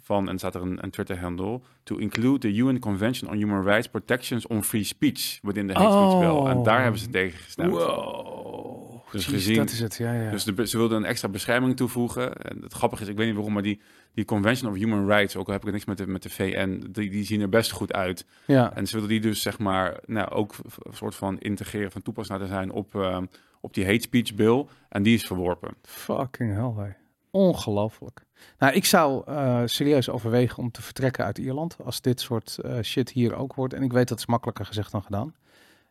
van, 0.00 0.28
en 0.28 0.38
staat 0.38 0.54
er 0.54 0.62
een, 0.62 0.84
een 0.84 0.90
Twitter-handle, 0.90 1.60
to 1.82 1.96
include 1.96 2.38
the 2.38 2.56
UN 2.56 2.78
Convention 2.78 3.30
on 3.30 3.36
Human 3.36 3.62
Rights 3.62 3.88
Protections 3.88 4.46
on 4.46 4.62
Free 4.64 4.84
Speech 4.84 5.38
within 5.42 5.66
the 5.66 5.72
hate 5.72 5.90
speech 5.92 6.18
bill. 6.18 6.50
En 6.50 6.62
daar 6.62 6.82
hebben 6.82 7.00
ze 7.00 7.08
tegen 7.08 7.38
gestemd. 7.38 7.70
Wow. 7.70 8.78
Dus 9.12 9.24
Jeez, 9.26 9.34
gezien- 9.36 9.56
dat 9.56 9.70
is 9.70 9.80
het, 9.80 9.96
ja, 9.96 10.12
ja. 10.12 10.30
Dus 10.30 10.44
de, 10.44 10.66
ze 10.66 10.76
wilden 10.76 10.96
een 10.96 11.04
extra 11.04 11.28
bescherming 11.28 11.76
toevoegen. 11.76 12.36
En 12.36 12.62
het 12.62 12.72
grappige 12.72 13.02
is, 13.02 13.08
ik 13.08 13.16
weet 13.16 13.26
niet 13.26 13.34
waarom, 13.34 13.52
maar 13.52 13.62
die, 13.62 13.80
die 14.14 14.24
Convention 14.24 14.70
of 14.72 14.76
Human 14.78 15.06
Rights, 15.06 15.36
ook 15.36 15.46
al 15.46 15.52
heb 15.52 15.66
ik 15.66 15.72
niks 15.72 15.84
met 15.84 15.98
de, 15.98 16.06
met 16.06 16.22
de 16.22 16.30
VN, 16.30 16.84
die, 16.90 17.10
die 17.10 17.24
zien 17.24 17.40
er 17.40 17.48
best 17.48 17.70
goed 17.70 17.92
uit. 17.92 18.26
ja. 18.46 18.74
En 18.74 18.86
ze 18.86 18.92
wilden 18.92 19.10
die 19.10 19.20
dus 19.20 19.42
zeg 19.42 19.58
maar 19.58 19.98
nou, 20.06 20.30
ook 20.30 20.54
een 20.62 20.92
soort 20.94 21.14
van 21.14 21.38
integreren, 21.38 21.90
van 21.90 22.02
toepassing 22.02 22.38
laten 22.38 22.54
zijn 22.54 22.70
op, 22.72 22.94
ehm, 22.94 23.24
op 23.60 23.74
die 23.74 23.84
hate 23.86 24.00
speech 24.02 24.34
bill. 24.34 24.66
En 24.88 25.02
die 25.02 25.14
is 25.14 25.26
verworpen. 25.26 25.74
Fucking 25.82 26.54
hell, 26.54 26.72
hey. 26.84 26.96
Ongelooflijk. 27.30 28.24
Nou, 28.58 28.72
ik 28.74 28.84
zou 28.84 29.22
eh, 29.26 29.62
serieus 29.64 30.08
overwegen 30.08 30.58
om 30.58 30.70
te 30.70 30.82
vertrekken 30.82 31.24
uit 31.24 31.38
Ierland 31.38 31.76
als 31.84 32.00
dit 32.00 32.20
soort 32.20 32.58
eh, 32.58 32.80
shit 32.82 33.10
hier 33.10 33.34
ook 33.34 33.54
wordt. 33.54 33.74
En 33.74 33.82
ik 33.82 33.92
weet 33.92 34.08
dat 34.08 34.18
is 34.18 34.26
makkelijker 34.26 34.66
gezegd 34.66 34.92
dan 34.92 35.02
gedaan. 35.02 35.34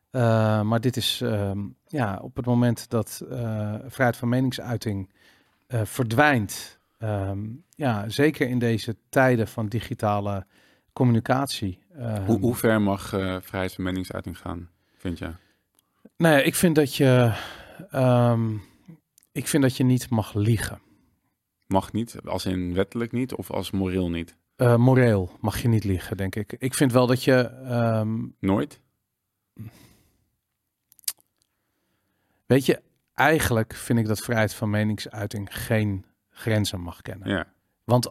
Eh, 0.09 0.61
maar 0.61 0.81
dit 0.81 0.97
is 0.97 1.21
ehm, 1.21 1.59
ja, 1.87 2.19
op 2.21 2.35
het 2.35 2.45
moment 2.45 2.89
dat 2.89 3.21
vrijheid 3.87 4.15
van 4.17 4.29
meningsuiting 4.29 5.09
verdwijnt. 5.83 6.77
ehm, 6.97 7.39
ja, 7.75 8.09
zeker 8.09 8.47
in 8.49 8.59
deze 8.59 8.95
tijden 9.09 9.47
van 9.47 9.67
digitale 9.67 10.45
communicatie. 10.93 11.79
ehm, 11.97 12.23
Hoe, 12.25 12.39
hoe 12.39 12.55
ver 12.55 12.81
mag 12.81 13.07
vrijheid 13.41 13.73
van 13.73 13.83
meningsuiting 13.83 14.37
gaan, 14.37 14.69
vind 14.97 15.17
je? 15.17 15.29
Nou 16.17 16.35
ja, 16.35 16.41
ik 16.41 16.55
vind 16.55 16.75
dat 16.75 16.95
je. 16.95 17.33
ik 19.31 19.47
vind 19.47 19.63
dat 19.63 19.77
je 19.77 19.83
niet 19.83 20.09
mag 20.09 20.33
liegen. 20.33 20.81
Mag 21.69 21.91
niet, 21.93 22.15
als 22.25 22.45
in 22.45 22.73
wettelijk 22.73 23.11
niet 23.11 23.33
of 23.33 23.51
als 23.51 23.71
moreel 23.71 24.09
niet? 24.09 24.35
Eh, 24.55 24.75
moreel 24.75 25.31
mag 25.39 25.61
je 25.61 25.67
niet 25.67 25.83
liegen, 25.83 26.17
denk 26.17 26.35
ik. 26.35 26.55
Ik 26.59 26.73
vind 26.73 26.91
wel 26.91 27.07
dat 27.07 27.23
je. 27.23 27.33
ehm, 27.43 28.25
Nooit? 28.39 28.79
weet 32.45 32.65
je, 32.65 32.81
eigenlijk 33.13 33.73
vind 33.73 33.99
ik 33.99 34.07
dat 34.07 34.19
vrijheid 34.19 34.53
van 34.53 34.69
meningsuiting 34.69 35.47
geen 35.51 36.05
grenzen 36.29 36.79
mag 36.81 37.01
kennen. 37.01 37.29
Ja, 37.29 37.47
Want 37.83 38.09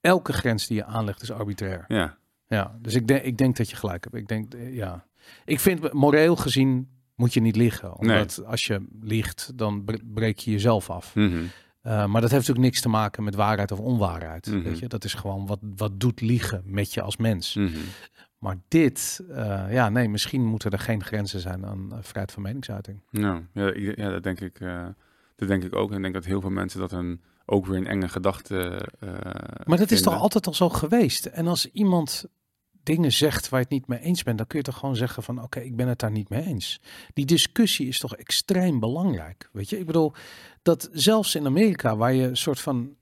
elke 0.00 0.32
grens 0.32 0.66
die 0.66 0.76
je 0.76 0.84
aanlegt 0.84 1.22
is 1.22 1.30
arbitrair. 1.30 1.84
ja. 1.88 2.18
Ja, 2.48 2.78
dus 2.80 2.94
ik 2.94 3.06
denk, 3.06 3.22
ik 3.22 3.36
denk 3.38 3.56
dat 3.56 3.70
je 3.70 3.76
gelijk 3.76 4.04
hebt. 4.04 4.16
Ik 4.16 4.28
denk, 4.28 4.54
eh, 4.54 4.74
ja. 4.74 5.06
Ik 5.44 5.60
vind 5.60 5.92
moreel 5.92 6.36
gezien 6.36 6.88
moet 7.14 7.34
je 7.34 7.40
niet 7.40 7.56
liegen. 7.56 7.96
Omdat 7.98 8.44
als 8.44 8.64
je 8.64 8.86
liegt, 9.00 9.58
dan 9.58 9.84
bre- 9.84 9.98
breek 10.04 10.38
je 10.38 10.50
jezelf 10.50 10.90
af. 10.90 11.14
Mhm. 11.14 11.24
Uh, 11.34 11.42
maar 11.84 12.20
dat 12.20 12.30
heeft 12.30 12.32
natuurlijk 12.32 12.58
niks 12.58 12.80
te 12.80 12.88
maken 12.88 13.24
met 13.24 13.34
waarheid 13.34 13.72
of 13.72 13.78
onwaarheid. 13.78 14.46
Mhm. 14.46 14.62
Weet 14.62 14.78
je? 14.78 14.86
Dat 14.88 15.04
is 15.04 15.14
gewoon 15.14 15.46
wat, 15.46 15.58
wat 15.76 16.00
doet 16.00 16.20
liegen 16.20 16.62
met 16.64 16.94
je 16.94 17.02
als 17.02 17.16
mens. 17.16 17.54
Mhm. 17.54 17.78
Maar 18.38 18.56
dit, 18.68 19.22
uh, 19.30 19.64
ja, 19.70 19.88
nee, 19.88 20.08
misschien 20.08 20.44
moeten 20.44 20.70
er 20.70 20.78
geen 20.78 21.04
grenzen 21.04 21.40
zijn 21.40 21.66
aan 21.66 21.88
uh, 21.92 21.98
vrijheid 22.00 22.32
van 22.32 22.42
meningsuiting. 22.42 23.00
Nou, 23.10 23.46
ja, 23.52 23.72
ik, 23.72 23.96
ja 23.96 24.10
dat, 24.10 24.22
denk 24.22 24.40
ik, 24.40 24.60
uh, 24.60 24.86
dat 25.36 25.48
denk 25.48 25.64
ik 25.64 25.74
ook. 25.74 25.90
En 25.90 25.96
ik 25.96 26.02
denk 26.02 26.14
dat 26.14 26.24
heel 26.24 26.40
veel 26.40 26.50
mensen 26.50 26.80
dat 26.80 26.92
een, 26.92 27.20
ook 27.46 27.66
weer 27.66 27.76
een 27.76 27.86
enge 27.86 28.08
gedachte. 28.08 28.88
maar 29.64 29.78
dat 29.78 29.90
is 29.90 30.02
toch 30.02 30.18
altijd 30.18 30.46
al 30.46 30.54
zo 30.54 30.68
geweest? 30.68 31.26
En 31.26 31.46
als 31.46 31.70
iemand 31.70 32.26
dingen 32.84 33.12
zegt 33.12 33.48
waar 33.48 33.60
je 33.60 33.64
het 33.64 33.74
niet 33.74 33.86
mee 33.86 34.00
eens 34.00 34.22
bent, 34.22 34.38
dan 34.38 34.46
kun 34.46 34.58
je 34.58 34.64
toch 34.64 34.76
gewoon 34.76 34.96
zeggen 34.96 35.22
van 35.22 35.36
oké, 35.36 35.44
okay, 35.44 35.64
ik 35.64 35.76
ben 35.76 35.88
het 35.88 35.98
daar 35.98 36.10
niet 36.10 36.28
mee 36.28 36.42
eens. 36.42 36.80
Die 37.12 37.26
discussie 37.26 37.88
is 37.88 37.98
toch 37.98 38.16
extreem 38.16 38.80
belangrijk. 38.80 39.48
Weet 39.52 39.70
je, 39.70 39.78
ik 39.78 39.86
bedoel 39.86 40.12
dat 40.62 40.88
zelfs 40.92 41.34
in 41.34 41.46
Amerika, 41.46 41.96
waar 41.96 42.14
je 42.14 42.26
een 42.26 42.36
soort 42.36 42.60
van 42.60 42.96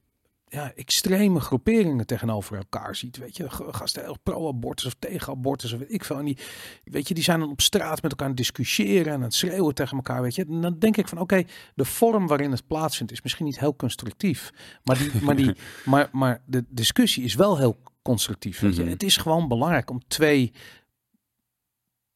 ja, 0.53 0.73
extreme 0.75 1.41
groeperingen 1.41 2.07
tegenover 2.07 2.57
elkaar 2.57 2.97
ziet. 2.97 3.17
Weet 3.17 3.37
je, 3.37 3.51
gasten 3.51 4.03
heel 4.03 4.19
pro-abortus 4.23 4.87
of 4.87 4.95
tegen 4.99 5.33
abortus 5.33 5.73
of 5.73 5.79
weet 5.79 5.93
ik 5.93 6.05
veel. 6.05 6.19
En 6.19 6.25
die, 6.25 6.39
weet 6.85 7.09
je, 7.09 7.15
die 7.15 7.23
zijn 7.23 7.41
dan 7.41 7.51
op 7.51 7.61
straat 7.61 8.03
met 8.03 8.11
elkaar 8.11 8.27
aan 8.27 8.33
het 8.33 8.37
discussiëren 8.37 9.07
en 9.07 9.13
aan 9.13 9.23
het 9.23 9.35
schreeuwen 9.35 9.75
tegen 9.75 9.97
elkaar. 9.97 10.23
Weet 10.23 10.35
je, 10.35 10.45
en 10.45 10.61
dan 10.61 10.79
denk 10.79 10.97
ik 10.97 11.09
van 11.09 11.19
oké, 11.19 11.35
okay, 11.35 11.47
de 11.75 11.85
vorm 11.85 12.27
waarin 12.27 12.51
het 12.51 12.67
plaatsvindt 12.67 13.13
is 13.13 13.23
misschien 13.23 13.45
niet 13.45 13.59
heel 13.59 13.77
constructief. 13.77 14.53
Maar, 14.85 14.99
die, 14.99 15.11
maar, 15.23 15.37
die, 15.37 15.57
maar, 15.85 16.09
maar 16.13 16.43
de 16.47 16.65
discussie 16.69 17.25
is 17.25 17.35
wel 17.35 17.59
heel 17.59 17.79
constructief. 18.03 18.63
Mhm. 18.63 18.89
Het 18.89 19.03
is 19.03 19.17
gewoon 19.17 19.49
belangrijk 19.49 19.91
om 19.91 20.01
twee 20.09 20.53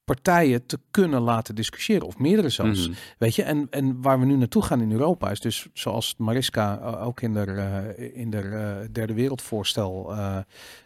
partijen 0.07 0.67
te 0.67 0.79
kunnen 0.91 1.21
laten 1.21 1.55
discussiëren, 1.55 2.07
of 2.07 2.19
meerdere 2.19 2.49
zelfs. 2.49 2.89
Mhm. 2.89 2.97
Weet 3.19 3.35
je, 3.35 3.43
en, 3.43 3.67
en 3.71 4.03
waar 4.03 4.21
we 4.21 4.27
nu 4.27 4.37
naartoe 4.37 4.63
gaan 4.63 4.81
in 4.81 4.93
Europa 4.93 5.31
is 5.31 5.41
dus 5.41 5.67
zoals 5.73 6.15
Mariska 6.19 6.79
uh, 6.81 7.07
ook 7.07 7.21
in 7.21 7.35
de, 7.35 7.47
uh, 7.47 8.19
in 8.21 8.31
de 8.31 8.43
uh, 8.43 8.77
derde 8.93 9.15
wereldvoorstel, 9.15 10.13
uh, 10.13 10.39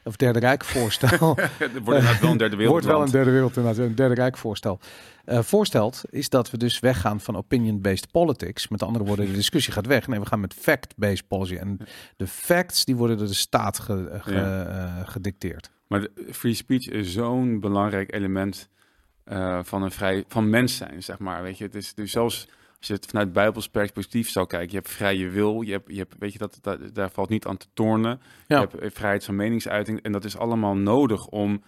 of 0.05 0.17
derde 0.17 0.39
rijk 0.39 0.65
voorstel. 0.65 1.19
wordt 1.85 2.21
wel 2.21 2.31
een 2.31 2.37
derde 2.37 2.57
wereld. 2.57 2.71
wordt 2.71 2.87
wel 2.87 3.03
een 3.03 3.11
derde 3.11 3.31
wereld 3.31 3.57
inderdaad, 3.57 3.87
een 3.87 3.95
derde 3.95 4.15
rijk 4.15 4.37
voorstel. 4.37 4.79
Voorstelt 5.27 6.03
is 6.11 6.29
dat 6.29 6.51
we 6.51 6.57
dus 6.57 6.79
weggaan 6.79 7.21
van 7.21 7.37
opinion-based 7.37 8.11
politics. 8.11 8.69
Met 8.69 8.83
andere 8.83 9.05
woorden, 9.05 9.27
de 9.27 9.33
discussie 9.33 9.73
gaat 9.73 9.87
weg. 9.87 10.07
Nee, 10.07 10.21
we 10.21 10.27
gaan 10.27 10.41
met 10.41 10.55
fact-based 10.55 11.29
policy. 11.29 11.55
En 11.55 11.79
de 12.17 12.27
facts 12.27 12.85
die 12.85 12.97
worden 12.97 13.19
door 13.19 13.27
de 13.27 13.35
staat 13.35 13.79
ge, 13.79 14.21
gedicteerd. 15.05 15.71
Maar 15.87 16.01
de, 16.01 16.11
free 16.33 16.55
speech 16.55 16.89
is 16.89 17.13
zo'n 17.13 17.61
belangrijk 17.61 18.15
element 18.15 18.69
uh, 19.31 19.59
van 19.63 19.83
een 19.83 19.91
vrij 19.91 20.25
van 20.29 20.51
mens 20.51 20.77
zijn, 20.77 21.03
zeg 21.03 21.19
maar. 21.19 21.43
Weet 21.43 21.59
je, 21.59 21.65
het 21.65 21.75
is 21.75 21.95
dus 21.95 22.11
zelfs 22.11 22.49
als 22.79 22.89
je 22.89 22.95
het 22.95 23.07
vanuit 23.07 23.33
Bijbels 23.33 23.69
perspectief 23.69 24.31
zou 24.31 24.47
kijken, 24.47 24.71
je 24.71 24.77
hebt 24.77 24.91
vrije 24.91 25.29
wil, 25.29 25.61
je 25.61 25.73
hebt, 25.73 25.91
je 25.91 25.99
hebt 25.99 26.15
weet 26.19 26.33
je 26.33 26.39
dat, 26.39 26.59
dat 26.61 26.95
daar 26.95 27.11
valt 27.11 27.29
niet 27.29 27.47
aan 27.47 27.57
te 27.57 27.67
tornen. 27.75 28.21
Ja. 28.47 28.61
Je 28.61 28.69
hebt 28.79 28.95
vrijheid 28.97 29.25
van 29.25 29.37
meningsuiting 29.37 30.03
en 30.03 30.13
dat 30.13 30.25
is 30.25 30.37
allemaal 30.37 30.77
nodig 30.77 31.27
om 31.27 31.63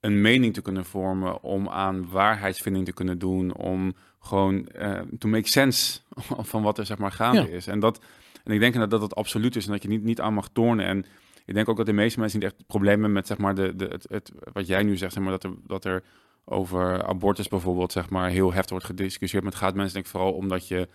een 0.00 0.20
mening 0.20 0.54
te 0.54 0.62
kunnen 0.62 0.84
vormen, 0.84 1.42
om 1.42 1.68
aan 1.68 2.10
waarheidsvinding 2.10 2.84
te 2.84 2.92
kunnen 2.92 3.18
doen, 3.18 3.54
om 3.54 3.94
gewoon 4.20 4.68
uh, 4.78 4.98
to 5.18 5.28
make 5.28 5.48
sense 5.48 6.00
van 6.50 6.62
wat 6.62 6.78
er 6.78 6.86
zeg 6.86 6.98
maar 6.98 7.12
gaande 7.12 7.40
Ja. 7.40 7.56
is. 7.56 7.66
En 7.66 7.80
dat 7.80 8.00
en 8.44 8.52
ik 8.52 8.60
denk 8.60 8.74
dat 8.74 8.90
dat 8.90 9.02
het 9.02 9.14
absoluut 9.14 9.56
is 9.56 9.66
en 9.66 9.72
dat 9.72 9.82
je 9.82 9.88
niet, 9.88 10.02
niet 10.02 10.20
aan 10.20 10.34
mag 10.34 10.48
tornen. 10.52 10.86
En 10.86 11.04
ik 11.44 11.54
denk 11.54 11.68
ook 11.68 11.76
dat 11.76 11.86
de 11.86 11.92
meeste 11.92 12.20
mensen 12.20 12.38
niet 12.38 12.48
echt 12.48 12.66
problemen 12.66 13.12
met 13.12 13.26
zeg 13.26 13.38
maar 13.38 13.54
de, 13.54 13.76
de 13.76 13.84
het, 13.84 14.06
het, 14.08 14.32
wat 14.52 14.66
jij 14.66 14.82
nu 14.82 14.96
zegt, 14.96 15.12
zeg 15.12 15.22
maar 15.22 15.32
dat 15.32 15.44
er 15.44 15.52
dat 15.66 15.84
er 15.84 16.02
over 16.44 17.04
abortus 17.04 17.48
bijvoorbeeld, 17.48 17.92
zeg 17.92 18.10
maar, 18.10 18.30
heel 18.30 18.52
heftig 18.52 18.70
wordt 18.70 18.86
gediscussieerd. 18.86 19.42
Maar 19.44 19.52
het 19.52 19.60
gaat 19.62 19.74
mensen 19.74 19.92
denk 19.94 20.04
ik 20.04 20.10
vooral 20.10 20.32
omdat 20.32 20.68
je, 20.68 20.88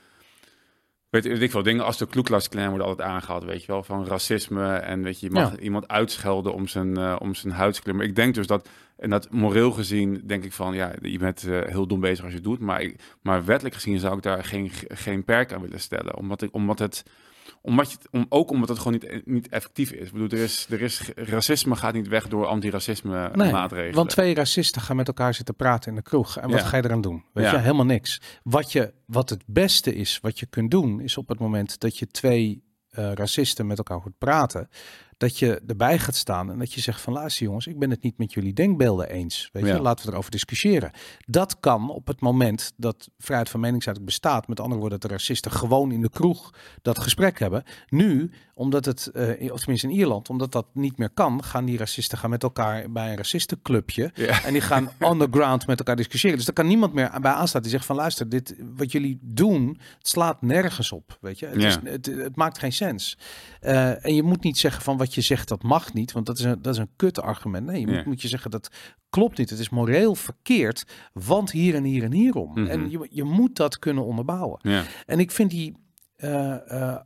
weet, 1.09 1.23
weet 1.23 1.41
ik 1.41 1.51
veel, 1.51 1.63
dingen 1.63 1.85
als 1.85 1.97
de 1.97 2.07
Ku 2.07 2.21
Klux 2.21 2.49
Klan 2.49 2.69
worden 2.69 2.87
altijd 2.87 3.07
aangehaald, 3.07 3.43
weet 3.43 3.61
je 3.61 3.71
wel, 3.71 3.83
van 3.83 4.05
racisme 4.07 4.73
en 4.73 5.03
weet 5.03 5.19
je, 5.19 5.25
je 5.25 5.31
mag 5.31 5.51
Ja. 5.51 5.57
iemand 5.59 5.87
uitschelden 5.87 6.53
om 6.53 6.67
zijn, 6.67 6.99
uh, 6.99 7.15
om 7.19 7.35
zijn 7.35 7.53
huidskleur. 7.53 7.95
Maar 7.95 8.05
ik 8.05 8.15
denk 8.15 8.35
dus 8.35 8.47
dat, 8.47 8.69
en 8.97 9.09
dat 9.09 9.31
moreel 9.31 9.71
gezien, 9.71 10.21
denk 10.25 10.43
ik 10.43 10.53
van, 10.53 10.73
ja, 10.75 10.93
je 11.01 11.17
bent 11.17 11.43
uh, 11.43 11.59
heel 11.65 11.87
dom 11.87 11.99
bezig 11.99 12.19
als 12.23 12.29
je 12.33 12.39
het 12.39 12.47
doet, 12.47 12.59
maar, 12.59 12.81
ik, 12.81 13.15
maar 13.21 13.45
wettelijk 13.45 13.75
gezien 13.75 13.99
zou 13.99 14.17
ik 14.17 14.23
daar 14.23 14.43
geen, 14.43 14.71
geen 14.87 15.23
perk 15.23 15.53
aan 15.53 15.61
willen 15.61 15.79
stellen, 15.79 16.15
omdat, 16.17 16.41
ik, 16.41 16.53
omdat 16.53 16.79
het 16.79 17.03
omdat 17.67 17.91
je, 17.91 17.97
om, 18.11 18.25
ook 18.29 18.51
omdat 18.51 18.69
het 18.69 18.77
gewoon 18.77 18.93
niet, 18.93 19.25
niet 19.25 19.47
effectief 19.49 19.91
is. 19.91 20.07
Ik 20.07 20.11
bedoel, 20.11 20.27
er 20.29 20.37
is, 20.43 20.67
er 20.69 20.81
is 20.81 21.01
racisme 21.15 21.75
gaat 21.75 21.93
niet 21.93 22.07
weg 22.07 22.27
door 22.27 22.45
antiracisme 22.45 23.29
Nee, 23.33 23.51
maatregelen. 23.51 23.95
Want 23.95 24.09
twee 24.09 24.33
racisten 24.35 24.81
gaan 24.81 24.95
met 24.95 25.07
elkaar 25.07 25.33
zitten 25.33 25.55
praten 25.55 25.89
in 25.89 25.95
de 25.95 26.01
kroeg. 26.01 26.37
En 26.37 26.49
wat 26.49 26.59
Ja. 26.59 26.65
ga 26.65 26.77
je 26.77 26.83
eraan 26.85 27.01
doen? 27.01 27.23
Weet 27.33 27.45
Ja. 27.45 27.51
je, 27.51 27.57
helemaal 27.57 27.85
niks. 27.85 28.21
Wat, 28.43 28.71
je, 28.71 28.93
wat 29.05 29.29
het 29.29 29.43
beste 29.45 29.95
is, 29.95 30.19
wat 30.21 30.39
je 30.39 30.45
kunt 30.45 30.71
doen, 30.71 30.99
is 31.01 31.17
op 31.17 31.27
het 31.27 31.39
moment 31.39 31.79
dat 31.79 31.97
je 31.97 32.07
twee 32.07 32.63
eh, 32.89 33.11
racisten 33.13 33.67
met 33.67 33.77
elkaar 33.77 33.97
hoort 33.97 34.17
praten, 34.17 34.69
dat 35.17 35.39
je 35.39 35.61
erbij 35.67 35.99
gaat 35.99 36.15
staan 36.15 36.51
en 36.51 36.59
dat 36.59 36.73
je 36.73 36.81
zegt 36.81 37.01
van 37.01 37.13
luister 37.13 37.45
jongens, 37.45 37.67
ik 37.67 37.79
ben 37.79 37.89
het 37.89 38.03
niet 38.03 38.17
met 38.17 38.33
jullie 38.33 38.53
denkbeelden 38.53 39.09
eens. 39.09 39.49
Weet 39.53 39.65
Ja. 39.65 39.75
je, 39.75 39.81
laten 39.81 40.05
we 40.05 40.11
erover 40.11 40.31
discussiëren. 40.31 40.91
Dat 41.25 41.59
kan 41.59 41.89
op 41.89 42.07
het 42.07 42.21
moment 42.21 42.73
dat 42.77 43.09
vrijheid 43.17 43.49
van 43.49 43.59
meningsuiting 43.59 44.07
bestaat. 44.07 44.47
Met 44.47 44.59
andere 44.59 44.79
woorden, 44.79 44.99
dat 44.99 45.09
de 45.09 45.15
racisten 45.17 45.51
gewoon 45.51 45.91
in 45.91 46.01
de 46.01 46.09
kroeg 46.09 46.53
dat 46.81 46.99
gesprek 46.99 47.39
hebben. 47.39 47.63
Nu, 47.89 48.31
omdat 48.53 48.85
het, 48.85 49.07
eh, 49.07 49.51
of 49.51 49.59
tenminste 49.59 49.87
in 49.87 49.93
Ierland, 49.93 50.29
omdat 50.29 50.51
dat 50.51 50.65
niet 50.73 50.97
meer 50.97 51.09
kan, 51.09 51.43
gaan 51.43 51.65
die 51.65 51.77
racisten 51.77 52.17
gaan 52.17 52.29
met 52.29 52.43
elkaar 52.43 52.91
bij 52.91 53.09
een 53.09 53.17
racistenclubje. 53.17 54.11
Ja. 54.13 54.43
En 54.43 54.51
die 54.53 54.61
gaan 54.61 54.89
underground 55.11 55.67
met 55.67 55.79
elkaar 55.79 55.95
discussiëren. 55.95 56.35
Dus 56.37 56.45
daar 56.45 56.55
kan 56.55 56.67
niemand 56.67 56.93
meer 56.93 57.11
bij 57.21 57.31
aanstaan 57.31 57.61
die 57.61 57.71
zegt 57.71 57.85
van 57.85 57.95
luister, 57.95 58.29
dit 58.29 58.55
wat 58.75 58.91
jullie 58.91 59.19
doen, 59.21 59.79
het 59.97 60.07
slaat 60.07 60.41
nergens 60.41 60.91
op. 60.91 61.17
Weet 61.21 61.39
je, 61.39 61.45
het, 61.45 61.61
Ja. 61.61 61.67
is, 61.67 61.77
het, 61.83 62.05
het 62.05 62.35
maakt 62.35 62.57
geen 62.57 62.73
sens. 62.73 63.17
Eh, 63.59 64.05
en 64.05 64.15
je 64.15 64.23
moet 64.23 64.43
niet 64.43 64.57
zeggen 64.57 64.81
van 64.83 64.97
wat 64.97 65.06
je 65.13 65.21
zegt 65.21 65.47
dat 65.47 65.63
mag 65.63 65.93
niet, 65.93 66.11
want 66.11 66.25
dat 66.25 66.37
is 66.37 66.43
een, 66.43 66.61
dat 66.61 66.73
is 66.73 66.79
een 66.79 66.89
kut 66.95 67.21
argument. 67.21 67.65
Nee, 67.65 67.79
je 67.79 67.87
moet, 67.87 67.95
Ja. 67.95 68.03
moet 68.05 68.21
je 68.21 68.27
zeggen 68.27 68.51
dat 68.51 68.69
klopt 69.09 69.37
niet. 69.37 69.49
Het 69.49 69.59
is 69.59 69.69
moreel 69.69 70.15
verkeerd, 70.15 70.85
want 71.13 71.51
hier 71.51 71.75
en 71.75 71.83
hier 71.83 72.03
en 72.03 72.11
hierom. 72.11 72.51
Mhm. 72.51 72.65
En 72.67 72.89
je, 72.89 73.07
je 73.11 73.23
moet 73.23 73.55
dat 73.55 73.79
kunnen 73.79 74.05
onderbouwen. 74.05 74.59
Ja. 74.61 74.83
En 75.05 75.19
ik 75.19 75.31
vind 75.31 75.49
die, 75.51 75.75
eh, 76.15 76.71
eh, 76.91 76.99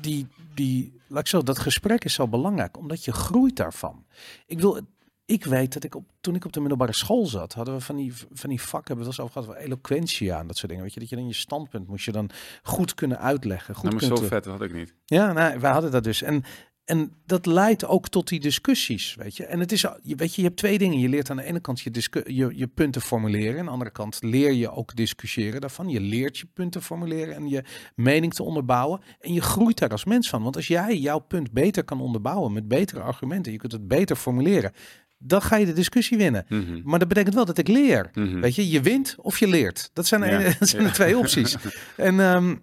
die, 0.00 0.26
die, 0.54 1.00
laat 1.06 1.20
ik 1.20 1.26
zo, 1.26 1.42
dat 1.42 1.58
gesprek 1.58 2.04
is 2.04 2.14
zo 2.14 2.28
belangrijk, 2.28 2.76
omdat 2.76 3.04
je 3.04 3.12
groeit 3.12 3.56
daarvan. 3.56 4.04
Ik 4.46 4.60
wil, 4.60 4.80
ik 5.24 5.44
weet 5.44 5.72
dat 5.72 5.84
ik 5.84 5.94
op, 5.94 6.04
toen 6.20 6.34
ik 6.34 6.44
op 6.44 6.52
de 6.52 6.60
middelbare 6.60 6.92
school 6.92 7.26
zat, 7.26 7.52
hadden 7.52 7.74
we 7.74 7.80
van 7.80 7.96
die, 7.96 8.12
van 8.32 8.48
die 8.48 8.60
vakken, 8.60 8.86
hebben 8.86 9.04
we 9.04 9.10
het 9.10 9.20
over 9.30 9.42
gehad, 9.42 9.58
eloquentia 9.58 10.38
en 10.38 10.46
dat 10.46 10.56
soort 10.56 10.68
dingen. 10.68 10.84
Weet 10.84 10.94
je, 10.94 11.00
dat 11.00 11.08
je 11.08 11.16
dan 11.16 11.26
je 11.26 11.32
standpunt 11.34 11.88
moest 11.88 12.04
je 12.04 12.12
dan 12.12 12.30
goed 12.62 12.94
kunnen 12.94 13.18
uitleggen. 13.18 13.74
Goed 13.74 13.90
Nou, 13.90 14.08
maar 14.08 14.18
zo 14.18 14.26
vet 14.26 14.44
had 14.44 14.62
ik 14.62 14.72
niet. 14.72 14.94
ja, 15.04 15.32
nou, 15.32 15.60
wij 15.60 15.70
hadden 15.72 15.90
dat 15.90 16.04
dus. 16.04 16.22
En, 16.22 16.44
en 16.88 17.12
dat 17.26 17.46
leidt 17.46 17.84
ook 17.84 18.08
tot 18.08 18.28
die 18.28 18.40
discussies, 18.40 19.14
weet 19.14 19.36
je. 19.36 19.44
En 19.46 19.60
het 19.60 19.72
is, 19.72 19.82
weet 20.02 20.34
je, 20.34 20.40
je 20.40 20.46
hebt 20.46 20.56
twee 20.56 20.78
dingen. 20.78 20.98
Je 20.98 21.08
leert 21.08 21.30
aan 21.30 21.36
de 21.36 21.42
ene 21.42 21.60
kant 21.60 21.80
je, 21.80 21.90
je, 22.26 22.50
je 22.54 22.66
punten 22.66 23.00
formuleren. 23.00 23.58
Aan 23.58 23.64
de 23.64 23.70
andere 23.70 23.90
kant 23.90 24.18
leer 24.20 24.52
je 24.52 24.70
ook 24.70 24.96
discussiëren 24.96 25.60
daarvan. 25.60 25.88
Je 25.88 26.00
leert 26.00 26.38
je 26.38 26.46
punten 26.54 26.82
formuleren 26.82 27.34
en 27.34 27.48
je 27.48 27.64
mening 27.94 28.34
te 28.34 28.42
onderbouwen. 28.42 29.00
En 29.20 29.32
je 29.32 29.40
groeit 29.40 29.78
daar 29.78 29.88
als 29.88 30.04
mens 30.04 30.28
van. 30.28 30.42
Want 30.42 30.56
als 30.56 30.66
jij 30.66 30.96
jouw 30.96 31.18
punt 31.18 31.52
beter 31.52 31.84
kan 31.84 32.00
onderbouwen 32.00 32.52
met 32.52 32.68
betere 32.68 33.00
argumenten, 33.00 33.52
je 33.52 33.58
kunt 33.58 33.72
het 33.72 33.88
beter 33.88 34.16
formuleren, 34.16 34.72
dan 35.18 35.42
ga 35.42 35.56
je 35.56 35.66
de 35.66 35.72
discussie 35.72 36.18
winnen. 36.18 36.44
Mhm. 36.48 36.80
Maar 36.84 36.98
dat 36.98 37.08
betekent 37.08 37.34
wel 37.34 37.44
dat 37.44 37.58
ik 37.58 37.68
leer. 37.68 38.10
Mhm. 38.14 38.40
Weet 38.40 38.54
je, 38.54 38.68
je 38.68 38.80
wint 38.80 39.14
of 39.18 39.38
je 39.38 39.48
leert. 39.48 39.90
Dat 39.92 40.06
zijn, 40.06 40.42
Ja. 40.42 40.52
dat 40.58 40.68
zijn 40.68 40.84
de 40.84 40.90
twee 40.90 41.18
opties. 41.18 41.56
En 41.96 42.20
ehm, 42.20 42.54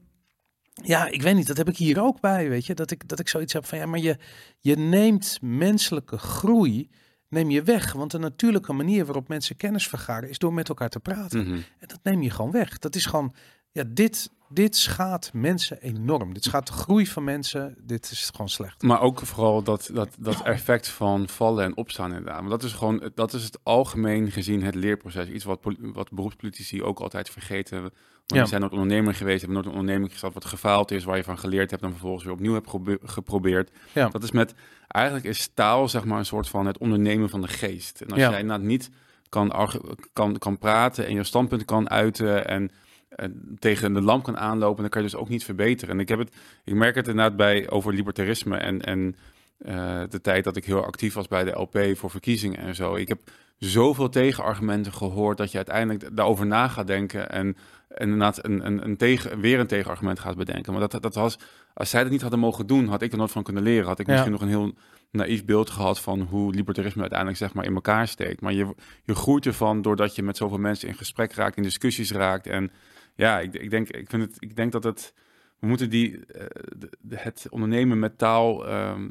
ja, 0.84 1.08
ik 1.08 1.22
weet 1.22 1.36
niet, 1.36 1.48
dat 1.48 1.58
heb 1.58 1.70
ik 1.70 1.78
hier 1.78 2.02
ook 2.02 2.20
bij, 2.20 2.50
weet 2.50 2.66
je. 2.66 2.74
Dat 2.74 2.92
ik, 2.92 3.08
dat 3.08 3.20
ik 3.20 3.30
zoiets 3.30 3.54
heb 3.54 3.66
van, 3.66 3.78
ja, 3.78 3.86
maar 3.86 4.00
je, 4.00 4.18
je 4.60 4.76
neemt 4.76 5.38
menselijke 5.42 6.18
groei, 6.18 6.90
neem 7.30 7.50
je 7.50 7.64
weg. 7.64 7.94
Want 7.94 8.12
de 8.12 8.18
natuurlijke 8.18 8.74
manier 8.74 9.06
waarop 9.06 9.28
mensen 9.28 9.56
kennis 9.56 9.88
vergaren, 9.88 10.30
is 10.30 10.38
door 10.38 10.54
met 10.54 10.70
elkaar 10.70 10.90
te 10.90 11.00
praten. 11.00 11.48
Mhm. 11.48 11.54
En 11.54 11.88
dat 11.88 12.00
neem 12.04 12.22
je 12.22 12.30
gewoon 12.30 12.52
weg. 12.52 12.78
Dat 12.78 12.96
is 12.96 13.06
gewoon, 13.06 13.34
ja, 13.72 13.84
dit, 13.88 14.30
dit 14.50 14.76
schaadt 14.76 15.34
mensen 15.34 15.82
enorm. 15.82 16.34
Dit 16.34 16.44
schaadt 16.44 16.68
de 16.68 16.74
groei 16.74 17.08
van 17.08 17.24
mensen. 17.24 17.76
Dit 17.82 18.12
is 18.12 18.30
gewoon 18.32 18.50
slecht. 18.50 18.82
Maar 18.82 19.02
ook 19.02 19.20
vooral 19.20 19.64
dat, 19.64 19.90
dat, 19.94 20.10
dat 20.20 20.42
effect 20.42 20.88
van 20.88 21.28
vallen 21.30 21.64
en 21.64 21.78
opstaan 21.78 22.10
inderdaad. 22.10 22.38
Want 22.38 22.50
dat 22.50 22.64
is 22.64 22.74
gewoon, 22.74 23.12
dat 23.16 23.34
is 23.34 23.44
het 23.44 23.60
algemeen 23.64 24.32
gezien 24.32 24.64
het 24.64 24.76
leerproces. 24.76 25.28
Iets 25.28 25.44
wat, 25.44 25.60
wat 25.80 26.12
beroepspolitici 26.12 26.84
ook 26.84 27.00
altijd 27.00 27.30
vergeten. 27.30 27.92
Want 28.28 28.42
Ja. 28.42 28.46
zijn 28.46 28.62
nooit 28.62 28.74
ondernemer 28.74 29.14
geweest, 29.14 29.38
hebben 29.42 29.54
nooit 29.58 29.66
een 29.68 29.80
onderneming 29.80 30.12
gestart 30.12 30.34
wat 30.34 30.46
gefaald 30.46 30.92
is, 30.92 31.04
waar 31.04 31.18
je 31.18 31.24
van 31.24 31.38
geleerd 31.40 31.72
hebt 31.72 31.84
en 31.84 31.90
vervolgens 31.92 32.24
weer 32.24 32.34
opnieuw 32.34 32.54
hebt 32.54 32.70
geprobeerd. 33.04 33.72
Ja. 33.94 34.08
Dat 34.10 34.24
is 34.24 34.32
met, 34.32 34.54
eigenlijk 34.88 35.26
is 35.26 35.50
taal 35.54 35.90
zeg 35.90 36.06
maar 36.06 36.18
een 36.20 36.26
soort 36.26 36.48
van 36.50 36.66
het 36.66 36.78
ondernemen 36.78 37.30
van 37.30 37.42
de 37.42 37.48
geest. 37.48 38.02
En 38.02 38.10
als 38.10 38.20
Ja. 38.20 38.30
jij 38.30 38.40
inderdaad 38.40 38.66
niet 38.66 38.90
kan, 39.30 39.70
kan, 40.14 40.38
kan 40.38 40.58
praten 40.58 41.06
en 41.06 41.14
je 41.14 41.24
standpunt 41.24 41.66
kan 41.66 41.90
uiten 41.90 42.48
en 42.48 42.72
en 43.10 43.56
tegen 43.60 43.94
de 43.94 44.02
lamp 44.02 44.24
kan 44.24 44.38
aanlopen, 44.38 44.82
dan 44.82 44.90
kan 44.90 45.02
je 45.02 45.08
dus 45.08 45.18
ook 45.20 45.30
niet 45.30 45.44
verbeteren. 45.44 45.94
En 45.94 46.00
ik, 46.00 46.10
heb 46.10 46.20
het, 46.20 46.36
ik 46.64 46.74
merk 46.74 46.96
het 46.96 47.08
inderdaad 47.08 47.36
bij 47.36 47.70
over 47.70 47.94
libertarisme 47.94 48.58
en, 48.58 48.82
en 48.82 49.16
eh, 49.58 50.02
de 50.10 50.22
tijd 50.22 50.44
dat 50.44 50.56
ik 50.56 50.66
heel 50.66 50.86
actief 50.86 51.14
was 51.14 51.28
bij 51.28 51.44
de 51.44 51.52
LP 51.52 51.80
voor 51.94 52.10
verkiezingen 52.10 52.60
en 52.60 52.76
zo. 52.76 52.96
Ik 52.96 53.08
heb 53.08 53.20
zoveel 53.58 54.10
tegenargumenten 54.10 54.94
gehoord 54.94 55.38
dat 55.38 55.52
je 55.52 55.58
uiteindelijk 55.58 56.16
daarover 56.16 56.46
na 56.46 56.68
gaat 56.68 56.88
denken 56.88 57.30
en, 57.32 57.48
en 57.48 57.56
inderdaad 58.00 58.46
een, 58.46 58.66
een, 58.66 58.86
een 58.86 58.98
tegen, 58.98 59.40
weer 59.40 59.60
een 59.60 59.68
tegenargument 59.68 60.20
gaat 60.20 60.38
bedenken. 60.38 60.72
Maar 60.74 60.88
dat, 60.90 61.02
dat 61.02 61.16
was, 61.16 61.38
als 61.74 61.90
zij 61.90 62.02
dat 62.04 62.12
niet 62.12 62.22
hadden 62.22 62.40
mogen 62.40 62.68
doen, 62.68 62.88
had 62.88 63.02
ik 63.02 63.12
er 63.12 63.18
nooit 63.18 63.32
van 63.32 63.44
kunnen 63.44 63.64
leren. 63.64 63.88
Had 63.88 64.00
ik 64.00 64.06
Ja. 64.06 64.12
misschien 64.12 64.32
nog 64.32 64.42
een 64.42 64.48
heel 64.48 64.74
naïef 65.12 65.46
beeld 65.46 65.70
gehad 65.70 66.00
van 66.00 66.22
hoe 66.22 66.54
libertarisme 66.54 67.02
uiteindelijk 67.02 67.40
zeg 67.40 67.54
maar 67.54 67.66
in 67.66 67.74
elkaar 67.76 68.08
steekt. 68.08 68.42
Maar 68.42 68.54
je, 68.54 68.76
je 69.04 69.16
groeit 69.16 69.46
ervan 69.46 69.82
doordat 69.82 70.16
je 70.16 70.24
met 70.24 70.38
zoveel 70.38 70.58
mensen 70.58 70.88
in 70.88 70.96
gesprek 70.96 71.34
raakt, 71.34 71.58
in 71.58 71.64
discussies 71.64 72.12
raakt. 72.12 72.48
En 72.48 72.72
ja, 73.16 73.40
ik, 73.40 73.54
ik, 73.54 73.70
denk, 73.70 73.90
ik, 73.90 74.10
vind 74.10 74.22
het, 74.22 74.36
ik 74.40 74.56
denk 74.56 74.72
dat 74.72 74.84
het. 74.84 75.14
We 75.60 75.68
moeten 75.68 75.90
die. 75.90 76.26
eh, 76.26 76.46
de- 76.78 76.90
de- 77.02 77.18
het 77.20 77.48
ondernemen 77.50 78.00
met 78.00 78.18
taal 78.18 78.68
ehm, 78.68 79.08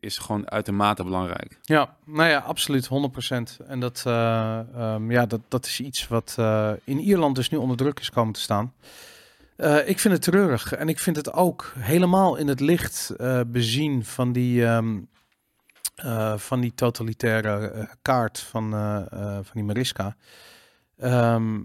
is 0.00 0.18
gewoon 0.18 0.50
uitermate 0.50 1.04
belangrijk. 1.04 1.58
Ja, 1.62 1.96
nou 2.04 2.28
ja, 2.28 2.38
absoluut, 2.38 2.88
100%. 2.88 3.66
En 3.66 3.80
dat, 3.80 4.02
eh, 4.06 4.58
ehm, 4.74 5.10
ja, 5.10 5.26
dat, 5.26 5.40
dat 5.48 5.66
is 5.66 5.80
iets 5.80 6.08
wat 6.08 6.34
eh, 6.38 6.72
in 6.84 6.98
Ierland 6.98 7.36
dus 7.36 7.50
nu 7.50 7.58
onder 7.58 7.76
druk 7.76 8.00
is 8.00 8.10
komen 8.10 8.32
te 8.32 8.40
staan. 8.40 8.72
Eh, 9.56 9.88
ik 9.88 9.98
vind 9.98 10.14
het 10.14 10.22
treurig 10.22 10.72
en 10.72 10.88
ik 10.88 10.98
vind 10.98 11.16
het 11.16 11.32
ook 11.32 11.72
helemaal 11.78 12.36
in 12.36 12.48
het 12.48 12.60
licht 12.60 13.12
bezien 13.46 14.04
van 14.04 14.32
die, 14.32 14.66
ehm, 14.66 14.98
eh, 15.94 16.36
van 16.36 16.60
die 16.60 16.74
totalitaire 16.74 17.88
kaart 18.02 18.38
van, 18.38 18.70
van 19.42 19.52
die 19.52 19.64
Mariska. 19.64 20.16
Ehm, 20.98 21.58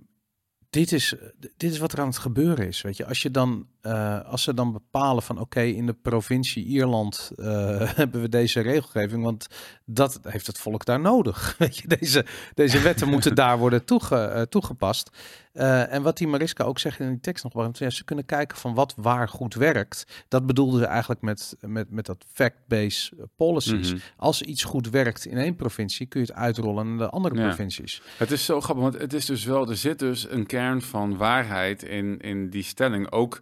dit, 0.71 0.91
is, 0.91 1.13
dit 1.57 1.71
is 1.71 1.77
wat 1.77 1.91
er 1.91 1.99
aan 1.99 2.07
het 2.07 2.17
gebeuren 2.17 2.67
is. 2.67 2.81
Weet 2.81 2.97
je, 2.97 3.05
als, 3.05 3.21
je 3.21 3.31
dan, 3.31 3.67
eh, 3.81 4.25
als 4.25 4.43
ze 4.43 4.53
dan 4.53 4.71
bepalen 4.71 5.23
van 5.23 5.39
oké, 5.39 5.61
in 5.61 5.85
de 5.85 5.93
provincie 5.93 6.65
Ierland 6.65 7.31
eh, 7.35 7.45
hebben 7.99 8.21
we 8.21 8.29
deze 8.29 8.61
regelgeving, 8.61 9.23
want 9.23 9.47
dat 9.85 10.19
heeft 10.23 10.47
het 10.47 10.57
volk 10.57 10.85
daar 10.85 10.99
nodig. 10.99 11.55
Weet 11.57 11.77
je, 11.77 11.87
deze, 11.87 12.25
deze 12.53 12.79
wetten 12.79 13.09
moeten 13.09 13.35
daar 13.43 13.57
worden 13.57 13.85
toege, 13.85 14.15
eh, 14.15 14.41
toegepast. 14.41 15.09
Eh, 15.53 15.93
en 15.93 16.01
wat 16.01 16.17
die 16.17 16.27
Mariska 16.27 16.63
ook 16.63 16.79
zegt 16.79 16.99
in 16.99 17.09
die 17.09 17.19
tekst 17.19 17.43
nog, 17.43 17.53
want 17.53 17.77
ja, 17.77 17.89
ze 17.89 18.03
kunnen 18.03 18.25
kijken 18.25 18.57
van 18.57 18.73
wat 18.73 18.93
waar 18.97 19.29
goed 19.29 19.53
werkt. 19.53 20.23
Dat 20.27 20.45
bedoelde 20.45 20.79
ze 20.79 20.85
eigenlijk 20.85 21.21
met, 21.21 21.55
met, 21.59 21.89
met 21.91 22.05
dat 22.05 22.25
fact-based 22.33 23.11
eh, 23.19 23.23
policies. 23.35 23.91
Mhm. 23.93 24.01
Als 24.17 24.41
iets 24.41 24.63
goed 24.63 24.89
werkt 24.89 25.25
in 25.25 25.37
één 25.37 25.55
provincie, 25.55 26.05
kun 26.05 26.21
je 26.21 26.25
het 26.27 26.35
uitrollen 26.35 26.87
naar 26.89 26.97
de 27.07 27.09
andere 27.13 27.35
Ja. 27.35 27.47
provincies. 27.47 28.01
Het 28.17 28.31
is 28.31 28.45
zo 28.45 28.61
grappig, 28.61 28.83
want 28.83 28.97
het 28.97 29.13
is 29.13 29.25
dus 29.25 29.43
wel, 29.45 29.69
er 29.69 29.77
zit 29.77 29.99
dus 29.99 30.29
een 30.29 30.45
kern 30.45 30.81
van 30.81 31.17
waarheid 31.17 31.83
in, 31.83 32.19
in 32.19 32.49
die 32.49 32.63
stelling. 32.63 33.11
Ook, 33.11 33.41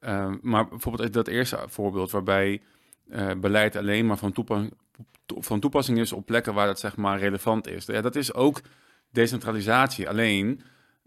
eh, 0.00 0.32
maar 0.40 0.68
bijvoorbeeld 0.68 1.12
dat 1.12 1.28
eerste 1.28 1.58
voorbeeld 1.66 2.10
waarbij 2.10 2.62
eh, 3.10 3.30
beleid 3.40 3.76
alleen 3.76 4.06
maar 4.06 4.18
van, 4.18 4.32
toepa- 4.32 4.68
to- 5.26 5.40
van 5.40 5.60
toepassing 5.60 5.98
is 5.98 6.12
op 6.12 6.26
plekken 6.26 6.54
waar 6.54 6.66
dat 6.66 6.78
zeg 6.80 6.96
maar 6.96 7.18
relevant 7.18 7.66
is. 7.68 7.86
Ja, 7.86 8.00
dat 8.00 8.16
is 8.16 8.34
ook 8.34 8.60
decentralisatie. 9.10 10.08
Alleen, 10.08 10.60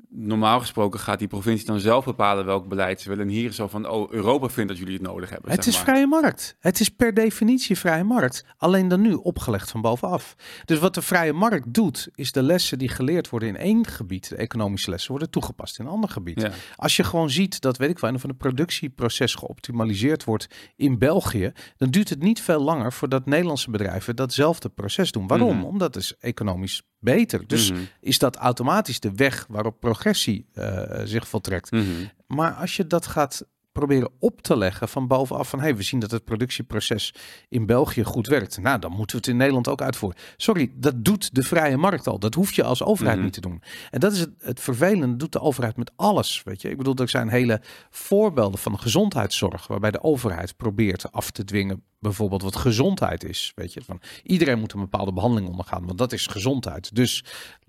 normaal 0.10 0.60
gesproken 0.60 1.00
gaat 1.00 1.20
die 1.20 1.28
provincie 1.28 1.68
dan 1.68 1.80
zelf 1.80 2.06
bepalen 2.06 2.46
welk 2.46 2.68
beleid 2.68 3.02
ze 3.02 3.10
willen. 3.10 3.26
En 3.26 3.32
hier 3.32 3.50
is 3.50 3.56
zo 3.56 3.68
van, 3.68 3.90
oh, 3.90 4.12
Europa 4.12 4.50
vindt 4.50 4.70
dat 4.70 4.78
jullie 4.78 4.94
het 4.94 5.02
nodig 5.02 5.30
hebben. 5.30 5.52
Het 5.52 5.64
zeg 5.64 5.74
is 5.74 5.80
maar. 5.80 5.90
vrije 5.90 6.08
markt. 6.08 6.56
Het 6.60 6.80
is 6.80 6.90
per 6.90 7.14
definitie 7.14 7.78
vrije 7.78 8.04
markt. 8.04 8.46
Alleen 8.58 8.88
dan 8.88 9.02
nu 9.02 9.14
opgelegd 9.14 9.72
van 9.72 9.82
bovenaf. 9.82 10.36
Dus 10.66 10.80
wat 10.80 10.94
de 10.94 11.02
vrije 11.02 11.34
markt 11.34 11.74
doet, 11.74 12.10
is 12.16 12.32
de 12.32 12.44
lessen 12.44 12.78
die 12.78 12.90
geleerd 12.90 13.30
worden 13.30 13.50
in 13.50 13.58
één 13.58 13.88
gebied, 13.88 14.30
de 14.30 14.36
economische 14.36 14.90
lessen, 14.90 15.10
worden 15.12 15.30
toegepast 15.30 15.80
in 15.80 15.86
een 15.86 15.92
ander 15.92 16.10
gebied. 16.10 16.42
Ja. 16.42 16.52
Als 16.76 16.96
je 16.96 17.04
gewoon 17.04 17.30
ziet 17.30 17.62
dat, 17.62 17.78
weet 17.78 17.90
ik 17.90 18.00
wel, 18.00 18.10
een 18.10 18.20
van 18.20 18.30
de 18.30 18.36
productieproces 18.36 19.36
geoptimaliseerd 19.36 20.24
wordt 20.24 20.48
in 20.76 20.98
België, 20.98 21.52
dan 21.78 21.90
duurt 21.90 22.10
het 22.10 22.22
niet 22.22 22.42
veel 22.42 22.62
langer 22.62 22.94
voordat 22.94 23.26
Nederlandse 23.26 23.72
bedrijven 23.72 24.16
datzelfde 24.16 24.70
proces 24.70 25.12
doen. 25.12 25.28
Waarom? 25.28 25.58
Mhm. 25.58 25.66
Omdat 25.66 25.94
het 25.94 26.04
is 26.04 26.16
economisch 26.20 26.82
beter. 27.16 27.48
Dus 27.48 27.72
Mhm. 27.72 27.80
is 28.02 28.20
dat 28.20 28.36
automatisch 28.36 29.00
de 29.00 29.12
weg 29.16 29.46
waarop 29.50 29.80
progressie 29.80 30.46
eh, 30.54 31.02
zich 31.04 31.28
voltrekt. 31.28 31.72
Mhm. 31.72 31.84
Maar 32.28 32.54
als 32.54 32.76
je 32.76 32.88
dat 32.88 33.06
gaat 33.08 33.46
proberen 33.72 34.10
op 34.20 34.42
te 34.42 34.58
leggen 34.58 34.88
van 34.90 35.08
bovenaf 35.08 35.50
van 35.50 35.60
hey, 35.60 35.76
we 35.76 35.84
zien 35.84 36.00
dat 36.00 36.12
het 36.12 36.24
productieproces 36.24 37.14
in 37.50 37.66
België 37.66 38.04
goed 38.04 38.28
werkt. 38.28 38.58
Nou, 38.62 38.80
dan 38.80 38.92
moeten 38.92 39.16
we 39.16 39.22
het 39.22 39.28
in 39.28 39.38
Nederland 39.38 39.68
ook 39.68 39.82
uitvoeren. 39.82 40.20
Sorry, 40.38 40.72
dat 40.76 41.04
doet 41.06 41.36
de 41.36 41.44
vrije 41.44 41.78
markt 41.78 42.08
al. 42.08 42.20
Dat 42.20 42.34
hoef 42.34 42.54
je 42.54 42.64
als 42.64 42.84
overheid 42.84 43.16
Mhm. 43.16 43.26
niet 43.26 43.34
te 43.34 43.42
doen. 43.42 43.62
En 43.92 44.00
dat 44.00 44.12
is 44.14 44.20
het, 44.20 44.30
het 44.40 44.60
vervelende, 44.60 45.16
doet 45.16 45.32
de 45.32 45.40
overheid 45.42 45.78
met 45.78 45.92
alles. 45.96 46.42
Weet 46.44 46.62
je, 46.62 46.70
ik 46.70 46.78
bedoel, 46.78 46.96
er 46.96 47.10
zijn 47.10 47.30
hele 47.30 47.62
voorbeelden 47.90 48.60
van 48.60 48.80
gezondheidszorg 48.80 49.68
waarbij 49.68 49.92
de 49.92 50.04
overheid 50.04 50.56
probeert 50.58 51.12
af 51.12 51.32
te 51.32 51.44
dwingen 51.44 51.84
bijvoorbeeld 52.00 52.42
wat 52.42 52.56
gezondheid 52.56 53.24
is. 53.24 53.52
Weet 53.56 53.74
je, 53.74 53.82
van 53.86 54.00
iedereen 54.24 54.60
moet 54.60 54.74
een 54.74 54.80
bepaalde 54.80 55.14
behandeling 55.14 55.50
ondergaan, 55.50 55.86
want 55.86 55.98
dat 55.98 56.14
is 56.14 56.28
gezondheid. 56.28 56.96
Dus 56.96 57.24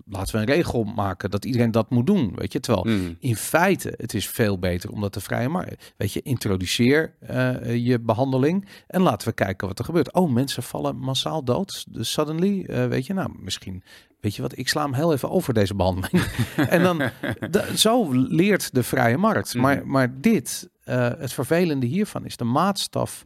laten 0.05 0.35
we 0.35 0.41
een 0.41 0.53
regel 0.55 0.83
maken 0.83 1.29
dat 1.29 1.45
iedereen 1.45 1.71
dat 1.71 1.89
moet 1.89 2.07
doen. 2.07 2.31
Weet 2.35 2.53
je, 2.53 2.59
terwijl 2.59 2.85
Mhm. 2.97 3.13
in 3.19 3.35
feite, 3.35 3.93
het 3.97 4.13
is 4.13 4.27
veel 4.27 4.59
beter 4.59 4.91
omdat 4.91 5.13
de 5.13 5.19
vrije 5.19 5.49
markt. 5.49 5.93
Weet 5.97 6.13
je, 6.13 6.21
introduceer 6.21 7.13
eh, 7.19 7.75
je 7.85 7.99
behandeling 7.99 8.67
en 8.87 9.01
laten 9.01 9.27
we 9.27 9.33
kijken 9.33 9.67
wat 9.67 9.79
er 9.79 9.85
gebeurt. 9.85 10.13
Oh, 10.13 10.31
mensen 10.31 10.63
vallen 10.63 10.97
massaal 10.97 11.43
dood. 11.43 11.85
Dus 11.89 12.11
suddenly, 12.11 12.63
eh, 12.65 12.87
weet 12.87 13.05
je, 13.05 13.13
nou, 13.13 13.29
misschien. 13.39 13.83
Weet 14.19 14.35
je 14.35 14.41
wat, 14.41 14.57
ik 14.57 14.67
sla 14.69 14.83
hem 14.83 14.93
heel 14.93 15.13
even 15.13 15.29
over 15.29 15.53
deze 15.53 15.75
behandeling. 15.75 16.23
en 16.69 16.83
dan, 16.83 17.01
da- 17.49 17.75
zo 17.75 18.11
leert 18.11 18.73
de 18.73 18.83
vrije 18.83 19.17
markt. 19.17 19.53
Maar, 19.55 19.87
maar 19.87 20.19
dit, 20.21 20.69
eh, 20.83 21.09
het 21.17 21.33
vervelende 21.33 21.85
hiervan 21.85 22.25
is 22.25 22.37
de 22.37 22.43
maatstaf 22.43 23.25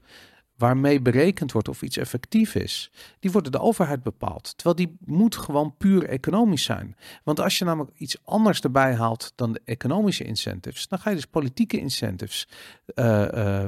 waarmee 0.64 1.01
berekend 1.01 1.51
wordt 1.51 1.68
of 1.68 1.82
iets 1.82 1.97
effectief 1.97 2.55
is, 2.55 2.91
die 3.20 3.32
door 3.32 3.51
de 3.51 3.59
overheid 3.59 4.03
bepaald. 4.03 4.53
Terwijl 4.55 4.76
die 4.76 4.97
moet 5.05 5.36
gewoon 5.36 5.78
puur 5.78 6.05
economisch 6.05 6.64
zijn. 6.64 6.95
Want 7.24 7.39
als 7.39 7.57
je 7.57 7.66
namelijk 7.66 7.97
iets 7.97 8.18
anders 8.24 8.59
erbij 8.59 8.93
haalt 8.95 9.32
dan 9.36 9.53
de 9.53 9.61
economische 9.66 10.24
incentives, 10.24 10.88
dan 10.88 10.99
ga 10.99 11.09
je 11.09 11.16
dus 11.16 11.26
politieke 11.26 11.80
incentives 11.80 12.47
eh, 12.86 13.64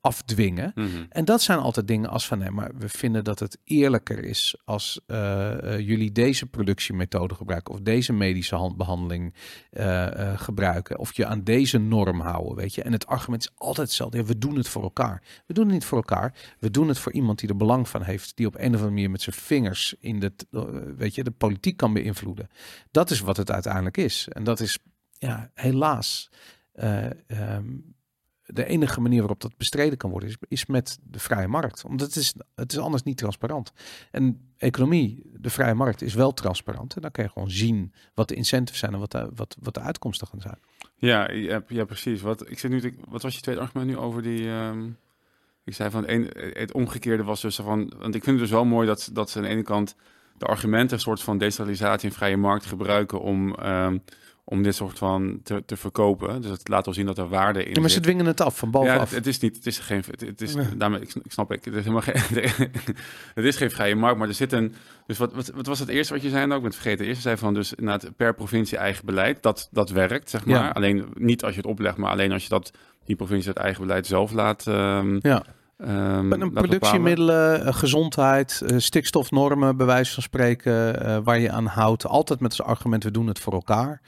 afdwingen. 0.00 0.72
Mhm. 0.74 0.88
En 1.08 1.24
dat 1.24 1.42
zijn 1.42 1.58
altijd 1.58 1.86
dingen 1.88 2.10
als 2.10 2.26
van 2.26 2.38
nee, 2.38 2.50
maar 2.50 2.70
we 2.78 2.88
vinden 2.88 3.24
dat 3.24 3.38
het 3.38 3.58
eerlijker 3.64 4.24
is 4.24 4.56
als 4.64 5.00
eh, 5.06 5.74
eh, 5.74 5.86
jullie 5.86 6.12
deze 6.12 6.46
productiemethode 6.46 7.34
gebruiken 7.34 7.74
of 7.74 7.80
deze 7.80 8.12
medische 8.12 8.54
handbehandeling 8.54 9.34
eh, 9.70 10.38
gebruiken 10.40 10.98
of 10.98 11.16
je 11.16 11.26
aan 11.26 11.44
deze 11.44 11.78
norm 11.78 12.20
houden, 12.20 12.56
weet 12.56 12.74
je. 12.74 12.82
En 12.82 12.92
het 12.92 13.06
argument 13.06 13.42
is 13.42 13.50
altijd 13.54 13.86
hetzelfde. 13.86 14.18
Ja, 14.18 14.24
we 14.24 14.38
doen 14.38 14.56
het 14.56 14.68
voor 14.68 14.82
elkaar. 14.82 15.22
We 15.46 15.54
doen 15.54 15.64
het 15.64 15.72
niet 15.74 15.84
voor 15.84 15.98
elkaar. 15.98 16.34
We 16.58 16.70
doen 16.70 16.88
het 16.88 16.98
voor 16.98 17.12
iemand 17.12 17.38
die 17.38 17.48
er 17.48 17.56
belang 17.56 17.88
van 17.88 18.02
heeft, 18.02 18.36
die 18.36 18.46
op 18.46 18.54
een 18.54 18.60
of 18.60 18.66
andere 18.66 18.90
manier 18.90 19.10
met 19.10 19.22
zijn 19.22 19.36
vingers 19.36 19.94
in 20.00 20.20
de, 20.20 20.32
weet 20.96 21.14
je, 21.14 21.24
de 21.24 21.30
politiek 21.30 21.76
kan 21.76 21.92
beïnvloeden. 21.92 22.48
Dat 22.90 23.10
is 23.10 23.20
wat 23.20 23.36
het 23.36 23.50
uiteindelijk 23.50 23.96
is. 23.96 24.28
En 24.28 24.44
dat 24.44 24.60
is, 24.60 24.78
ja, 25.18 25.50
helaas. 25.54 26.30
eh, 26.72 27.06
ehm, 27.26 27.64
de 28.52 28.64
enige 28.64 29.00
manier 29.00 29.18
waarop 29.18 29.40
dat 29.40 29.56
bestreden 29.56 29.98
kan 29.98 30.10
worden 30.10 30.28
is, 30.28 30.36
is 30.48 30.66
met 30.66 30.98
de 31.02 31.18
vrije 31.18 31.48
markt. 31.48 31.84
Omdat 31.84 32.06
het 32.06 32.16
is, 32.16 32.34
het 32.54 32.72
is 32.72 32.78
anders 32.78 33.02
niet 33.02 33.16
transparant. 33.16 33.72
En 34.10 34.50
economie, 34.56 35.30
de 35.32 35.50
vrije 35.50 35.74
markt, 35.74 36.02
is 36.02 36.14
wel 36.14 36.34
transparant. 36.34 36.94
En 36.94 37.02
dan 37.02 37.10
kan 37.10 37.24
je 37.24 37.30
gewoon 37.30 37.50
zien 37.50 37.92
wat 38.14 38.28
de 38.28 38.34
incentives 38.34 38.80
zijn 38.80 38.92
en 38.92 38.98
wat 38.98 39.10
de, 39.10 39.30
wat, 39.34 39.56
wat 39.60 39.74
de 39.74 39.80
uitkomsten 39.80 40.26
gaan 40.26 40.40
zijn. 40.40 40.58
Ja, 40.96 41.30
ja, 41.68 41.84
precies. 41.84 42.20
Wat, 42.20 42.50
ik 42.50 42.58
zit 42.58 42.70
nu 42.70 42.94
wat 43.08 43.22
was 43.22 43.34
je 43.34 43.40
tweede 43.40 43.60
argument 43.60 43.86
nu 43.86 43.96
over 43.96 44.22
die... 44.22 44.48
ehm, 44.48 44.88
ik 45.64 45.74
zei 45.74 45.90
van 45.90 46.08
een, 46.08 46.30
het 46.52 46.72
omgekeerde 46.72 47.22
was 47.22 47.40
dus 47.40 47.56
van... 47.56 47.92
Want 47.98 48.14
ik 48.14 48.24
vind 48.24 48.40
het 48.40 48.48
dus 48.48 48.50
wel 48.50 48.64
mooi 48.64 48.86
dat, 48.86 49.10
dat 49.12 49.30
ze 49.30 49.38
aan 49.38 49.44
de 49.44 49.50
ene 49.50 49.62
kant 49.62 49.96
de 50.38 50.46
argumenten... 50.46 50.96
een 50.96 51.02
soort 51.02 51.22
van 51.22 51.38
decentralisatie 51.38 52.08
en 52.08 52.14
vrije 52.14 52.36
markt 52.36 52.66
gebruiken... 52.66 53.20
om, 53.20 53.54
ehm, 53.54 53.98
om 54.50 54.62
dit 54.62 54.74
soort 54.74 54.98
van 54.98 55.40
te, 55.42 55.62
te 55.66 55.76
verkopen. 55.76 56.40
Dus 56.42 56.50
het 56.50 56.68
laat 56.68 56.84
wel 56.84 56.94
zien 56.94 57.06
dat 57.06 57.18
er 57.18 57.28
waarde 57.28 57.64
in 57.64 57.74
Ja, 57.74 57.80
maar 57.80 57.90
ze 57.90 58.00
dwingen 58.00 58.26
het 58.26 58.40
af 58.40 58.58
van 58.58 58.68
Ja, 58.68 58.78
bovenaf. 58.78 59.00
het, 59.00 59.10
het 59.10 59.26
is 59.26 59.38
niet, 59.38 59.56
het 59.56 59.66
is 59.66 59.78
geen, 59.78 60.02
het, 60.10 60.20
het 60.20 60.40
is, 60.40 60.52
Ja. 60.52 60.62
daarmee, 60.76 61.00
ik, 61.00 61.14
ik 61.14 61.32
snap 61.32 61.52
ik, 61.52 61.64
het 61.64 61.74
is 61.74 61.80
helemaal 61.80 62.02
geen, 62.02 62.14
het 63.34 63.44
is 63.44 63.56
geen 63.56 63.70
vrije 63.70 63.94
markt, 63.94 64.18
maar 64.18 64.28
er 64.28 64.34
zit 64.34 64.52
een, 64.52 64.74
dus 65.06 65.18
wat, 65.18 65.32
wat, 65.32 65.50
wat 65.54 65.66
was 65.66 65.78
het 65.78 65.88
eerste 65.88 66.12
wat 66.12 66.22
je 66.22 66.28
zei 66.28 66.46
nou? 66.46 66.54
Ik 66.54 66.60
ben 66.62 66.70
het 66.70 66.80
vergeten. 66.80 66.98
Het 66.98 67.08
eerste 67.08 67.22
zei 67.22 67.36
van 67.36 67.54
dus 67.54 67.74
inderdaad 67.74 68.16
per 68.16 68.34
provincie 68.34 68.78
eigen 68.78 69.06
beleid, 69.06 69.42
dat, 69.42 69.68
dat 69.70 69.90
werkt, 69.90 70.30
zeg 70.30 70.44
maar. 70.44 70.62
Ja. 70.64 70.68
Alleen 70.68 71.06
niet 71.14 71.44
als 71.44 71.52
je 71.54 71.60
het 71.60 71.70
oplegt, 71.70 71.96
maar 71.96 72.10
alleen 72.10 72.32
als 72.32 72.42
je 72.42 72.48
dat, 72.48 72.70
die 73.04 73.16
provincie 73.16 73.48
het 73.50 73.58
eigen 73.58 73.86
beleid 73.86 74.06
zelf 74.06 74.32
laat, 74.32 74.66
ehm 74.66 75.18
ja. 75.20 75.42
laat 75.76 76.52
productiemiddelen, 76.52 77.64
eh, 77.66 77.74
gezondheid, 77.74 78.62
eh, 78.66 78.78
stikstofnormen, 78.78 79.76
bij 79.76 79.86
wijze 79.86 80.14
van 80.14 80.22
spreken, 80.22 81.04
eh, 81.04 81.18
waar 81.24 81.38
je 81.38 81.50
aan 81.50 81.66
houdt. 81.66 82.06
Altijd 82.06 82.40
met 82.40 82.50
als 82.50 82.62
argument, 82.68 83.04
we 83.04 83.10
doen 83.10 83.26
het 83.26 83.38
voor 83.38 83.52
elkaar. 83.52 84.00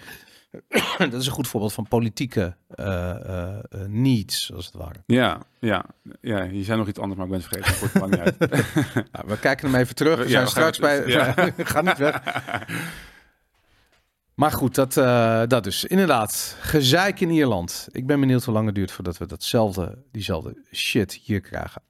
dat 0.98 1.12
is 1.14 1.26
een 1.26 1.32
goed 1.32 1.48
voorbeeld 1.48 1.72
van 1.72 1.88
politieke 1.88 2.56
eh, 2.68 3.56
needs, 3.86 4.52
als 4.54 4.66
het 4.66 4.74
ware. 4.74 5.02
Ja, 5.06 5.40
ja, 5.60 5.84
ja, 6.20 6.42
je 6.42 6.64
zei 6.64 6.78
nog 6.78 6.88
iets 6.88 6.98
anders, 6.98 7.18
maar 7.20 7.26
ik 7.28 7.32
ben 7.32 7.42
het 7.60 7.62
vergeten. 7.74 8.00
Lang 8.00 8.10
niet 8.12 8.20
uit. 8.20 8.38
Nou, 9.12 9.26
we 9.28 9.38
kijken 9.38 9.70
hem 9.70 9.80
even 9.80 9.94
terug. 9.94 10.16
We 10.18 10.22
Ja, 10.22 10.28
zijn 10.30 10.44
we 10.44 10.50
straks 10.50 10.78
het- 10.78 11.04
bij. 11.04 11.06
ja. 11.06 11.34
Ga 11.72 11.80
niet 11.80 11.98
weg. 11.98 12.20
Maar 14.34 14.52
goed, 14.52 14.74
dat, 14.74 14.96
eh, 14.96 15.42
dat 15.46 15.64
dus. 15.64 15.84
Inderdaad, 15.84 16.56
gezeik 16.60 17.20
in 17.20 17.30
Ierland. 17.30 17.88
Ik 17.92 18.06
ben 18.06 18.20
benieuwd 18.20 18.44
hoe 18.44 18.54
lang 18.54 18.66
het 18.66 18.74
duurt 18.74 18.90
voordat 18.92 19.18
we 19.18 19.26
datzelfde, 19.26 19.98
diezelfde 20.12 20.56
shit 20.72 21.12
hier 21.24 21.40
krijgen. 21.40 21.82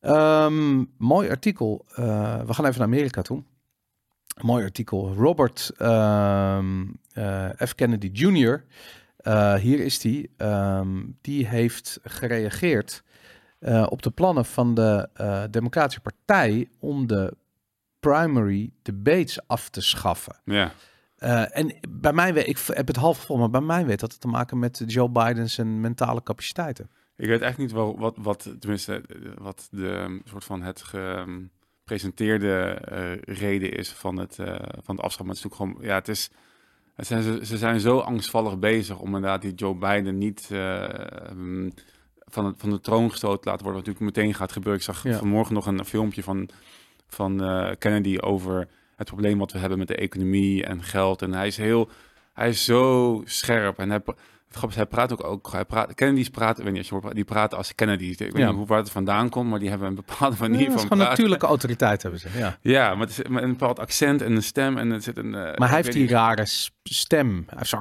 Ehm, 0.00 0.84
mooi 0.98 1.28
artikel. 1.30 1.84
We 1.94 2.44
gaan 2.54 2.64
even 2.66 2.78
naar 2.78 2.86
Amerika 2.88 3.22
toe. 3.22 3.42
Mooi 4.42 4.64
artikel. 4.64 5.12
Robert 5.14 5.72
ehm, 5.76 6.86
eh, 7.12 7.48
F. 7.66 7.74
Kennedy 7.74 8.10
Jr. 8.12 8.64
eh, 9.16 9.54
hier 9.54 9.80
is 9.80 9.98
die. 9.98 10.30
Ehm, 10.36 11.02
die 11.20 11.46
heeft 11.48 11.98
gereageerd 12.02 13.02
eh, 13.58 13.86
op 13.88 14.02
de 14.02 14.10
plannen 14.10 14.44
van 14.44 14.74
de 14.74 15.08
Democratische 15.50 16.00
Partij 16.00 16.68
om 16.78 17.06
de 17.06 17.36
primary 18.00 18.70
debates 18.82 19.46
af 19.48 19.68
te 19.68 19.80
schaffen. 19.80 20.36
ja, 20.44 20.72
en 21.50 21.74
bij 21.88 22.12
mij, 22.12 22.34
weet- 22.34 22.46
ik 22.48 22.58
heb 22.66 22.86
het 22.86 22.96
half 22.96 23.18
vol, 23.18 23.36
maar 23.38 23.50
bij 23.50 23.60
mij 23.60 23.86
weet 23.86 24.00
dat 24.00 24.12
het 24.12 24.20
te 24.20 24.28
maken 24.28 24.58
met 24.58 24.82
Joe 24.86 25.08
Biden's 25.10 25.58
en 25.58 25.80
mentale 25.80 26.22
capaciteiten. 26.22 26.90
ik 27.16 27.28
weet 27.28 27.40
echt 27.40 27.58
niet 27.58 27.72
wel 27.72 27.98
wat, 27.98 28.16
wat, 28.18 28.54
tenminste, 28.58 29.02
wat 29.38 29.68
de 29.70 30.20
soort 30.24 30.44
van 30.44 30.62
het 30.62 30.82
gepresenteerde 31.90 32.78
eh, 32.84 33.36
reden 33.36 33.72
is 33.72 33.88
van 33.88 34.16
het, 34.16 34.38
eh, 34.38 34.54
van 34.82 34.96
het 34.96 35.04
afschap. 35.04 35.26
Maar 35.26 35.34
het 35.34 35.44
is 35.44 35.56
gewoon, 35.56 35.76
ja, 35.80 35.94
het 35.94 36.08
is, 36.08 36.30
het 36.94 37.06
zijn, 37.06 37.22
ze, 37.22 37.38
ze 37.42 37.58
zijn 37.58 37.80
zo 37.80 37.98
angstvallig 37.98 38.58
bezig 38.58 38.98
om 38.98 39.06
inderdaad 39.06 39.42
die 39.42 39.54
Joe 39.54 39.74
Biden 39.74 40.18
niet 40.18 40.48
eh, 40.52 40.82
um, 41.30 41.72
van, 42.18 42.44
het, 42.44 42.54
van 42.58 42.70
de 42.70 42.80
troon 42.80 43.10
gestoten 43.10 43.40
te 43.40 43.48
laten 43.48 43.64
worden. 43.64 43.82
Wat 43.82 43.94
natuurlijk 43.94 44.16
meteen 44.16 44.34
gaat 44.34 44.52
gebeuren. 44.52 44.78
Ik 44.78 44.86
zag 44.86 45.02
Ja. 45.04 45.18
vanmorgen 45.18 45.54
nog 45.54 45.66
een 45.66 45.84
filmpje 45.84 46.22
van, 46.22 46.48
van 47.08 47.36
Kennedy 47.78 48.18
over 48.18 48.68
het 48.96 49.06
probleem 49.06 49.38
wat 49.38 49.52
we 49.52 49.58
hebben 49.58 49.78
met 49.78 49.88
de 49.88 49.96
economie 49.96 50.64
en 50.64 50.82
geld. 50.82 51.22
En 51.22 51.32
hij 51.32 51.46
is 51.46 51.56
heel, 51.56 51.90
hij 52.32 52.48
is 52.48 52.64
zo 52.64 53.22
scherp 53.24 53.78
en 53.78 53.90
hij, 53.90 54.00
hij 54.74 54.86
praat 54.86 55.12
ook, 55.12 55.24
ook 55.24 55.52
hij 55.52 55.64
praat, 55.64 55.94
Kennedy's 55.94 56.30
praten, 56.30 56.56
ik 56.58 56.62
weet 56.64 56.72
niet 56.72 56.78
als 56.78 56.88
je 56.88 56.94
hoort, 57.06 57.14
die 57.14 57.24
praten 57.24 57.58
als 57.58 57.74
Kennedy. 57.74 58.04
Ik 58.04 58.18
weet 58.18 58.36
Ja. 58.36 58.46
niet 58.46 58.56
hoe 58.56 58.66
waar 58.66 58.78
het 58.78 58.90
vandaan 58.90 59.28
komt, 59.28 59.50
maar 59.50 59.58
die 59.58 59.68
hebben 59.68 59.88
een 59.88 59.94
bepaalde 59.94 60.36
Ja, 60.38 60.40
manier 60.48 60.60
is 60.60 60.66
van 60.66 60.72
gewoon 60.72 60.88
praten. 60.88 61.08
natuurlijke 61.08 61.46
autoriteit 61.46 62.02
hebben 62.02 62.20
ze. 62.20 62.28
Ja. 62.36 62.56
Ja, 62.60 62.90
maar 62.94 63.06
het 63.06 63.10
is 63.18 63.28
met 63.28 63.42
een 63.42 63.50
bepaald 63.50 63.78
accent 63.78 64.22
en 64.22 64.32
een 64.36 64.42
stem 64.42 64.78
en 64.78 64.90
er 64.90 65.02
zit 65.02 65.16
een. 65.16 65.34
eh, 65.34 65.56
Maar 65.56 65.68
hij 65.68 65.76
heeft 65.76 65.92
die 65.92 66.02
niet- 66.02 66.10
rare 66.10 66.42
stem. 66.82 67.44
Hij 67.46 67.56
heeft 67.58 67.76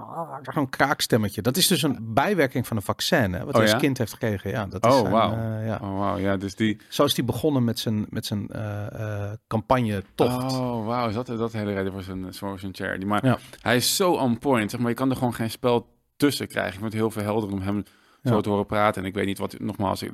zo'n 0.53 0.69
kraakstemmetje. 0.69 1.41
Dat 1.41 1.57
is 1.57 1.67
dus 1.67 1.81
een 1.81 1.97
bijwerking 2.01 2.67
van 2.67 2.77
een 2.77 2.83
vaccin, 2.83 3.33
hè, 3.33 3.39
wat 3.39 3.47
Oh, 3.47 3.53
hij 3.53 3.61
als 3.61 3.71
ja? 3.71 3.77
kind 3.77 3.97
heeft 3.97 4.11
gekregen. 4.11 4.49
Ja, 4.49 4.65
dat 4.65 4.85
is 4.85 4.93
Oh, 4.93 5.11
wauw. 5.11 5.31
eh, 5.33 5.65
ja. 5.67 5.79
Oh, 5.81 5.97
wauw, 5.99 6.17
ja, 6.17 6.37
dus 6.37 6.55
die. 6.55 6.77
Zo 6.89 7.03
is 7.03 7.15
hij 7.15 7.25
begonnen 7.25 7.63
met 7.63 7.79
zijn, 7.79 8.05
met 8.09 8.25
zijn 8.25 8.47
eh, 8.47 9.23
eh, 9.25 9.31
campagne 9.47 10.03
tocht. 10.15 10.53
Oh, 10.53 10.85
wauw, 10.85 11.07
is 11.07 11.13
dat, 11.13 11.27
dat 11.27 11.53
hele 11.53 11.73
reden 11.73 11.91
voor 11.91 12.03
zijn, 12.03 12.33
voor 12.33 12.59
zijn 12.59 12.75
charity. 12.75 13.05
Maar 13.05 13.25
Ja. 13.25 13.37
hij 13.61 13.75
is 13.75 13.95
zo 13.95 14.11
on 14.11 14.39
point, 14.39 14.71
zeg 14.71 14.79
maar. 14.79 14.89
Je 14.89 14.95
kan 14.95 15.09
er 15.09 15.15
gewoon 15.15 15.33
geen 15.33 15.51
spel 15.51 15.97
tussen 16.19 16.47
krijgen. 16.47 16.73
Ik 16.73 16.79
vind 16.79 16.91
het 16.91 17.01
heel 17.01 17.11
veel 17.11 17.23
helder 17.23 17.51
om 17.51 17.61
hem 17.61 17.83
zo 18.23 18.41
te 18.41 18.49
horen 18.49 18.65
praten. 18.65 19.01
En 19.01 19.07
ik 19.07 19.13
weet 19.13 19.25
niet 19.25 19.37
wat, 19.37 19.59
nogmaals, 19.59 20.03
ik, 20.03 20.11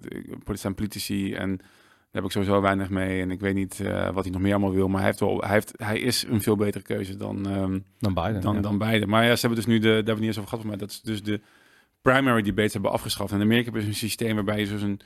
zijn 0.54 0.76
politici 0.76 1.34
en 1.34 1.58
daar 1.58 2.24
heb 2.24 2.24
ik 2.24 2.32
sowieso 2.32 2.62
weinig 2.62 2.90
mee. 2.90 3.22
En 3.22 3.32
ik 3.32 3.40
weet 3.40 3.54
niet 3.54 3.80
eh, 3.80 4.10
wat 4.10 4.24
hij 4.24 4.34
nog 4.34 4.42
meer 4.42 4.52
allemaal 4.52 4.74
wil. 4.74 4.88
Maar 4.88 4.98
hij, 4.98 5.06
heeft 5.06 5.20
wel, 5.20 5.40
hij, 5.42 5.52
heeft, 5.52 5.74
hij 5.76 6.00
is 6.00 6.26
een 6.30 6.42
veel 6.42 6.56
betere 6.56 6.84
keuze 6.84 7.18
dan, 7.18 7.50
ehm, 7.50 7.80
Dan 8.00 8.14
Biden. 8.14 8.42
dan, 8.42 8.56
ja. 8.56 8.62
dan 8.62 8.78
beide. 8.78 9.08
Maar 9.08 9.26
ja, 9.26 9.36
ze 9.36 9.48
hebben 9.48 9.66
dus 9.66 9.74
nu 9.74 9.80
de, 9.80 9.88
daar 9.88 9.96
hebben 9.96 10.14
we 10.16 10.20
niet 10.20 10.30
eens 10.30 10.38
over 10.38 10.50
gehad, 10.50 10.66
maar 10.66 10.78
dat 10.78 10.90
is 10.90 11.02
dus 11.02 11.24
de 11.24 11.42
primary 12.02 12.42
debates 12.42 12.74
hebben 12.74 12.92
afgeschaft. 12.92 13.32
En 13.32 13.38
in 13.38 13.44
Amerika 13.44 13.72
je 13.72 13.78
dus 13.78 13.88
een 13.88 13.96
systeem 13.96 14.36
waarbij 14.36 14.60
je 14.60 14.68
dus 14.68 14.82
een, 14.82 15.00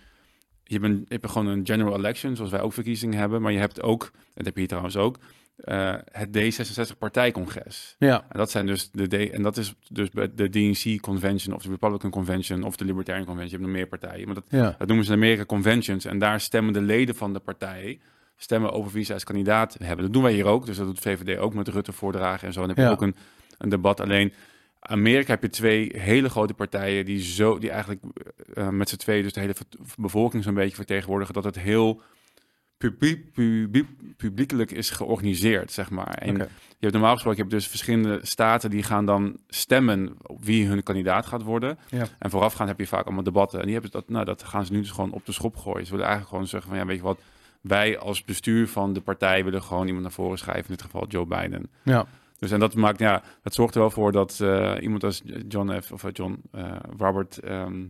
je 0.64 0.74
hebt, 0.74 0.86
een, 0.86 1.06
je 1.08 1.14
hebt 1.14 1.30
gewoon 1.30 1.48
een 1.48 1.66
general 1.66 1.98
election, 1.98 2.36
zoals 2.36 2.52
wij 2.52 2.62
ook 2.62 2.74
verkiezingen 2.74 3.20
hebben, 3.20 3.42
maar 3.42 3.52
je 3.52 3.60
hebt 3.60 3.82
ook, 3.82 4.12
dat 4.34 4.46
heb 4.46 4.54
je 4.54 4.60
hier 4.60 4.68
trouwens 4.68 4.98
ook, 4.98 5.18
eh, 5.64 5.96
het 6.12 6.30
D66 6.38 6.98
partijcongres. 6.98 7.96
ja. 8.00 8.26
En 8.30 8.38
dat 8.38 8.52
zijn 8.52 8.66
dus 8.66 8.90
de 8.92 9.08
D, 9.08 9.32
en 9.32 9.42
dat 9.42 9.58
is 9.58 9.74
dus 9.90 10.10
de 10.34 10.50
DNC 10.50 11.02
convention 11.02 11.56
of 11.56 11.62
de 11.62 11.70
Republican 11.70 12.10
convention 12.12 12.64
of 12.64 12.76
de 12.78 12.86
Libertarian 12.86 13.26
convention. 13.26 13.60
Je 13.60 13.66
hebt 13.66 13.68
nog 13.74 13.78
meer 13.82 14.00
partijen, 14.00 14.26
maar 14.26 14.36
dat, 14.36 14.44
Ja. 14.50 14.76
dat 14.78 14.88
noemen 14.88 15.06
ze 15.06 15.12
in 15.12 15.18
Amerika 15.18 15.46
conventions. 15.46 16.06
En 16.06 16.20
daar 16.20 16.40
stemmen 16.40 16.74
de 16.74 16.82
leden 16.82 17.16
van 17.16 17.34
de 17.34 17.40
partij 17.40 18.00
stemmen 18.38 18.72
over 18.72 18.92
wie 18.92 19.04
ze 19.04 19.14
als 19.14 19.24
kandidaat 19.24 19.76
hebben. 19.84 20.04
Dat 20.06 20.14
doen 20.14 20.24
wij 20.24 20.34
hier 20.34 20.46
ook. 20.46 20.66
Dus 20.66 20.78
dat 20.78 20.86
doet 20.86 21.00
VVD 21.00 21.38
ook 21.38 21.54
met 21.54 21.68
Rutte 21.68 21.92
voordragen 21.92 22.48
en 22.48 22.54
zo. 22.54 22.62
En 22.62 22.68
dan 22.68 22.76
heb 22.76 22.86
je 22.86 22.92
Ja. 22.92 22.98
ook 22.98 23.02
een, 23.02 23.16
een 23.58 23.70
debat. 23.70 24.00
Alleen 24.00 24.34
Amerika 24.80 25.32
heb 25.32 25.42
je 25.42 25.50
twee 25.50 25.92
hele 25.98 26.30
grote 26.30 26.54
partijen 26.54 27.06
die 27.06 27.20
zo 27.22 27.58
die 27.58 27.70
eigenlijk 27.70 28.02
eh, 28.54 28.70
met 28.70 28.90
z'n 28.90 28.96
tweeën 28.96 29.24
dus 29.24 29.34
de 29.34 29.40
hele 29.40 29.54
bevolking 29.98 30.44
zo'n 30.44 30.54
beetje 30.54 30.76
vertegenwoordigen. 30.76 31.34
Dat 31.34 31.44
het 31.44 31.60
heel 31.60 32.02
publiek, 32.80 33.34
publiek, 33.34 33.88
publiekelijk 34.18 34.72
is 34.72 34.90
georganiseerd, 34.90 35.72
zeg 35.72 35.90
maar. 35.90 36.14
En 36.14 36.36
je 36.36 36.48
hebt 36.80 36.94
normaal 36.94 37.14
gesproken, 37.14 37.38
je 37.38 37.50
hebt 37.50 37.62
dus 37.62 37.68
verschillende 37.68 38.20
staten 38.22 38.70
die 38.70 38.84
gaan 38.84 39.06
dan 39.06 39.38
stemmen 39.48 40.18
op 40.22 40.44
wie 40.44 40.68
hun 40.68 40.84
kandidaat 40.84 41.26
gaat 41.26 41.44
worden. 41.44 41.78
Ja. 41.90 42.06
En 42.20 42.30
voorafgaand 42.30 42.70
heb 42.70 42.80
je 42.80 42.88
vaak 42.88 43.06
allemaal 43.06 43.24
debatten. 43.24 43.60
En 43.60 43.66
die 43.66 43.74
hebben 43.74 43.92
dat, 43.92 44.10
nou, 44.10 44.26
dat 44.26 44.44
gaan 44.44 44.66
ze 44.66 44.72
nu 44.72 44.80
dus 44.80 44.92
gewoon 44.92 45.12
op 45.12 45.26
de 45.26 45.32
schop 45.32 45.56
gooien. 45.56 45.86
Ze 45.86 45.92
willen 45.92 46.06
eigenlijk 46.06 46.36
gewoon 46.36 46.48
zeggen 46.48 46.70
van, 46.70 46.80
ja, 46.80 46.86
weet 46.86 46.98
je 46.98 47.04
wat, 47.04 47.20
wij 47.62 47.98
als 47.98 48.24
bestuur 48.24 48.68
van 48.68 48.94
de 48.94 49.02
partij 49.02 49.44
willen 49.44 49.64
gewoon 49.64 49.86
iemand 49.86 50.04
naar 50.04 50.14
voren 50.14 50.38
schrijven. 50.38 50.64
In 50.64 50.76
dit 50.76 50.82
geval 50.82 51.08
Joe 51.08 51.26
Biden. 51.26 51.70
Ja. 51.84 52.06
Dus 52.40 52.52
en 52.52 52.60
dat 52.60 52.76
maakt, 52.76 53.00
ja, 53.00 53.24
dat 53.42 53.54
zorgt 53.54 53.76
er 53.76 53.82
wel 53.82 53.92
voor 53.92 54.12
dat 54.12 54.40
eh, 54.40 54.76
iemand 54.82 55.04
als 55.04 55.22
John 55.48 55.80
F. 55.82 55.92
of 55.92 56.04
eh, 56.04 56.10
John 56.14 56.42
eh, 56.52 56.76
Robert 56.98 57.38
ehm, 57.38 57.86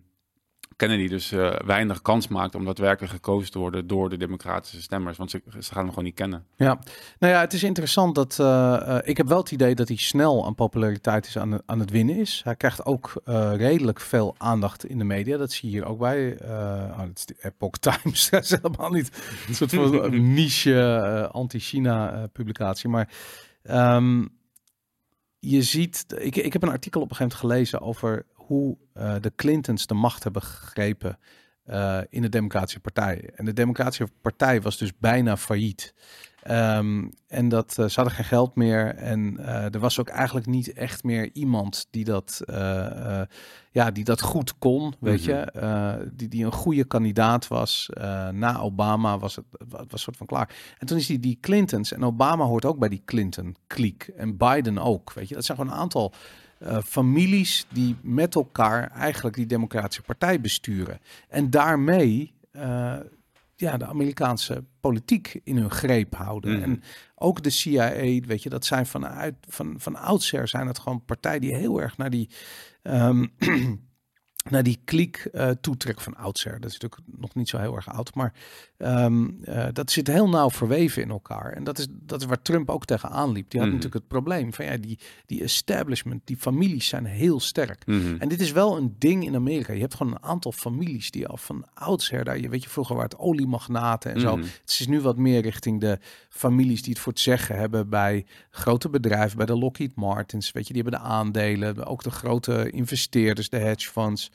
Kennedy 0.80 1.08
dus 1.08 1.32
eh, 1.32 1.56
weinig 1.66 2.02
kans 2.02 2.28
maakt 2.28 2.56
om 2.56 2.66
daadwerkelijk 2.66 3.14
gekozen 3.14 3.52
te 3.52 3.60
worden 3.60 3.88
door 3.88 4.10
de 4.10 4.18
democratische 4.18 4.82
stemmers. 4.82 5.18
Want 5.18 5.32
ze, 5.32 5.42
gaan 5.50 5.82
hem 5.82 5.90
gewoon 5.90 6.04
niet 6.04 6.16
kennen. 6.16 6.46
Ja, 6.56 6.80
nou 7.20 7.34
ja, 7.34 7.40
het 7.40 7.54
is 7.54 7.64
interessant 7.64 8.16
dat 8.16 8.40
eh, 8.40 8.98
eh, 8.98 9.08
ik 9.08 9.18
heb 9.18 9.28
wel 9.28 9.38
het 9.38 9.52
idee 9.52 9.76
dat 9.76 9.88
hij 9.88 9.98
snel 9.98 10.46
aan 10.46 10.56
populariteit 10.56 11.28
is 11.28 11.38
aan, 11.38 11.60
aan 11.66 11.80
het 11.80 11.92
winnen 11.92 12.16
is. 12.16 12.42
Hij 12.44 12.56
krijgt 12.56 12.86
ook 12.86 13.14
redelijk 13.58 14.00
veel 14.00 14.36
aandacht 14.38 14.86
in 14.86 14.98
de 14.98 15.04
media. 15.04 15.38
Dat 15.38 15.52
zie 15.52 15.70
je 15.70 15.76
hier 15.76 15.86
ook 15.86 16.00
bij. 16.00 16.38
oh, 16.42 17.00
dat 17.00 17.18
is 17.18 17.26
de 17.26 17.36
Epoch 17.42 17.78
Times. 17.88 18.30
is 18.30 18.50
helemaal 18.50 18.92
niet 18.92 19.12
een 19.48 19.56
soort 19.56 19.74
van 19.74 20.34
niche 20.34 21.30
anti-China 21.32 22.28
publicatie. 22.34 22.90
Maar 22.90 23.10
ehm, 23.64 24.26
je 25.40 25.62
ziet, 25.62 26.06
ik, 26.18 26.36
ik 26.36 26.54
heb 26.54 26.64
een 26.64 26.70
artikel 26.70 27.02
op 27.02 27.10
een 27.10 27.16
gegeven 27.16 27.38
moment 27.40 27.64
gelezen 27.64 27.82
over 27.82 28.26
hoe 28.50 28.78
eh, 28.94 29.16
de 29.20 29.32
Clintons 29.36 29.88
de 29.88 29.94
macht 29.94 30.24
hebben 30.24 30.42
gegrepen 30.42 31.20
eh, 31.64 32.00
in 32.10 32.22
de 32.22 32.30
Democratische 32.30 32.80
Partij. 32.80 33.30
En 33.36 33.46
de 33.46 33.54
Democratische 33.54 34.08
Partij 34.22 34.62
was 34.62 34.78
dus 34.78 34.98
bijna 34.98 35.38
failliet. 35.38 35.94
Ehm, 36.44 37.08
en 37.28 37.50
dat, 37.50 37.78
uh, 37.80 37.86
ze 37.86 37.96
hadden 37.96 38.14
geen 38.14 38.26
geld 38.26 38.56
meer. 38.56 38.96
En 38.96 39.38
uh, 39.40 39.74
er 39.74 39.80
was 39.80 40.00
ook 40.00 40.08
eigenlijk 40.08 40.46
niet 40.46 40.74
echt 40.74 41.04
meer 41.04 41.30
iemand 41.34 41.88
die 41.90 42.04
dat, 42.04 42.42
uh, 42.46 43.22
ja, 43.72 43.92
die 43.92 44.04
dat 44.04 44.22
goed 44.22 44.58
kon. 44.58 44.94
Weet 45.00 45.28
mm 45.28 45.34
-hmm. 45.34 45.44
je, 45.44 46.12
die, 46.14 46.28
die 46.28 46.46
een 46.46 46.52
goede 46.52 46.84
kandidaat 46.84 47.48
was. 47.48 47.90
na 48.32 48.60
Obama 48.60 49.20
was 49.20 49.36
het 49.36 49.46
was 49.92 50.02
soort 50.02 50.18
van 50.18 50.28
klaar. 50.28 50.56
En 50.78 50.88
toen 50.88 50.98
is 50.98 51.08
die, 51.08 51.20
die 51.20 51.38
Clintons. 51.42 51.94
En 51.94 52.04
Obama 52.04 52.44
hoort 52.44 52.66
ook 52.66 52.80
bij 52.80 52.90
die 52.90 53.02
Clinton-kliek. 53.06 54.12
En 54.18 54.38
Biden 54.38 54.78
ook. 54.78 55.14
Weet 55.14 55.28
je, 55.28 55.36
dat 55.36 55.46
zijn 55.46 55.58
gewoon 55.58 55.74
een 55.74 55.80
aantal. 55.80 56.14
Families 56.86 57.66
die 57.74 57.96
met 58.02 58.36
elkaar 58.36 58.92
eigenlijk 58.92 59.36
die 59.36 59.46
Democratische 59.46 60.02
Partij 60.02 60.42
besturen. 60.42 61.00
En 61.28 61.50
daarmee 61.50 62.34
ja, 63.60 63.78
de 63.78 63.86
Amerikaanse 63.86 64.64
politiek 64.80 65.40
in 65.44 65.58
hun 65.58 65.72
greep 65.72 66.16
houden. 66.16 66.54
Mhm. 66.54 66.64
En 66.64 66.84
ook 67.16 67.44
de 67.44 67.50
CIA, 67.50 67.92
weet 68.26 68.44
je, 68.44 68.50
dat 68.50 68.66
zijn 68.66 68.86
vanuit 68.86 69.36
van, 69.48 69.74
van 69.78 69.96
oudsher 69.96 70.48
zijn 70.48 70.68
het 70.68 70.80
gewoon 70.80 71.06
partijen 71.06 71.42
die 71.42 71.56
heel 71.56 71.82
erg 71.82 71.98
naar 71.98 72.10
die 72.10 72.30
ehm, 72.82 73.26
naar 74.50 74.64
die 74.64 74.80
kliek 74.86 75.28
uh, 75.34 75.50
toetrek 75.62 76.02
van 76.02 76.16
oudsher. 76.16 76.60
Dat 76.60 76.70
is 76.72 76.78
natuurlijk 76.80 77.02
nog 77.20 77.36
niet 77.36 77.50
zo 77.50 77.58
heel 77.58 77.76
erg 77.76 77.88
oud, 77.90 78.16
maar 78.16 78.34
um, 78.78 79.40
uh, 79.44 79.68
dat 79.74 79.92
zit 79.92 80.08
heel 80.08 80.30
nauw 80.30 80.50
verweven 80.50 81.02
in 81.02 81.10
elkaar. 81.10 81.52
En 81.54 81.64
dat 81.64 81.78
is, 81.78 81.88
dat 81.90 82.22
is 82.22 82.28
waar 82.28 82.42
Trump 82.42 82.70
ook 82.70 82.86
tegenaan 82.86 83.32
liep. 83.32 83.50
Die 83.50 83.60
had 83.60 83.70
Mhm. 83.70 83.78
natuurlijk 83.78 84.04
het 84.04 84.08
probleem 84.22 84.54
van 84.54 84.66
ja, 84.66 84.78
die, 84.78 85.00
die 85.26 85.44
establishment, 85.44 86.22
die 86.26 86.38
families 86.38 86.88
zijn 86.88 87.06
heel 87.06 87.40
sterk. 87.40 87.86
Mhm. 87.86 88.16
En 88.20 88.28
dit 88.30 88.42
is 88.42 88.52
wel 88.52 88.78
een 88.78 88.96
ding 88.98 89.26
in 89.26 89.36
Amerika. 89.36 89.74
Je 89.74 89.80
hebt 89.80 89.96
gewoon 89.96 90.12
een 90.14 90.24
aantal 90.24 90.52
families 90.52 91.12
die 91.12 91.28
al 91.28 91.38
van 91.38 91.66
oudsher 91.74 92.24
daar, 92.24 92.40
je 92.40 92.50
weet 92.50 92.64
je, 92.64 92.70
vroeger 92.70 92.96
waren 92.96 93.10
het 93.10 93.20
oliemagnaten 93.20 94.14
en 94.14 94.20
zo. 94.20 94.36
Mhm. 94.38 94.46
Het 94.46 94.80
is 94.80 94.88
nu 94.88 95.02
wat 95.02 95.18
meer 95.18 95.42
richting 95.42 95.80
de 95.80 96.00
families 96.30 96.82
die 96.82 96.94
het 96.94 97.02
voor 97.02 97.12
het 97.12 97.22
zeggen 97.22 97.56
hebben 97.58 97.90
bij 97.90 98.26
grote 98.52 98.90
bedrijven, 98.90 99.38
bij 99.38 99.46
de 99.46 99.58
Lockheed 99.58 99.96
Martins, 99.96 100.52
weet 100.52 100.68
je, 100.68 100.74
die 100.74 100.82
hebben 100.82 101.02
de 101.02 101.08
aandelen, 101.08 101.86
ook 101.86 102.04
de 102.04 102.12
grote 102.12 102.70
investeerders, 102.70 103.50
de 103.50 103.58
hedge 103.58 103.90
funds. 103.90 104.32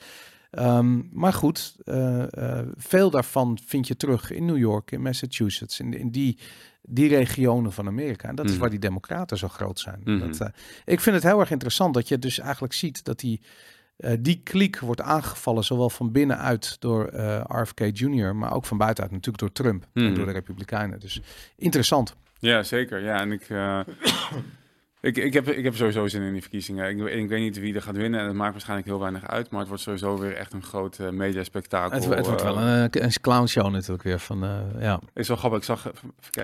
Ehm, 0.51 1.01
maar 1.13 1.33
goed, 1.33 1.77
eh, 1.85 2.59
eh, 2.61 2.67
veel 2.77 3.11
daarvan 3.11 3.59
vind 3.67 3.87
je 3.89 3.97
terug 3.97 4.31
in 4.31 4.45
New 4.45 4.59
York, 4.59 4.91
in 4.91 5.03
Massachusetts, 5.03 5.81
in, 5.81 5.95
in 5.99 6.11
die, 6.11 6.39
die 6.83 7.09
regionen 7.09 7.73
van 7.73 7.87
Amerika. 7.87 8.29
En 8.29 8.35
dat 8.35 8.45
is 8.45 8.51
Mhm. 8.51 8.61
waar 8.61 8.71
die 8.71 8.79
democraten 8.79 9.39
zo 9.39 9.49
groot 9.49 9.79
zijn. 9.81 10.01
Mhm. 10.05 10.19
Dat, 10.19 10.41
eh, 10.41 10.49
ik 10.85 11.01
vind 11.01 11.15
het 11.17 11.25
heel 11.25 11.41
erg 11.41 11.51
interessant 11.51 11.95
dat 11.95 12.09
je 12.09 12.19
dus 12.19 12.39
eigenlijk 12.39 12.73
ziet 12.73 13.05
dat 13.05 13.19
die, 13.21 13.41
die 14.21 14.41
kliek 14.45 14.79
wordt 14.79 15.01
aangevallen, 15.01 15.65
zowel 15.65 15.91
van 15.91 16.13
binnenuit 16.13 16.77
door 16.81 17.15
RFK 17.61 17.81
Jr., 17.93 18.37
maar 18.37 18.53
ook 18.53 18.65
van 18.65 18.79
buitenuit 18.79 19.13
natuurlijk 19.13 19.39
door 19.39 19.53
Trump 19.53 19.87
en 19.95 20.05
Mhm. 20.05 20.15
door 20.15 20.27
de 20.27 20.33
Republikeinen. 20.33 21.01
Dus 21.01 21.21
interessant. 21.57 22.15
Ja, 22.39 22.63
zeker. 22.63 23.03
Ja, 23.03 23.21
en 23.21 23.33
ik, 23.33 23.47
ik, 25.05 25.17
ik, 25.17 25.33
heb, 25.33 25.49
ik 25.49 25.65
heb 25.65 25.75
sowieso 25.75 26.09
zin 26.09 26.23
in 26.23 26.33
die 26.33 26.41
verkiezingen. 26.41 26.89
Ik, 26.89 27.13
ik 27.13 27.29
weet 27.29 27.41
niet 27.41 27.59
wie 27.59 27.75
er 27.75 27.83
gaat 27.83 27.97
winnen 27.97 28.21
en 28.21 28.27
het 28.27 28.35
maakt 28.35 28.53
waarschijnlijk 28.53 28.89
heel 28.89 28.99
weinig 28.99 29.27
uit, 29.27 29.51
maar 29.51 29.61
het 29.61 29.69
wordt 29.69 29.83
sowieso 29.83 30.19
weer 30.19 30.37
echt 30.37 30.53
een 30.53 30.63
groot 30.63 30.99
eh 30.99 31.11
mediaspectakel. 31.11 32.01
Het, 32.01 32.05
het 32.05 32.27
wordt 32.27 32.43
eh, 32.43 32.47
wel 32.47 32.59
een, 32.59 33.05
een 33.05 33.21
clownshow 33.21 33.71
natuurlijk 33.71 34.03
weer 34.03 34.19
van, 34.19 34.45
eh, 34.45 34.61
ja. 34.81 35.01
Is 35.15 35.29
wel 35.29 35.37
grappig. 35.37 35.59
Ik 35.59 35.65
zag. 35.65 35.91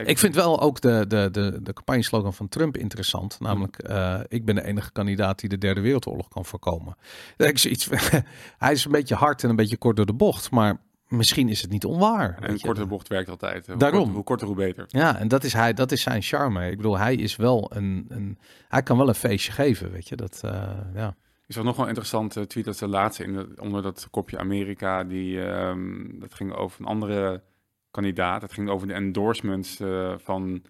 Ik 0.05 0.19
vind 0.19 0.35
wel 0.35 0.61
ook 0.61 0.81
de, 0.81 1.05
de, 1.09 1.29
de, 1.33 1.59
de 1.63 1.73
campagneslogan 1.73 2.35
van 2.35 2.49
Trump 2.49 2.77
interessant. 2.77 3.41
Namelijk, 3.41 3.79
eh, 3.79 4.21
ik 4.29 4.45
ben 4.45 4.55
de 4.55 4.65
enige 4.65 4.93
kandidaat 4.93 5.39
die 5.39 5.49
de 5.49 5.59
derde 5.59 5.81
wereldoorlog 5.81 6.29
kan 6.29 6.45
voorkomen. 6.45 6.97
Dat 7.37 7.49
Ik 7.51 7.59
zoiets, 7.59 7.89
hij 8.59 8.73
is 8.73 8.85
een 8.85 8.93
beetje 8.93 9.15
hard 9.15 9.43
en 9.43 9.51
een 9.51 9.57
beetje 9.57 9.77
kort 9.77 9.97
door 9.97 10.07
de 10.07 10.13
bocht, 10.13 10.51
maar 10.51 10.81
misschien 11.11 11.49
is 11.49 11.63
het 11.63 11.71
niet 11.71 11.85
onwaar. 11.85 12.37
En 12.41 12.49
weet 12.49 12.61
je. 12.61 12.67
korte 12.67 12.87
bocht 12.87 13.09
werkt 13.09 13.29
altijd. 13.29 13.67
Hoe 13.67 13.77
Daarom. 13.77 13.99
korter- 13.99 14.15
hoe 14.15 14.25
korter, 14.25 14.47
hoe 14.47 14.57
beter. 14.57 14.85
Ja, 14.89 15.19
en 15.19 15.29
dat 15.29 15.45
is, 15.45 15.53
hij, 15.53 15.73
dat 15.73 15.93
is 15.93 16.03
zijn 16.03 16.23
charme. 16.23 16.71
Ik 16.71 16.77
bedoel, 16.77 16.99
hij 16.99 17.15
is 17.15 17.37
wel 17.37 17.71
een, 17.75 18.07
een 18.09 18.39
hij 18.69 18.83
kan 18.83 18.97
wel 18.97 19.09
een 19.09 19.15
feestje 19.15 19.53
geven, 19.53 19.91
weet 19.91 20.09
je. 20.09 20.17
Dat, 20.17 20.41
eh, 20.45 20.71
ja. 20.95 21.17
Is 21.47 21.57
er 21.57 21.65
nog 21.65 21.75
wel 21.75 21.83
een 21.83 21.89
interessante 21.91 22.47
tweet, 22.47 22.65
dat 22.65 22.75
is 22.75 22.81
de 22.81 22.89
laatste 22.89 23.25
in 23.25 23.33
de, 23.33 23.49
onder 23.59 23.83
dat 23.83 24.09
kopje 24.11 24.39
Amerika, 24.39 25.05
die, 25.05 25.45
ehm, 25.45 26.19
dat 26.19 26.35
ging 26.35 26.53
over 26.53 26.81
een 26.81 26.87
andere 26.87 27.43
kandidaat. 27.91 28.41
Dat 28.41 28.53
ging 28.53 28.69
over 28.69 28.87
de 28.87 28.93
endorsements 28.95 29.81
eh, 29.81 30.15
van 30.19 30.63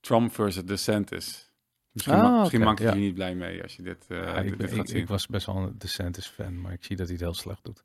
Trump 0.00 0.32
versus 0.34 0.64
DeSantis. 0.64 1.51
Misschien, 1.92 2.14
Ah, 2.14 2.22
ma- 2.22 2.38
misschien 2.38 2.60
maak 2.60 2.78
je 2.78 2.84
ja. 2.84 2.92
je 2.94 3.00
niet 3.00 3.14
blij 3.14 3.34
mee 3.34 3.62
als 3.62 3.76
je 3.76 3.82
dit, 3.82 4.04
eh, 4.08 4.18
Ja, 4.18 4.42
dit, 4.42 4.52
ik, 4.52 4.58
dit 4.58 4.68
gaat 4.70 4.78
ik, 4.78 4.86
zien. 4.88 4.96
ik 5.00 5.08
was 5.08 5.26
best 5.26 5.46
wel 5.46 5.56
een 5.56 5.74
DeSantis 5.78 6.26
fan, 6.26 6.60
maar 6.60 6.72
ik 6.72 6.84
zie 6.84 6.96
dat 6.96 7.06
hij 7.06 7.14
het 7.14 7.24
heel 7.24 7.34
slecht 7.34 7.64
doet. 7.64 7.82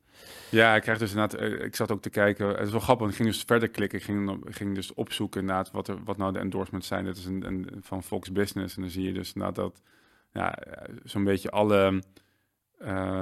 Ja, 0.51 0.75
ik 0.75 0.81
krijg 0.81 0.97
dus 0.97 1.11
inderdaad, 1.13 1.39
eh, 1.39 1.63
ik 1.65 1.75
zat 1.75 1.91
ook 1.91 2.01
te 2.01 2.09
kijken, 2.09 2.47
het 2.47 2.65
is 2.65 2.71
wel 2.71 2.79
grappig, 2.79 3.09
ik 3.09 3.15
ging 3.15 3.27
dus 3.27 3.43
verder 3.45 3.69
klikken, 3.69 3.97
ik 3.99 4.03
ging, 4.05 4.45
ik 4.47 4.55
ging 4.55 4.75
dus 4.75 4.93
opzoeken 4.93 5.41
inderdaad 5.41 5.71
wat, 5.71 5.87
er, 5.87 6.03
wat 6.03 6.17
nou 6.17 6.33
de 6.33 6.39
endorsements 6.39 6.87
zijn. 6.87 7.05
Dat 7.05 7.17
is 7.17 7.25
een, 7.25 7.45
een, 7.45 7.67
van 7.81 8.03
Fox 8.03 8.31
Business 8.31 8.75
en 8.75 8.81
dan 8.81 8.91
zie 8.91 9.03
je 9.03 9.13
dus 9.13 9.27
inderdaad 9.33 9.55
dat 9.55 9.81
ja, 10.33 10.55
eh, 10.55 10.95
zo'n 11.03 11.23
beetje 11.23 11.49
alle 11.51 12.01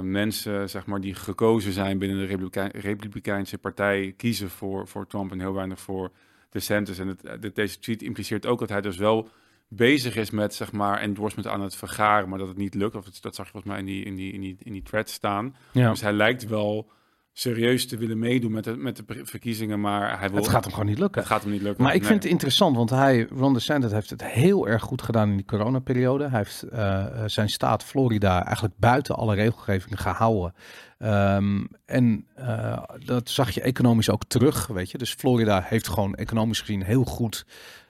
mensen, 0.02 0.70
zeg 0.70 0.86
maar, 0.86 1.02
die 1.02 1.16
gekozen 1.16 1.72
zijn 1.72 1.98
binnen 1.98 2.18
de 2.18 2.26
Republikein, 2.26 2.70
Republikeinse 2.74 3.58
partij 3.58 4.14
kiezen 4.18 4.50
voor, 4.50 4.88
voor 4.88 5.08
Trump 5.08 5.32
en 5.32 5.40
heel 5.40 5.54
weinig 5.54 5.80
voor 5.80 6.12
DeSantis. 6.50 7.00
En 7.00 7.08
het, 7.08 7.42
dit- 7.42 7.56
deze 7.56 7.80
tweet 7.80 8.02
impliceert 8.02 8.46
ook 8.46 8.60
dat 8.60 8.70
hij 8.70 8.82
dus 8.82 8.98
wel 8.98 9.30
bezig 9.68 10.16
is 10.16 10.30
met, 10.30 10.54
zeg 10.56 10.72
maar, 10.72 11.00
endorsement 11.00 11.48
aan 11.48 11.62
het 11.62 11.76
vergaren, 11.76 12.30
maar 12.30 12.40
dat 12.40 12.48
het 12.48 12.58
niet 12.58 12.74
lukt. 12.74 12.96
Of 12.96 13.06
het, 13.06 13.22
dat 13.22 13.36
zag 13.36 13.46
je 13.46 13.52
volgens 13.52 13.72
mij 13.72 13.82
in 13.82 13.86
die, 13.88 14.06
in 14.06 14.16
die, 14.16 14.34
in 14.34 14.42
die, 14.42 14.56
in 14.60 14.74
die 14.74 14.84
thread 14.84 15.10
staan. 15.10 15.56
Ja. 15.72 15.90
Dus 15.90 16.02
hij 16.02 16.14
lijkt 16.14 16.48
wel 16.48 16.92
serieus 17.38 17.88
te 17.88 17.98
willen 17.98 18.20
meedoen 18.20 18.52
met 18.52 18.64
de, 18.64 18.76
met 18.76 18.96
de 18.96 19.04
verkiezingen, 19.24 19.82
maar 19.82 20.20
hij 20.20 20.30
wil... 20.30 20.38
Het 20.38 20.48
gaat 20.48 20.64
hem 20.64 20.74
gewoon 20.74 20.90
niet 20.90 21.00
lukken. 21.00 21.22
het 21.22 21.32
gaat 21.32 21.42
hem 21.44 21.52
niet 21.52 21.62
lukken. 21.62 21.84
Maar 21.84 21.94
ik 21.94 22.00
Nee. 22.00 22.10
vind 22.10 22.24
het 22.24 22.32
interessant, 22.32 22.76
want 22.76 22.90
hij, 22.90 23.28
Ron 23.30 23.54
DeSantis 23.54 23.92
heeft 23.92 24.10
het 24.10 24.24
heel 24.24 24.68
erg 24.68 24.84
goed 24.84 25.02
gedaan 25.02 25.30
in 25.30 25.36
die 25.36 25.46
coronaperiode. 25.46 26.28
Hij 26.28 26.38
heeft 26.38 26.64
eh, 26.64 27.06
eh, 27.06 27.24
zijn 27.26 27.50
staat 27.50 27.84
Florida 27.84 28.44
eigenlijk 28.46 28.76
buiten 28.78 29.16
alle 29.16 29.36
regelgeving 29.36 30.02
gehouden. 30.02 30.54
Ehm, 30.98 31.66
en 31.86 32.28
eh, 32.36 32.84
dat 33.06 33.30
zag 33.30 33.52
je 33.52 33.62
economisch 33.62 34.10
ook 34.10 34.24
terug, 34.28 34.68
weet 34.68 34.92
je. 34.92 34.98
Dus 34.98 35.14
Florida 35.14 35.62
heeft 35.66 35.88
gewoon 35.88 36.16
economisch 36.16 36.60
gezien 36.60 36.84
heel 36.84 37.04
goed, 37.04 37.46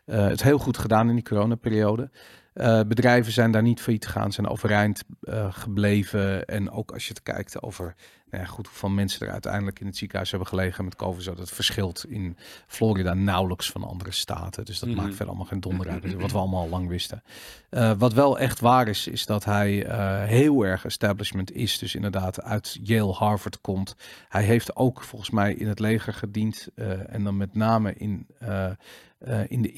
het 0.05 0.43
heel 0.43 0.57
goed 0.57 0.77
gedaan 0.77 1.09
in 1.09 1.15
die 1.15 1.23
coronaperiode. 1.23 2.09
Eh, 2.55 2.79
bedrijven 2.87 3.31
zijn 3.31 3.51
daar 3.51 3.61
niet 3.61 3.81
failliet 3.81 4.05
gegaan, 4.05 4.31
zijn 4.31 4.47
overeind 4.47 5.03
eh, 5.21 5.53
gebleven. 5.53 6.45
En 6.45 6.71
ook 6.71 6.91
als 6.91 7.07
je 7.07 7.13
het 7.13 7.23
kijkt 7.23 7.61
over 7.61 7.95
nou 8.29 8.43
ja, 8.43 8.49
goed, 8.49 8.67
hoeveel 8.67 8.89
mensen 8.89 9.25
er 9.27 9.31
uiteindelijk 9.33 9.79
in 9.79 9.85
het 9.85 9.97
ziekenhuis 9.97 10.29
hebben 10.29 10.47
gelegen 10.47 10.83
met 10.83 10.95
COVID, 10.95 11.23
zo 11.23 11.33
dat 11.33 11.49
verschilt 11.51 12.05
in 12.09 12.37
Florida 12.67 13.13
nauwelijks 13.13 13.71
van 13.71 13.83
andere 13.83 14.11
staten. 14.11 14.65
Dus 14.65 14.79
dat 14.79 14.89
Mhm. 14.89 14.97
maakt 14.97 15.09
verder 15.09 15.27
allemaal 15.27 15.45
geen 15.45 15.59
donder 15.59 15.89
uit. 15.89 16.13
Wat 16.21 16.31
we 16.31 16.37
allemaal 16.37 16.61
al 16.61 16.69
lang 16.69 16.87
wisten. 16.87 17.23
Eh, 17.69 17.91
wat 17.97 18.13
wel 18.13 18.39
echt 18.39 18.59
waar 18.59 18.87
is, 18.87 19.07
is 19.07 19.25
dat 19.25 19.45
hij 19.45 19.85
heel 20.27 20.65
erg 20.65 20.85
establishment 20.85 21.51
is. 21.51 21.77
Dus 21.77 21.95
inderdaad 21.95 22.41
uit 22.41 22.79
Yale, 22.83 23.13
Harvard 23.13 23.61
komt. 23.61 23.95
Hij 24.29 24.43
heeft 24.43 24.75
ook 24.75 25.01
volgens 25.03 25.29
mij 25.29 25.53
in 25.53 25.67
het 25.67 25.79
leger 25.79 26.13
gediend. 26.13 26.67
en 27.07 27.23
dan 27.23 27.37
met 27.37 27.55
name 27.55 27.93
in, 27.93 28.27
in 29.47 29.61
de 29.61 29.71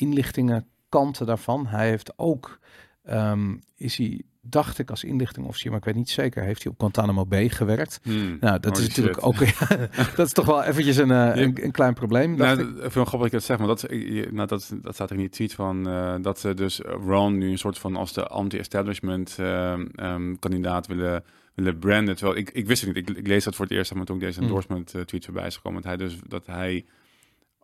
inlichtingenkanten 0.89 1.25
daarvan. 1.25 1.67
Hij 1.67 1.89
heeft 1.89 2.13
ook, 2.15 2.59
ehm, 3.03 3.55
is 3.75 3.97
hij, 3.97 4.21
dacht 4.41 4.79
ik 4.79 4.89
als 4.89 5.03
inlichtingofficier, 5.03 5.69
maar 5.69 5.79
ik 5.79 5.85
weet 5.85 5.95
niet 5.95 6.09
zeker, 6.09 6.43
heeft 6.43 6.63
hij 6.63 6.71
op 6.71 6.79
Guantanamo 6.79 7.25
Bay 7.25 7.49
gewerkt. 7.49 7.99
Hmm. 8.03 8.37
Nou, 8.39 8.59
dat 8.59 8.77
is 8.77 8.87
natuurlijk 8.87 9.15
shit. 9.15 9.23
ook, 9.25 9.35
dat 10.17 10.25
is 10.25 10.33
toch 10.33 10.45
wel 10.45 10.63
eventjes 10.63 10.97
een, 10.97 11.11
eh, 11.11 11.41
een, 11.43 11.63
een 11.63 11.71
klein 11.71 11.93
probleem. 11.93 12.35
Nou, 12.35 12.59
ik. 12.59 12.67
ik 12.83 12.91
vind 12.91 13.07
grappig 13.07 13.19
dat 13.19 13.31
je 13.31 13.37
dat 13.37 13.43
zegt, 13.43 13.59
maar 13.59 13.67
dat, 13.67 13.81
je- 13.81 14.29
nou, 14.31 14.47
dat, 14.47 14.73
dat 14.81 14.93
staat 14.93 15.09
er 15.09 15.15
in 15.15 15.21
die 15.21 15.29
tweet 15.31 15.53
van 15.53 15.87
eh, 15.87 16.15
dat 16.21 16.39
ze 16.39 16.53
dus 16.53 16.81
eh, 16.81 16.93
Ron 17.05 17.37
nu 17.37 17.49
een 17.51 17.57
soort 17.57 17.77
van 17.79 17.95
als 17.95 18.13
de 18.13 18.27
anti-establishment 18.27 19.35
ehm, 19.39 19.85
ehm, 19.95 20.35
kandidaat 20.39 20.87
willen, 20.87 21.23
willen 21.53 21.79
branden. 21.79 22.15
Terwijl 22.15 22.37
ik, 22.37 22.49
ik 22.49 22.67
wist 22.67 22.85
het 22.85 22.95
niet, 22.95 23.09
ik, 23.09 23.17
ik 23.17 23.27
lees 23.27 23.43
dat 23.43 23.55
voor 23.55 23.65
het 23.65 23.73
eerst, 23.73 23.93
maar 23.93 24.05
toen 24.05 24.15
ik 24.15 24.21
deze 24.21 24.37
Hmm. 24.39 24.47
endorsement 24.47 24.93
eh, 24.93 25.01
tweet 25.01 25.25
voorbij 25.25 25.47
is 25.47 25.55
gekomen, 25.55 25.81
dat 25.81 25.89
hij 25.91 25.97
dus 26.07 26.19
dat 26.27 26.45
hij 26.45 26.85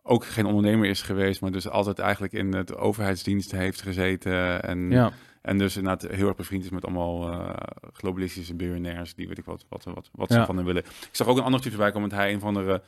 ook 0.06 0.24
geen 0.26 0.46
ondernemer 0.46 0.88
is 0.88 1.02
geweest, 1.02 1.40
maar 1.40 1.50
dus 1.52 1.68
altijd 1.68 1.98
eigenlijk 1.98 2.32
in 2.32 2.52
het 2.54 2.76
overheidsdienst 2.76 3.50
heeft 3.52 3.82
gezeten 3.82 4.62
en, 4.62 4.90
Ja, 4.90 5.12
en 5.42 5.58
dus 5.58 5.76
inderdaad 5.76 6.10
heel 6.10 6.26
erg 6.26 6.36
bevriend 6.36 6.64
is 6.64 6.70
met 6.70 6.84
allemaal 6.84 7.28
eh, 7.30 7.50
globalistische 7.92 8.54
biljonairs, 8.54 9.14
die 9.14 9.28
weet 9.28 9.38
ik 9.38 9.44
wat, 9.44 9.64
wat, 9.68 9.84
wat, 9.84 10.10
wat 10.12 10.32
ze 10.32 10.44
van 10.44 10.56
hem 10.56 10.64
willen. 10.66 10.82
Ik 10.84 11.08
zag 11.12 11.26
ook 11.26 11.36
een 11.36 11.42
ander 11.42 11.62
voorbij 11.62 11.90
komen, 11.90 12.08
dat 12.08 12.18
hij 12.18 12.32
een 12.32 12.40
van 12.40 12.54
de 12.54 12.80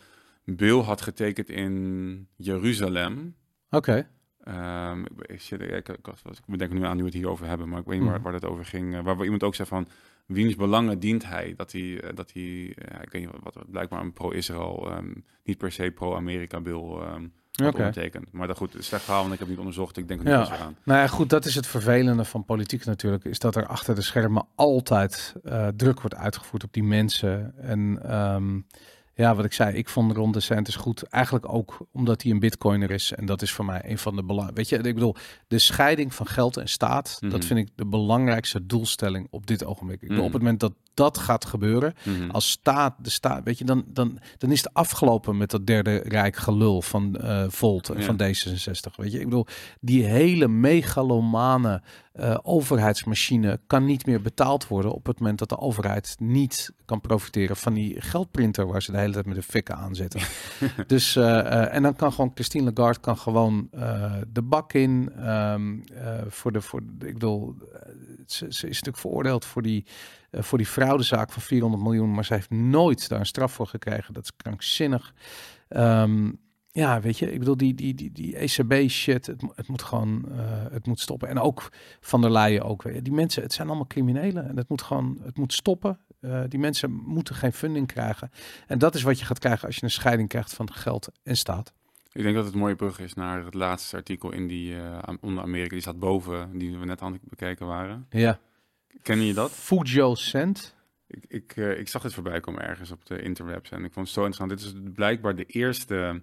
bil 0.44 0.84
had 0.84 1.00
getekend 1.00 1.48
in 1.48 2.28
Jeruzalem. 2.36 3.34
oké. 3.70 4.08
Ehm, 4.44 5.00
ik, 5.00 5.26
ik, 5.26 5.40
shit, 5.40 5.60
ik, 5.60 5.70
ik, 5.70 5.88
ik, 5.88 6.06
ik 6.24 6.40
bedenk 6.46 6.72
nu 6.72 6.84
aan 6.84 6.94
nu 6.96 7.02
we 7.02 7.08
het 7.08 7.16
hierover 7.16 7.46
hebben, 7.46 7.68
maar 7.68 7.80
ik 7.80 7.86
weet 7.86 7.98
niet 7.98 8.04
waar, 8.08 8.14
Mhm. 8.14 8.24
waar 8.24 8.32
het 8.32 8.44
over 8.44 8.64
ging. 8.64 8.94
eh, 8.94 9.02
waar 9.04 9.24
iemand 9.24 9.42
ook 9.42 9.54
zei 9.54 9.68
van, 9.68 9.88
wiens 10.26 10.54
belangen 10.54 10.98
dient 10.98 11.26
hij? 11.26 11.54
Dat 11.56 11.72
hij, 11.72 12.00
eh, 12.00 12.14
dat 12.14 12.32
hij 12.32 12.42
eh, 12.42 13.02
ik 13.02 13.10
weet 13.12 13.22
niet 13.22 13.30
wat, 13.42 13.54
wat 13.54 13.70
blijkbaar 13.70 14.00
een 14.00 14.12
pro-Israël, 14.12 14.90
ehm, 14.90 15.12
niet 15.44 15.58
per 15.58 15.72
se 15.72 15.90
pro-Amerika-bil 15.90 17.02
ehm 17.02 17.24
had 17.64 17.74
Oké. 17.74 17.76
ondertekend. 17.76 18.32
Maar 18.32 18.46
dat 18.46 18.56
goed, 18.56 18.72
het 18.72 18.80
is 18.80 18.86
slecht 18.86 19.02
verhaal, 19.04 19.20
want 19.22 19.32
ik 19.32 19.38
heb 19.38 19.48
niet 19.48 19.58
onderzocht. 19.58 19.96
Ik 19.96 20.08
denk 20.08 20.20
er 20.20 20.28
Ja. 20.28 20.40
niet 20.40 20.48
eens 20.50 20.58
aan. 20.58 20.76
Nou 20.84 21.00
ja, 21.00 21.06
goed, 21.06 21.30
dat 21.30 21.44
is 21.44 21.54
het 21.54 21.66
vervelende 21.66 22.24
van 22.24 22.44
politiek 22.44 22.84
natuurlijk, 22.84 23.24
is 23.24 23.38
dat 23.38 23.56
er 23.56 23.66
achter 23.66 23.94
de 23.94 24.02
schermen 24.02 24.46
altijd 24.54 25.34
eh, 25.44 25.68
druk 25.68 26.00
wordt 26.00 26.16
uitgevoerd 26.16 26.64
op 26.64 26.72
die 26.72 26.82
mensen. 26.82 27.54
En 27.58 27.98
ehm, 28.02 28.60
Ja, 29.18 29.34
wat 29.34 29.44
ik 29.44 29.52
zei, 29.52 29.76
ik 29.76 29.88
vond 29.88 30.12
Ron 30.16 30.32
DeSantis 30.32 30.76
goed. 30.76 31.02
Eigenlijk 31.02 31.52
ook 31.52 31.78
omdat 31.92 32.22
hij 32.22 32.32
een 32.32 32.38
bitcoiner 32.38 32.90
is. 32.90 33.12
En 33.12 33.26
dat 33.26 33.42
is 33.42 33.52
voor 33.52 33.64
mij 33.64 33.82
een 33.84 33.98
van 33.98 34.16
de 34.16 34.24
belang. 34.24 34.50
Weet 34.54 34.68
je, 34.68 34.76
ik 34.76 34.94
bedoel, 34.94 35.14
de 35.48 35.58
scheiding 35.58 36.14
van 36.14 36.26
geld 36.26 36.56
en 36.56 36.68
staat, 36.68 37.16
Mhm. 37.20 37.30
dat 37.30 37.44
vind 37.44 37.58
ik 37.60 37.68
de 37.74 37.86
belangrijkste 37.86 38.66
doelstelling 38.66 39.26
op 39.30 39.46
dit 39.46 39.64
ogenblik. 39.64 40.02
Mhm. 40.08 40.18
Op 40.18 40.32
het 40.32 40.42
moment 40.42 40.60
dat 40.60 40.72
dat 40.94 41.18
gaat 41.18 41.44
gebeuren, 41.44 41.94
Mhm. 42.04 42.30
als 42.30 42.50
staat, 42.50 42.94
de 42.98 43.10
staat, 43.10 43.44
weet 43.44 43.58
je, 43.58 43.64
dan, 43.64 43.84
dan, 43.86 44.18
dan 44.38 44.50
is 44.50 44.58
het 44.62 44.74
afgelopen 44.74 45.36
met 45.36 45.50
dat 45.50 45.66
derde 45.66 45.96
rijk 45.96 46.36
gelul 46.36 46.82
van 46.82 47.16
eh 47.16 47.44
Volt 47.48 47.88
en 47.88 47.98
Ja. 48.00 48.04
van 48.04 48.16
D66. 48.16 48.96
Weet 48.96 49.12
je, 49.12 49.18
ik 49.18 49.24
bedoel, 49.24 49.46
die 49.80 50.04
hele 50.04 50.48
megalomane 50.48 51.82
eh, 52.16 52.38
overheidsmachine 52.42 53.60
kan 53.66 53.84
niet 53.84 54.06
meer 54.06 54.22
betaald 54.22 54.68
worden 54.68 54.92
op 54.92 55.06
het 55.06 55.18
moment 55.18 55.38
dat 55.38 55.48
de 55.48 55.58
overheid 55.58 56.16
niet 56.18 56.72
kan 56.84 57.00
profiteren 57.00 57.56
van 57.56 57.74
die 57.74 58.00
geldprinter 58.00 58.66
waar 58.66 58.82
ze 58.82 58.92
de 58.92 58.98
hele 58.98 59.12
tijd 59.12 59.26
met 59.26 59.34
de 59.34 59.42
fikken 59.42 59.76
aan 59.76 59.94
zitten. 59.94 60.20
dus 60.86 61.16
eh, 61.16 61.38
eh, 61.38 61.74
en 61.74 61.82
dan 61.82 61.96
kan 61.96 62.12
gewoon 62.12 62.30
Christine 62.34 62.72
Lagarde 62.74 63.00
kan 63.00 63.18
gewoon 63.18 63.68
de 64.28 64.42
bak 64.42 64.72
in 64.72 65.12
ehm, 65.16 65.80
eh, 65.80 66.18
voor 66.28 66.52
de 66.52 66.60
voor 66.60 66.80
ik 66.98 67.12
bedoel 67.12 67.54
ze, 68.26 68.46
ze 68.48 68.68
is 68.68 68.82
natuurlijk 68.82 68.96
veroordeeld 68.96 69.44
voor 69.44 69.62
die 69.62 69.86
voor 70.30 70.58
die 70.58 70.66
fraudezaak 70.66 71.32
van 71.32 71.42
400 71.42 71.82
miljoen, 71.82 72.14
maar 72.14 72.24
ze 72.24 72.34
heeft 72.34 72.50
nooit 72.50 73.08
daar 73.08 73.20
een 73.20 73.26
straf 73.26 73.52
voor 73.52 73.66
gekregen. 73.66 74.14
Dat 74.14 74.22
is 74.22 74.36
krankzinnig. 74.36 75.14
Ehm, 75.68 76.30
ja, 76.76 77.00
weet 77.00 77.18
je, 77.18 77.32
ik 77.32 77.38
bedoel, 77.38 77.56
die, 77.56 77.74
die, 77.74 77.94
die, 77.94 78.12
die 78.12 78.36
ECB-shit, 78.36 79.26
het, 79.26 79.42
het 79.54 79.68
moet 79.68 79.82
gewoon, 79.82 80.24
eh, 80.30 80.38
het 80.70 80.86
moet 80.86 81.00
stoppen. 81.00 81.28
En 81.28 81.38
ook 81.38 81.68
Van 82.00 82.20
der 82.20 82.30
Leyen 82.30 82.62
ook. 82.62 82.82
weet 82.82 82.94
je. 82.94 83.02
Die 83.02 83.12
mensen, 83.12 83.42
het 83.42 83.52
zijn 83.52 83.68
allemaal 83.68 83.86
criminelen 83.86 84.48
en 84.48 84.56
het 84.56 84.68
moet 84.68 84.82
gewoon, 84.82 85.18
het 85.22 85.36
moet 85.36 85.52
stoppen. 85.52 85.98
Eh, 86.20 86.42
die 86.48 86.58
mensen 86.58 86.92
moeten 86.92 87.34
geen 87.34 87.52
funding 87.52 87.86
krijgen. 87.86 88.30
En 88.66 88.78
dat 88.78 88.94
is 88.94 89.02
wat 89.02 89.18
je 89.18 89.24
gaat 89.24 89.38
krijgen 89.38 89.66
als 89.66 89.76
je 89.76 89.82
een 89.82 89.90
scheiding 89.90 90.28
krijgt 90.28 90.54
van 90.54 90.72
geld 90.72 91.08
en 91.22 91.36
staat. 91.36 91.72
Ik 92.12 92.22
denk 92.22 92.34
dat 92.34 92.44
het 92.44 92.54
een 92.54 92.60
mooie 92.60 92.76
brug 92.76 93.00
is 93.00 93.14
naar 93.14 93.44
het 93.44 93.54
laatste 93.54 93.96
artikel 93.96 94.32
in 94.32 94.46
die 94.46 94.76
eh, 94.76 95.14
onder 95.20 95.42
Amerika. 95.42 95.70
Die 95.70 95.80
staat 95.80 95.98
boven, 95.98 96.58
die 96.58 96.78
we 96.78 96.84
net 96.84 97.00
aan 97.02 97.12
het 97.12 97.22
bekeken 97.24 97.66
waren. 97.66 98.06
Ja. 98.10 98.38
Ken 99.02 99.20
je 99.20 99.34
dat? 99.34 99.50
Fujo 99.50 100.14
Cent. 100.14 100.74
Ik, 101.06 101.24
ik, 101.28 101.56
ik 101.56 101.88
zag 101.88 102.02
het 102.02 102.14
voorbij 102.14 102.40
komen 102.40 102.62
ergens 102.62 102.90
op 102.90 103.06
de 103.06 103.22
interwebs 103.22 103.70
en 103.70 103.84
ik 103.84 103.92
vond 103.92 104.06
het 104.06 104.14
zo 104.14 104.24
interessant. 104.24 104.60
Dit 104.60 104.60
is 104.60 104.92
blijkbaar 104.94 105.36
de 105.36 105.44
eerste 105.44 106.22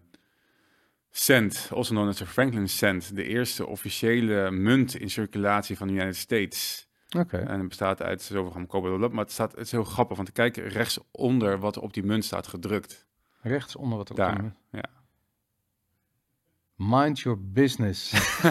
cent, 1.17 1.69
also 1.73 1.93
known 1.93 2.07
as 2.07 2.17
the 2.17 2.25
Franklin 2.25 2.69
cent, 2.69 3.15
de 3.15 3.23
eerste 3.23 3.67
officiële 3.67 4.51
munt 4.51 4.95
in 4.95 5.09
circulatie 5.09 5.77
van 5.77 5.87
de 5.87 5.93
United 5.93 6.15
States. 6.15 6.87
Oké. 7.17 7.37
En 7.37 7.59
het 7.59 7.67
bestaat 7.67 8.01
uit 8.01 8.21
zoveel 8.21 8.51
gram 8.51 8.67
koper, 8.67 8.99
maar 8.99 9.23
het, 9.23 9.31
staat, 9.33 9.51
het 9.51 9.61
is 9.65 9.71
heel 9.71 9.83
grappig, 9.83 10.17
want 10.17 10.31
kijk 10.31 10.57
rechtsonder 10.57 11.59
wat 11.59 11.75
er 11.75 11.81
op 11.81 11.93
die 11.93 12.03
munt 12.03 12.25
staat 12.25 12.47
gedrukt. 12.47 13.05
Rechts 13.41 13.75
onder 13.75 13.97
wat 13.97 14.09
er 14.09 14.15
Daar, 14.15 14.33
op 14.35 14.51
de- 14.71 14.77
ja. 14.77 14.89
Mind 16.75 17.19
your 17.19 17.39
business. 17.41 18.11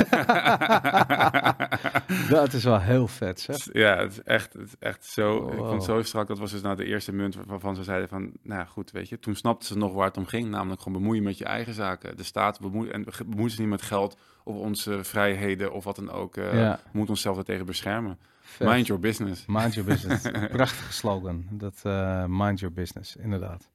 dat 2.29 2.53
is 2.53 2.64
wel 2.64 2.81
heel 2.81 3.09
vet, 3.09 3.41
zeg. 3.41 3.68
Ja, 3.73 3.97
het 3.97 4.12
is 4.12 4.23
echt, 4.23 4.53
het 4.53 4.66
is 4.66 4.75
echt 4.79 5.05
zo. 5.05 5.49
Ik 5.49 5.55
vond 5.55 5.73
het 5.73 5.85
zo 5.85 6.03
strak. 6.03 6.29
Dat 6.29 6.39
was 6.39 6.51
dus 6.51 6.62
nou 6.62 6.77
de 6.77 6.85
eerste 6.85 7.12
munt 7.12 7.37
waarvan 7.47 7.77
ze 7.77 7.83
zeiden 7.83 8.09
van, 8.09 8.33
nou 8.43 8.66
goed, 8.66 8.91
weet 8.91 9.09
je. 9.09 9.18
Toen 9.18 9.35
snapten 9.35 9.68
ze 9.68 9.79
nog 9.79 9.93
waar 9.93 10.07
het 10.07 10.16
om 10.16 10.27
ging, 10.27 10.49
namelijk 10.49 10.83
gewoon 10.83 10.99
bemoeien 10.99 11.23
met 11.23 11.39
je 11.39 11.45
eigen 11.45 11.75
zaken. 11.75 12.16
De 12.16 12.23
staat 12.23 12.61
bemoeit 12.61 12.91
en 12.91 13.07
bemoeit 13.27 13.51
zich 13.51 13.61
niet 13.61 13.68
met 13.68 13.83
geld 13.83 14.16
of 14.45 14.57
onze 14.57 15.05
vrijheden 15.05 15.73
of 15.73 15.85
wat 15.85 15.97
dan 15.97 16.11
ook. 16.11 16.35
Ja. 16.35 16.81
We 16.85 16.91
moeten 16.93 17.14
onszelf 17.14 17.37
daartegen 17.37 17.66
beschermen. 17.66 18.18
Vet. 18.41 18.68
Mind 18.68 18.87
your 18.87 19.03
business. 19.03 19.45
Mind 19.47 19.75
your 19.75 19.89
business. 19.89 20.23
Prachtige 20.51 20.93
slogan. 20.93 21.47
Dat 21.51 21.81
eh, 21.83 22.25
mind 22.29 22.61
your 22.61 22.75
business, 22.75 23.16
inderdaad. 23.16 23.72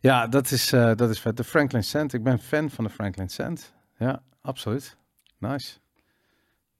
Ja, 0.00 0.26
dat 0.26 0.50
is, 0.50 0.72
eh, 0.72 0.94
dat 0.94 1.10
is 1.10 1.20
vet. 1.20 1.36
De 1.36 1.44
Franklin 1.44 1.84
Cent. 1.84 2.12
Ik 2.12 2.22
ben 2.22 2.38
fan 2.38 2.70
van 2.70 2.84
de 2.84 2.90
Franklin 2.90 3.28
Cent. 3.28 3.72
Ja, 3.98 4.22
absoluut. 4.40 4.96
Nice. 5.38 5.78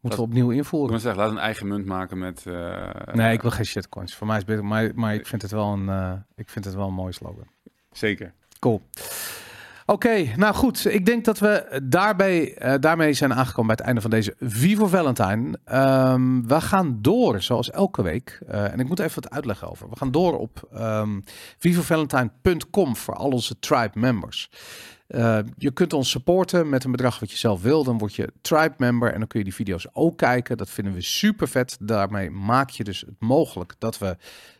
Moeten 0.00 0.20
we 0.24 0.26
opnieuw 0.30 0.50
Ik 0.50 0.56
invoeren. 0.56 0.92
moet 0.92 1.00
zeggen, 1.02 1.20
laat 1.22 1.30
een 1.30 1.38
eigen 1.38 1.68
munt 1.68 1.86
maken 1.86 2.18
met. 2.18 2.46
eh, 2.46 2.90
Nee, 3.14 3.32
ik 3.32 3.42
wil 3.42 3.50
geen 3.50 3.64
shitcoins. 3.66 4.14
Voor 4.14 4.26
mij 4.26 4.36
is 4.36 4.42
het 4.42 4.50
beter, 4.50 4.64
maar, 4.68 4.90
maar 4.94 5.14
ik 5.14 5.26
vind 5.26 5.42
het 5.42 5.50
wel 5.50 5.72
een, 5.72 5.88
eh, 5.88 6.12
ik 6.34 6.48
vind 6.50 6.64
het 6.64 6.74
wel 6.74 6.86
een 6.88 6.94
mooie 6.94 7.12
slogan. 7.12 7.46
Zeker. 7.92 8.32
Cool. 8.58 8.82
Oké, 9.88 10.32
nou 10.36 10.54
goed. 10.54 10.84
Ik 10.92 11.06
denk 11.06 11.24
dat 11.24 11.38
we 11.38 11.80
daarbij, 11.82 12.54
eh, 12.54 12.74
daarmee 12.80 13.12
zijn 13.12 13.34
aangekomen 13.34 13.66
bij 13.66 13.76
het 13.76 13.84
einde 13.84 14.00
van 14.00 14.10
deze 14.10 14.34
Vivo 14.40 14.86
Valentine. 14.86 15.58
Ehm, 15.64 16.42
we 16.42 16.60
gaan 16.60 16.98
door, 17.00 17.42
zoals 17.42 17.70
elke 17.70 18.02
week. 18.02 18.40
Eh, 18.46 18.72
en 18.72 18.80
ik 18.80 18.88
moet 18.88 18.98
even 18.98 19.22
wat 19.22 19.32
uitleggen 19.32 19.70
over. 19.70 19.88
We 19.90 19.96
gaan 19.96 20.10
door 20.10 20.38
op 20.38 20.68
ehm 20.72 21.20
vivovalentine.com 21.58 22.96
voor 22.96 23.14
al 23.14 23.30
onze 23.30 23.58
tribe 23.58 23.98
members. 23.98 24.50
Eh, 25.06 25.38
je 25.56 25.70
kunt 25.70 25.92
ons 25.92 26.10
supporten 26.10 26.68
met 26.68 26.84
een 26.84 26.90
bedrag 26.90 27.20
wat 27.20 27.30
je 27.30 27.36
zelf 27.36 27.62
wil. 27.62 27.84
Dan 27.84 27.98
word 27.98 28.14
je 28.14 28.32
tribe 28.40 28.74
member 28.76 29.12
en 29.12 29.18
dan 29.18 29.28
kun 29.28 29.38
je 29.38 29.44
die 29.44 29.54
video's 29.54 29.86
ook 29.92 30.18
kijken. 30.18 30.56
Dat 30.56 30.70
vinden 30.70 30.94
we 30.94 31.00
super 31.00 31.48
vet. 31.48 31.76
Daarmee 31.80 32.30
maak 32.30 32.70
je 32.70 32.84
dus 32.84 33.00
het 33.00 33.20
mogelijk 33.20 33.74
dat 33.78 33.98
we, 33.98 34.16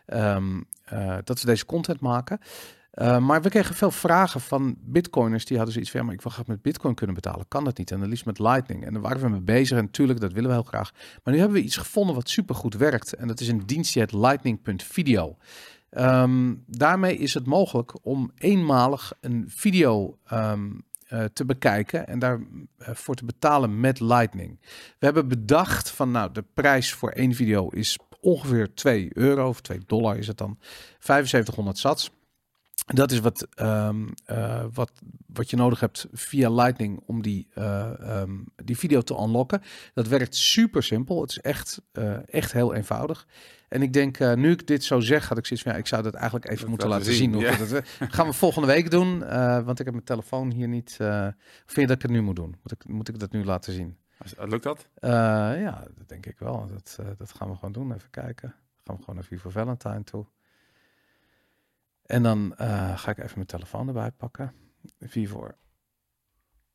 ehm, 0.07 0.61
eh, 0.85 1.17
dat 1.25 1.41
we 1.41 1.47
deze 1.47 1.67
content 1.67 2.01
maken. 2.01 2.41
Uh, 2.97 3.19
maar 3.19 3.43
we 3.43 3.49
kregen 3.49 3.75
veel 3.75 3.91
vragen 3.91 4.41
van 4.41 4.77
bitcoiners 4.81 5.45
die 5.45 5.57
hadden 5.57 5.75
zoiets 5.75 5.91
van, 5.91 6.01
ja, 6.01 6.07
maar 6.07 6.15
ik 6.15 6.23
wil 6.23 6.33
graag 6.33 6.47
met 6.47 6.63
bitcoin 6.63 6.95
kunnen 6.95 7.15
betalen. 7.15 7.49
Kan 7.49 7.65
dat 7.65 7.79
niet? 7.79 7.91
En 7.91 8.01
dan 8.01 8.09
liefst 8.09 8.25
met 8.25 8.39
lightning. 8.39 8.85
En 8.85 8.93
daar 8.93 9.03
waren 9.03 9.21
we 9.21 9.29
mee 9.29 9.41
bezig 9.41 9.79
en 9.79 9.85
natuurlijk, 9.85 10.21
dat 10.21 10.33
willen 10.33 10.49
we 10.49 10.55
heel 10.55 10.65
graag. 10.65 10.93
Maar 11.25 11.35
nu 11.35 11.41
hebben 11.41 11.59
we 11.59 11.65
iets 11.65 11.77
gevonden 11.77 12.15
wat 12.15 12.29
supergoed 12.29 12.75
werkt. 12.75 13.13
En 13.13 13.29
dat 13.29 13.41
is 13.41 13.49
een 13.49 13.67
dienst 13.67 13.93
die 13.93 14.03
heet 14.03 14.13
lightning.video. 14.13 15.37
Um, 15.91 16.65
daarmee 16.67 17.17
is 17.17 17.35
het 17.35 17.47
mogelijk 17.47 17.93
om 18.03 18.31
eenmalig 18.35 19.13
een 19.21 19.45
video 19.49 20.19
um, 20.33 20.85
uh, 21.09 21.25
te 21.25 21.45
bekijken 21.45 22.07
en 22.07 22.19
daarvoor 22.19 23.15
uh, 23.15 23.21
te 23.21 23.25
betalen 23.25 23.81
met 23.81 24.01
Lightning. 24.01 24.59
We 24.99 25.05
hebben 25.05 25.29
bedacht 25.29 25.91
van, 25.91 26.11
nou, 26.11 26.33
de 26.33 26.45
prijs 26.55 26.93
voor 26.93 27.11
één 27.11 27.35
video 27.35 27.69
is 27.69 27.99
ongeveer 28.21 28.75
2 28.75 29.09
euro 29.13 29.49
of 29.49 29.61
2 29.61 29.81
dollar 29.87 30.17
is 30.17 30.27
het 30.27 30.39
dan. 30.39 30.59
7500 30.99 31.79
sats. 31.79 32.11
Dat 32.95 33.11
is 33.11 33.21
wat, 33.21 33.49
um, 33.61 34.09
uh, 34.31 34.65
wat, 34.73 34.93
wat 35.27 35.51
je 35.51 35.57
nodig 35.57 35.81
hebt 35.81 36.07
via 36.13 36.51
Lightning 36.51 37.01
om 37.07 37.23
die, 37.23 37.49
uh, 37.55 37.93
um, 38.01 38.45
die 38.65 38.79
video 38.79 39.01
te 39.01 39.15
unlocken. 39.15 39.63
Dat 39.95 40.09
werkt 40.09 40.35
super 40.37 40.83
simpel. 40.83 41.21
Het 41.21 41.31
is 41.31 41.41
echt, 41.41 41.83
uh, 41.93 42.35
echt 42.35 42.53
heel 42.53 42.75
eenvoudig. 42.75 43.27
En 43.69 43.83
ik 43.83 43.93
denk, 43.93 44.19
nu 44.19 44.51
ik 44.51 44.67
dit 44.67 44.85
zo 44.85 45.01
zeg, 45.01 45.29
had 45.29 45.39
ik 45.39 45.47
zoiets 45.47 45.65
van, 45.65 45.75
ja, 45.75 45.79
ik 45.79 45.87
zou 45.87 46.03
dat 46.03 46.15
eigenlijk 46.15 46.45
even 46.45 46.61
dat 46.61 46.69
moeten 46.69 46.89
laten 46.89 47.13
zien. 47.15 47.33
zien 47.33 47.41
ja. 47.41 47.57
dat, 47.57 47.83
gaan 48.15 48.27
we 48.27 48.33
volgende 48.33 48.67
week 48.67 48.91
doen, 48.91 49.19
want 49.65 49.79
ik 49.79 49.85
heb 49.85 49.95
mijn 49.95 50.05
telefoon 50.05 50.51
hier 50.51 50.69
niet. 50.69 50.97
Vind 50.97 51.75
je 51.75 51.87
dat 51.87 51.97
ik 51.97 52.03
het 52.03 52.11
nu 52.11 52.23
moet 52.23 52.37
doen? 52.37 52.57
Moet 52.63 52.73
ik, 52.73 52.89
moet 52.89 53.09
ik 53.09 53.19
dat 53.19 53.33
nu 53.33 53.45
laten 53.45 53.73
zien? 53.73 53.97
Lukt 54.37 54.63
dat? 54.63 54.89
Ja, 55.01 55.85
dat 55.97 56.09
denk 56.09 56.27
ik 56.27 56.39
wel. 56.39 56.67
Dat, 56.73 56.99
dat 57.19 57.33
gaan 57.33 57.49
we 57.49 57.55
gewoon 57.55 57.73
doen. 57.73 57.93
Even 57.93 58.11
kijken. 58.11 58.49
Dan 58.49 58.57
gaan 58.85 58.97
we 58.97 59.01
gewoon 59.01 59.15
naar 59.15 59.25
Vivo 59.25 59.51
Valentine 59.51 60.05
toe. 60.05 60.27
En 62.07 62.23
dan 62.23 62.55
uh, 62.61 62.99
ga 62.99 63.11
ik 63.11 63.19
even 63.19 63.33
mijn 63.35 63.47
telefoon 63.47 63.87
erbij 63.89 64.11
pakken. 64.11 64.53
Vivo 65.01 65.49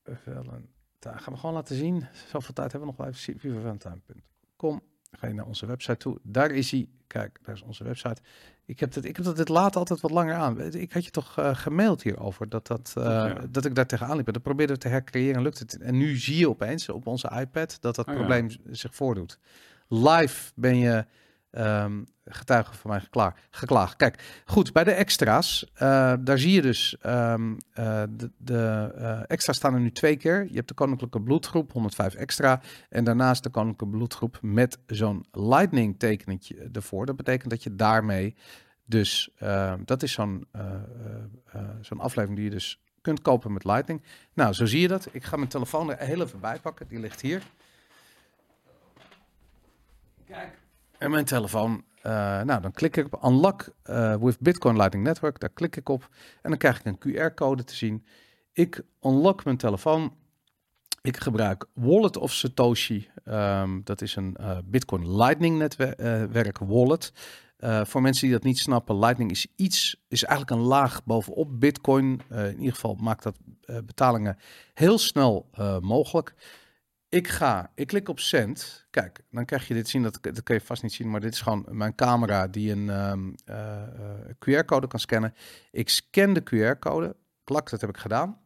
Valentine. 0.04 0.68
Gaan 1.00 1.34
we 1.34 1.40
gewoon 1.40 1.56
laten 1.56 1.76
zien. 1.76 2.08
Zoveel 2.28 2.54
tijd 2.54 2.72
hebben 2.72 2.80
we 2.80 2.86
nog 2.86 2.96
wel 2.96 3.08
even. 3.08 3.40
VivoValentine.com. 3.40 4.82
Ga 5.12 5.28
je 5.28 5.34
naar 5.34 5.46
onze 5.46 5.66
website 5.66 5.98
toe. 5.98 6.20
Daar 6.24 6.52
is 6.52 6.72
hij. 6.72 6.90
Kijk, 7.08 7.40
daar 7.42 7.56
is 7.56 7.62
onze 7.62 7.84
website. 7.84 8.22
Ik 8.66 8.80
heb, 8.80 8.94
het, 8.94 9.06
ik 9.06 9.16
heb 9.16 9.26
dat 9.26 9.36
dit 9.36 9.50
laat 9.50 9.76
altijd 9.76 10.02
wat 10.02 10.12
langer 10.12 10.36
aan. 10.36 10.62
Ik 10.62 10.94
had 10.94 11.06
je 11.06 11.12
toch 11.12 11.40
uh, 11.40 11.56
gemaild 11.56 12.04
hierover 12.04 12.50
dat, 12.50 12.68
dat, 12.68 12.94
uh, 12.98 13.04
ja. 13.04 13.34
dat 13.50 13.66
ik 13.66 13.76
daar 13.76 13.86
tegenaan 13.86 14.16
liep. 14.16 14.34
Dat 14.34 14.42
probeerde 14.42 14.78
te 14.78 14.88
hercreëren 14.88 15.42
lukt 15.42 15.60
het. 15.60 15.78
En 15.78 15.98
nu 15.98 16.18
zie 16.18 16.38
je 16.38 16.50
opeens 16.50 16.90
op 16.90 17.08
onze 17.08 17.32
iPad 17.40 17.78
dat 17.82 17.96
dat 17.96 18.08
oh, 18.08 18.16
probleem 18.16 18.50
ja. 18.50 18.58
zich 18.70 18.96
voordoet. 18.96 19.40
Live 19.88 20.52
ben 20.56 20.78
je 20.78 21.06
um, 21.52 22.06
getuige 22.26 22.74
van 22.74 22.90
mij 22.90 23.00
geklaagd. 23.00 23.38
geklaagd. 23.50 23.96
Kijk, 23.96 24.42
goed, 24.46 24.74
bij 24.74 24.84
de 24.84 24.92
extra's, 24.92 25.72
uh, 25.74 26.14
daar 26.20 26.38
zie 26.38 26.52
je 26.52 26.62
dus, 26.62 26.98
um, 27.06 27.52
uh, 27.52 28.04
de, 28.10 28.32
de 28.38 28.94
uh, 28.98 29.22
extra's 29.28 29.56
staan 29.56 29.74
er 29.74 29.80
nu 29.80 29.92
twee 29.92 30.18
keer. 30.18 30.44
Je 30.50 30.56
hebt 30.56 30.68
de 30.68 30.74
Koninklijke 30.74 31.22
Bloedgroep, 31.22 31.72
105 31.72 32.14
extra, 32.14 32.62
en 32.90 33.04
daarnaast 33.04 33.44
de 33.44 33.50
Koninklijke 33.50 33.98
Bloedgroep 33.98 34.38
met 34.42 34.78
zo'n 34.86 35.26
lightning 35.32 36.00
tekenetje 36.00 36.70
ervoor. 36.72 37.06
Dat 37.06 37.16
betekent 37.16 37.50
dat 37.50 37.64
je 37.64 37.76
daarmee 37.76 38.36
dus, 38.86 39.30
dat 39.86 40.04
is 40.04 40.12
zo'n 40.12 40.48
zo'n 41.82 42.00
aflevering 42.00 42.36
die 42.36 42.46
je 42.46 42.56
dus 42.56 42.82
kunt 43.02 43.22
kopen 43.22 43.54
met 43.54 43.64
lightning. 43.64 44.04
Nou, 44.34 44.54
zo 44.54 44.66
zie 44.66 44.82
je 44.82 44.88
dat. 44.88 45.08
Ik 45.12 45.24
ga 45.24 45.36
mijn 45.36 45.50
telefoon 45.50 45.92
er 45.92 46.06
heel 46.06 46.22
even 46.22 46.40
bij 46.40 46.60
pakken, 46.60 46.88
die 46.88 47.00
ligt 47.00 47.22
hier. 47.22 47.44
Kijk. 50.26 50.61
En 51.02 51.12
mijn 51.12 51.26
telefoon, 51.26 51.84
uh, 51.98 52.12
nou 52.42 52.62
dan 52.62 52.72
klik 52.72 52.98
ik 52.98 53.06
op 53.14 53.24
Unlock 53.24 53.74
uh, 53.90 54.16
with 54.16 54.40
Bitcoin 54.40 54.76
Lightning 54.76 55.04
Network. 55.04 55.40
Daar 55.40 55.50
klik 55.50 55.76
ik 55.76 55.90
op 55.90 56.10
en 56.42 56.50
dan 56.50 56.58
krijg 56.58 56.80
ik 56.80 56.86
een 56.86 57.32
QR-code 57.32 57.64
te 57.64 57.76
zien. 57.76 58.06
Ik 58.54 58.82
unlock 59.02 59.44
mijn 59.44 59.58
telefoon. 59.58 60.14
Ik 61.02 61.18
gebruik 61.18 61.66
Wallet 61.74 62.18
of 62.18 62.32
Satoshi. 62.32 63.10
Um, 63.26 63.82
dat 63.84 64.02
is 64.02 64.16
een 64.16 64.38
uh, 64.40 64.58
Bitcoin 64.66 65.16
Lightning 65.16 65.58
netwerk 65.58 66.58
wallet. 66.58 67.12
Eh, 67.62 67.86
voor 67.86 68.02
mensen 68.02 68.24
die 68.24 68.36
dat 68.36 68.44
niet 68.44 68.60
snappen, 68.60 69.00
Lightning 69.00 69.32
is 69.32 69.48
iets, 69.56 69.96
is 70.08 70.24
eigenlijk 70.24 70.62
een 70.62 70.68
laag 70.68 71.04
bovenop 71.04 71.60
Bitcoin. 71.60 72.22
Eh, 72.30 72.48
in 72.48 72.58
ieder 72.58 72.74
geval 72.74 72.96
maakt 73.00 73.24
dat 73.24 73.38
eh, 73.62 73.78
betalingen 73.86 74.38
heel 74.74 74.98
snel 74.98 75.50
eh, 75.52 75.80
mogelijk. 75.80 76.34
Ik 77.12 77.28
ga, 77.28 77.72
ik 77.76 77.88
klik 77.88 78.10
op 78.10 78.20
send. 78.20 78.86
Kijk, 78.90 79.22
dan 79.32 79.46
krijg 79.46 79.68
je 79.68 79.74
dit 79.74 79.90
zien. 79.90 80.04
Dat, 80.04 80.20
dat 80.22 80.44
kun 80.44 80.56
je 80.56 80.62
vast 80.62 80.84
niet 80.84 80.94
zien, 80.94 81.10
maar 81.10 81.20
dit 81.20 81.34
is 81.34 81.42
gewoon 81.42 81.66
mijn 81.70 81.96
camera 81.96 82.48
die 82.48 82.72
een 82.72 82.90
ehm, 82.90 83.30
eh, 83.46 83.82
eh, 83.82 83.84
QR-code 84.40 84.88
kan 84.88 85.00
scannen. 85.00 85.34
Ik 85.72 85.90
scan 85.90 86.34
de 86.34 86.42
QR-code. 86.44 87.16
Klak, 87.44 87.70
dat 87.70 87.82
heb 87.82 87.90
ik 87.90 87.98
gedaan. 87.98 88.38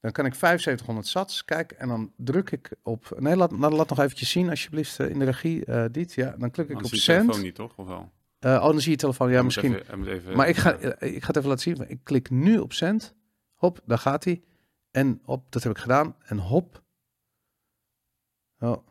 Dan 0.00 0.12
kan 0.12 0.24
ik 0.26 0.34
7500 0.34 1.06
sats. 1.06 1.44
Kijk, 1.44 1.72
en 1.72 1.88
dan 1.88 2.12
druk 2.16 2.50
ik 2.50 2.70
op. 2.82 3.16
Nee, 3.18 3.36
laat, 3.36 3.52
laat, 3.52 3.72
laat 3.72 3.88
nog 3.88 3.98
eventjes 3.98 4.30
zien, 4.30 4.50
alsjeblieft, 4.50 5.00
eh, 5.00 5.08
in 5.08 5.18
de 5.18 5.24
regie. 5.24 5.64
eh 5.64 5.84
dit, 5.90 6.12
ja, 6.12 6.34
dan 6.38 6.50
klik 6.50 6.68
ik 6.68 6.74
Anders 6.76 6.92
op 6.92 6.98
zie 6.98 7.12
je 7.12 7.18
send. 7.18 7.20
telefoon 7.20 7.42
niet, 7.44 7.54
toch? 7.54 7.76
Of 7.76 7.86
wel? 7.86 8.12
Oh, 8.40 8.62
dan 8.62 8.80
zie 8.80 8.90
je 8.90 8.96
telefoon. 8.96 9.30
Ja, 9.30 9.42
misschien. 9.42 9.74
even- 9.74 10.06
even- 10.06 10.36
Maar 10.36 10.48
ik 10.48 10.56
ga, 10.56 10.72
ik 10.98 11.20
ga 11.20 11.26
het 11.26 11.36
even 11.36 11.48
laten 11.48 11.62
zien. 11.76 11.84
Ik 11.90 11.98
klik 12.02 12.30
nu 12.30 12.58
op 12.58 12.72
send. 12.72 13.14
Hop, 13.54 13.80
daar 13.86 13.98
gaat 13.98 14.24
hij. 14.24 14.42
En 14.90 15.20
hop, 15.24 15.52
dat 15.52 15.62
heb 15.62 15.72
ik 15.72 15.78
gedaan. 15.78 16.16
En 16.24 16.38
hop. 16.38 16.81
Oh, 18.62 18.86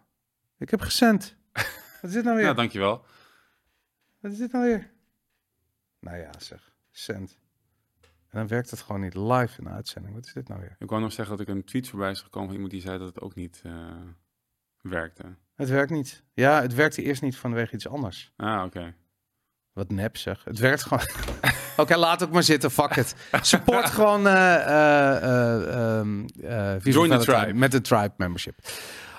ik 0.57 0.69
heb 0.69 0.82
gesend. 0.82 1.36
Wat 2.01 2.09
is 2.09 2.11
dit 2.11 2.24
nou 2.24 2.36
weer? 2.36 2.45
Ja, 2.45 2.53
dankjewel. 2.53 3.05
Wat 4.19 4.32
is 4.32 4.38
dit 4.38 4.51
nou 4.51 4.65
weer? 4.65 4.91
Nou 5.99 6.17
ja, 6.17 6.30
zeg. 6.38 6.74
Send. 6.91 7.38
En 8.01 8.38
dan 8.38 8.47
werkt 8.47 8.69
het 8.69 8.82
gewoon 8.82 9.01
niet 9.01 9.15
live 9.15 9.57
in 9.57 9.63
de 9.63 9.69
uitzending. 9.69 10.13
Wat 10.15 10.26
is 10.26 10.34
dit 10.34 10.47
nou 10.47 10.61
weer? 10.61 10.76
Ik 10.80 10.89
wou 10.89 11.01
nog 11.01 11.11
zeggen 11.11 11.38
dat 11.38 11.47
ik 11.47 11.53
een 11.55 11.63
tweet 11.63 11.89
voorbij 11.89 12.11
is 12.11 12.22
gekomen 12.22 12.47
van 12.47 12.55
iemand 12.55 12.74
die 12.74 12.82
zei 12.82 12.97
dat 12.97 13.07
het 13.07 13.19
ook 13.22 13.36
niet 13.36 13.61
eh, 13.63 13.74
werkte. 14.82 15.24
Het 15.55 15.69
werkt 15.69 15.91
niet. 15.91 16.24
Ja, 16.34 16.61
het 16.61 16.74
werkte 16.74 17.01
eerst 17.01 17.22
niet 17.22 17.38
vanwege 17.38 17.76
iets 17.76 17.88
anders. 17.88 18.34
Ah, 18.36 18.63
oké. 18.63 18.93
Wat 19.74 19.91
nep 19.91 20.17
zeg. 20.17 20.43
Het 20.43 20.59
werkt 20.59 20.84
gewoon. 20.84 21.03
Oké, 21.78 21.95
laat 21.95 22.24
ook 22.24 22.32
maar 22.32 22.43
zitten. 22.43 22.72
Fuck 22.72 22.95
it. 22.95 23.15
Support 23.41 23.86
gewoon 23.86 24.28
eh, 24.28 26.01
Viva 26.80 26.99
Join 26.99 27.09
the 27.09 27.17
tribe. 27.17 27.53
met 27.53 27.72
de 27.72 27.82
tribe 27.82 28.13
membership. 28.17 28.59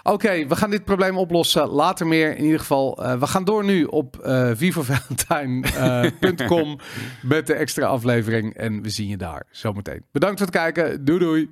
Oké, 0.03 0.47
we 0.47 0.57
gaan 0.57 0.71
dit 0.71 0.85
probleem 0.85 1.17
oplossen. 1.17 1.69
Later 1.69 2.07
meer. 2.07 2.37
In 2.37 2.45
ieder 2.45 2.61
geval, 2.61 3.05
eh, 3.05 3.19
we 3.19 3.27
gaan 3.27 3.45
door 3.45 3.65
nu 3.65 3.85
op 3.85 4.17
vivavalentine.com 4.55 6.79
met 7.23 7.47
de 7.47 7.55
extra 7.55 7.87
aflevering. 7.87 8.55
En 8.55 8.83
we 8.83 8.91
zien 8.91 9.09
je 9.09 9.17
daar 9.17 9.47
zometeen. 9.51 10.05
Bedankt 10.13 10.39
voor 10.39 10.47
het 10.47 10.57
kijken. 10.57 11.05
Doei 11.05 11.19
doei. 11.19 11.51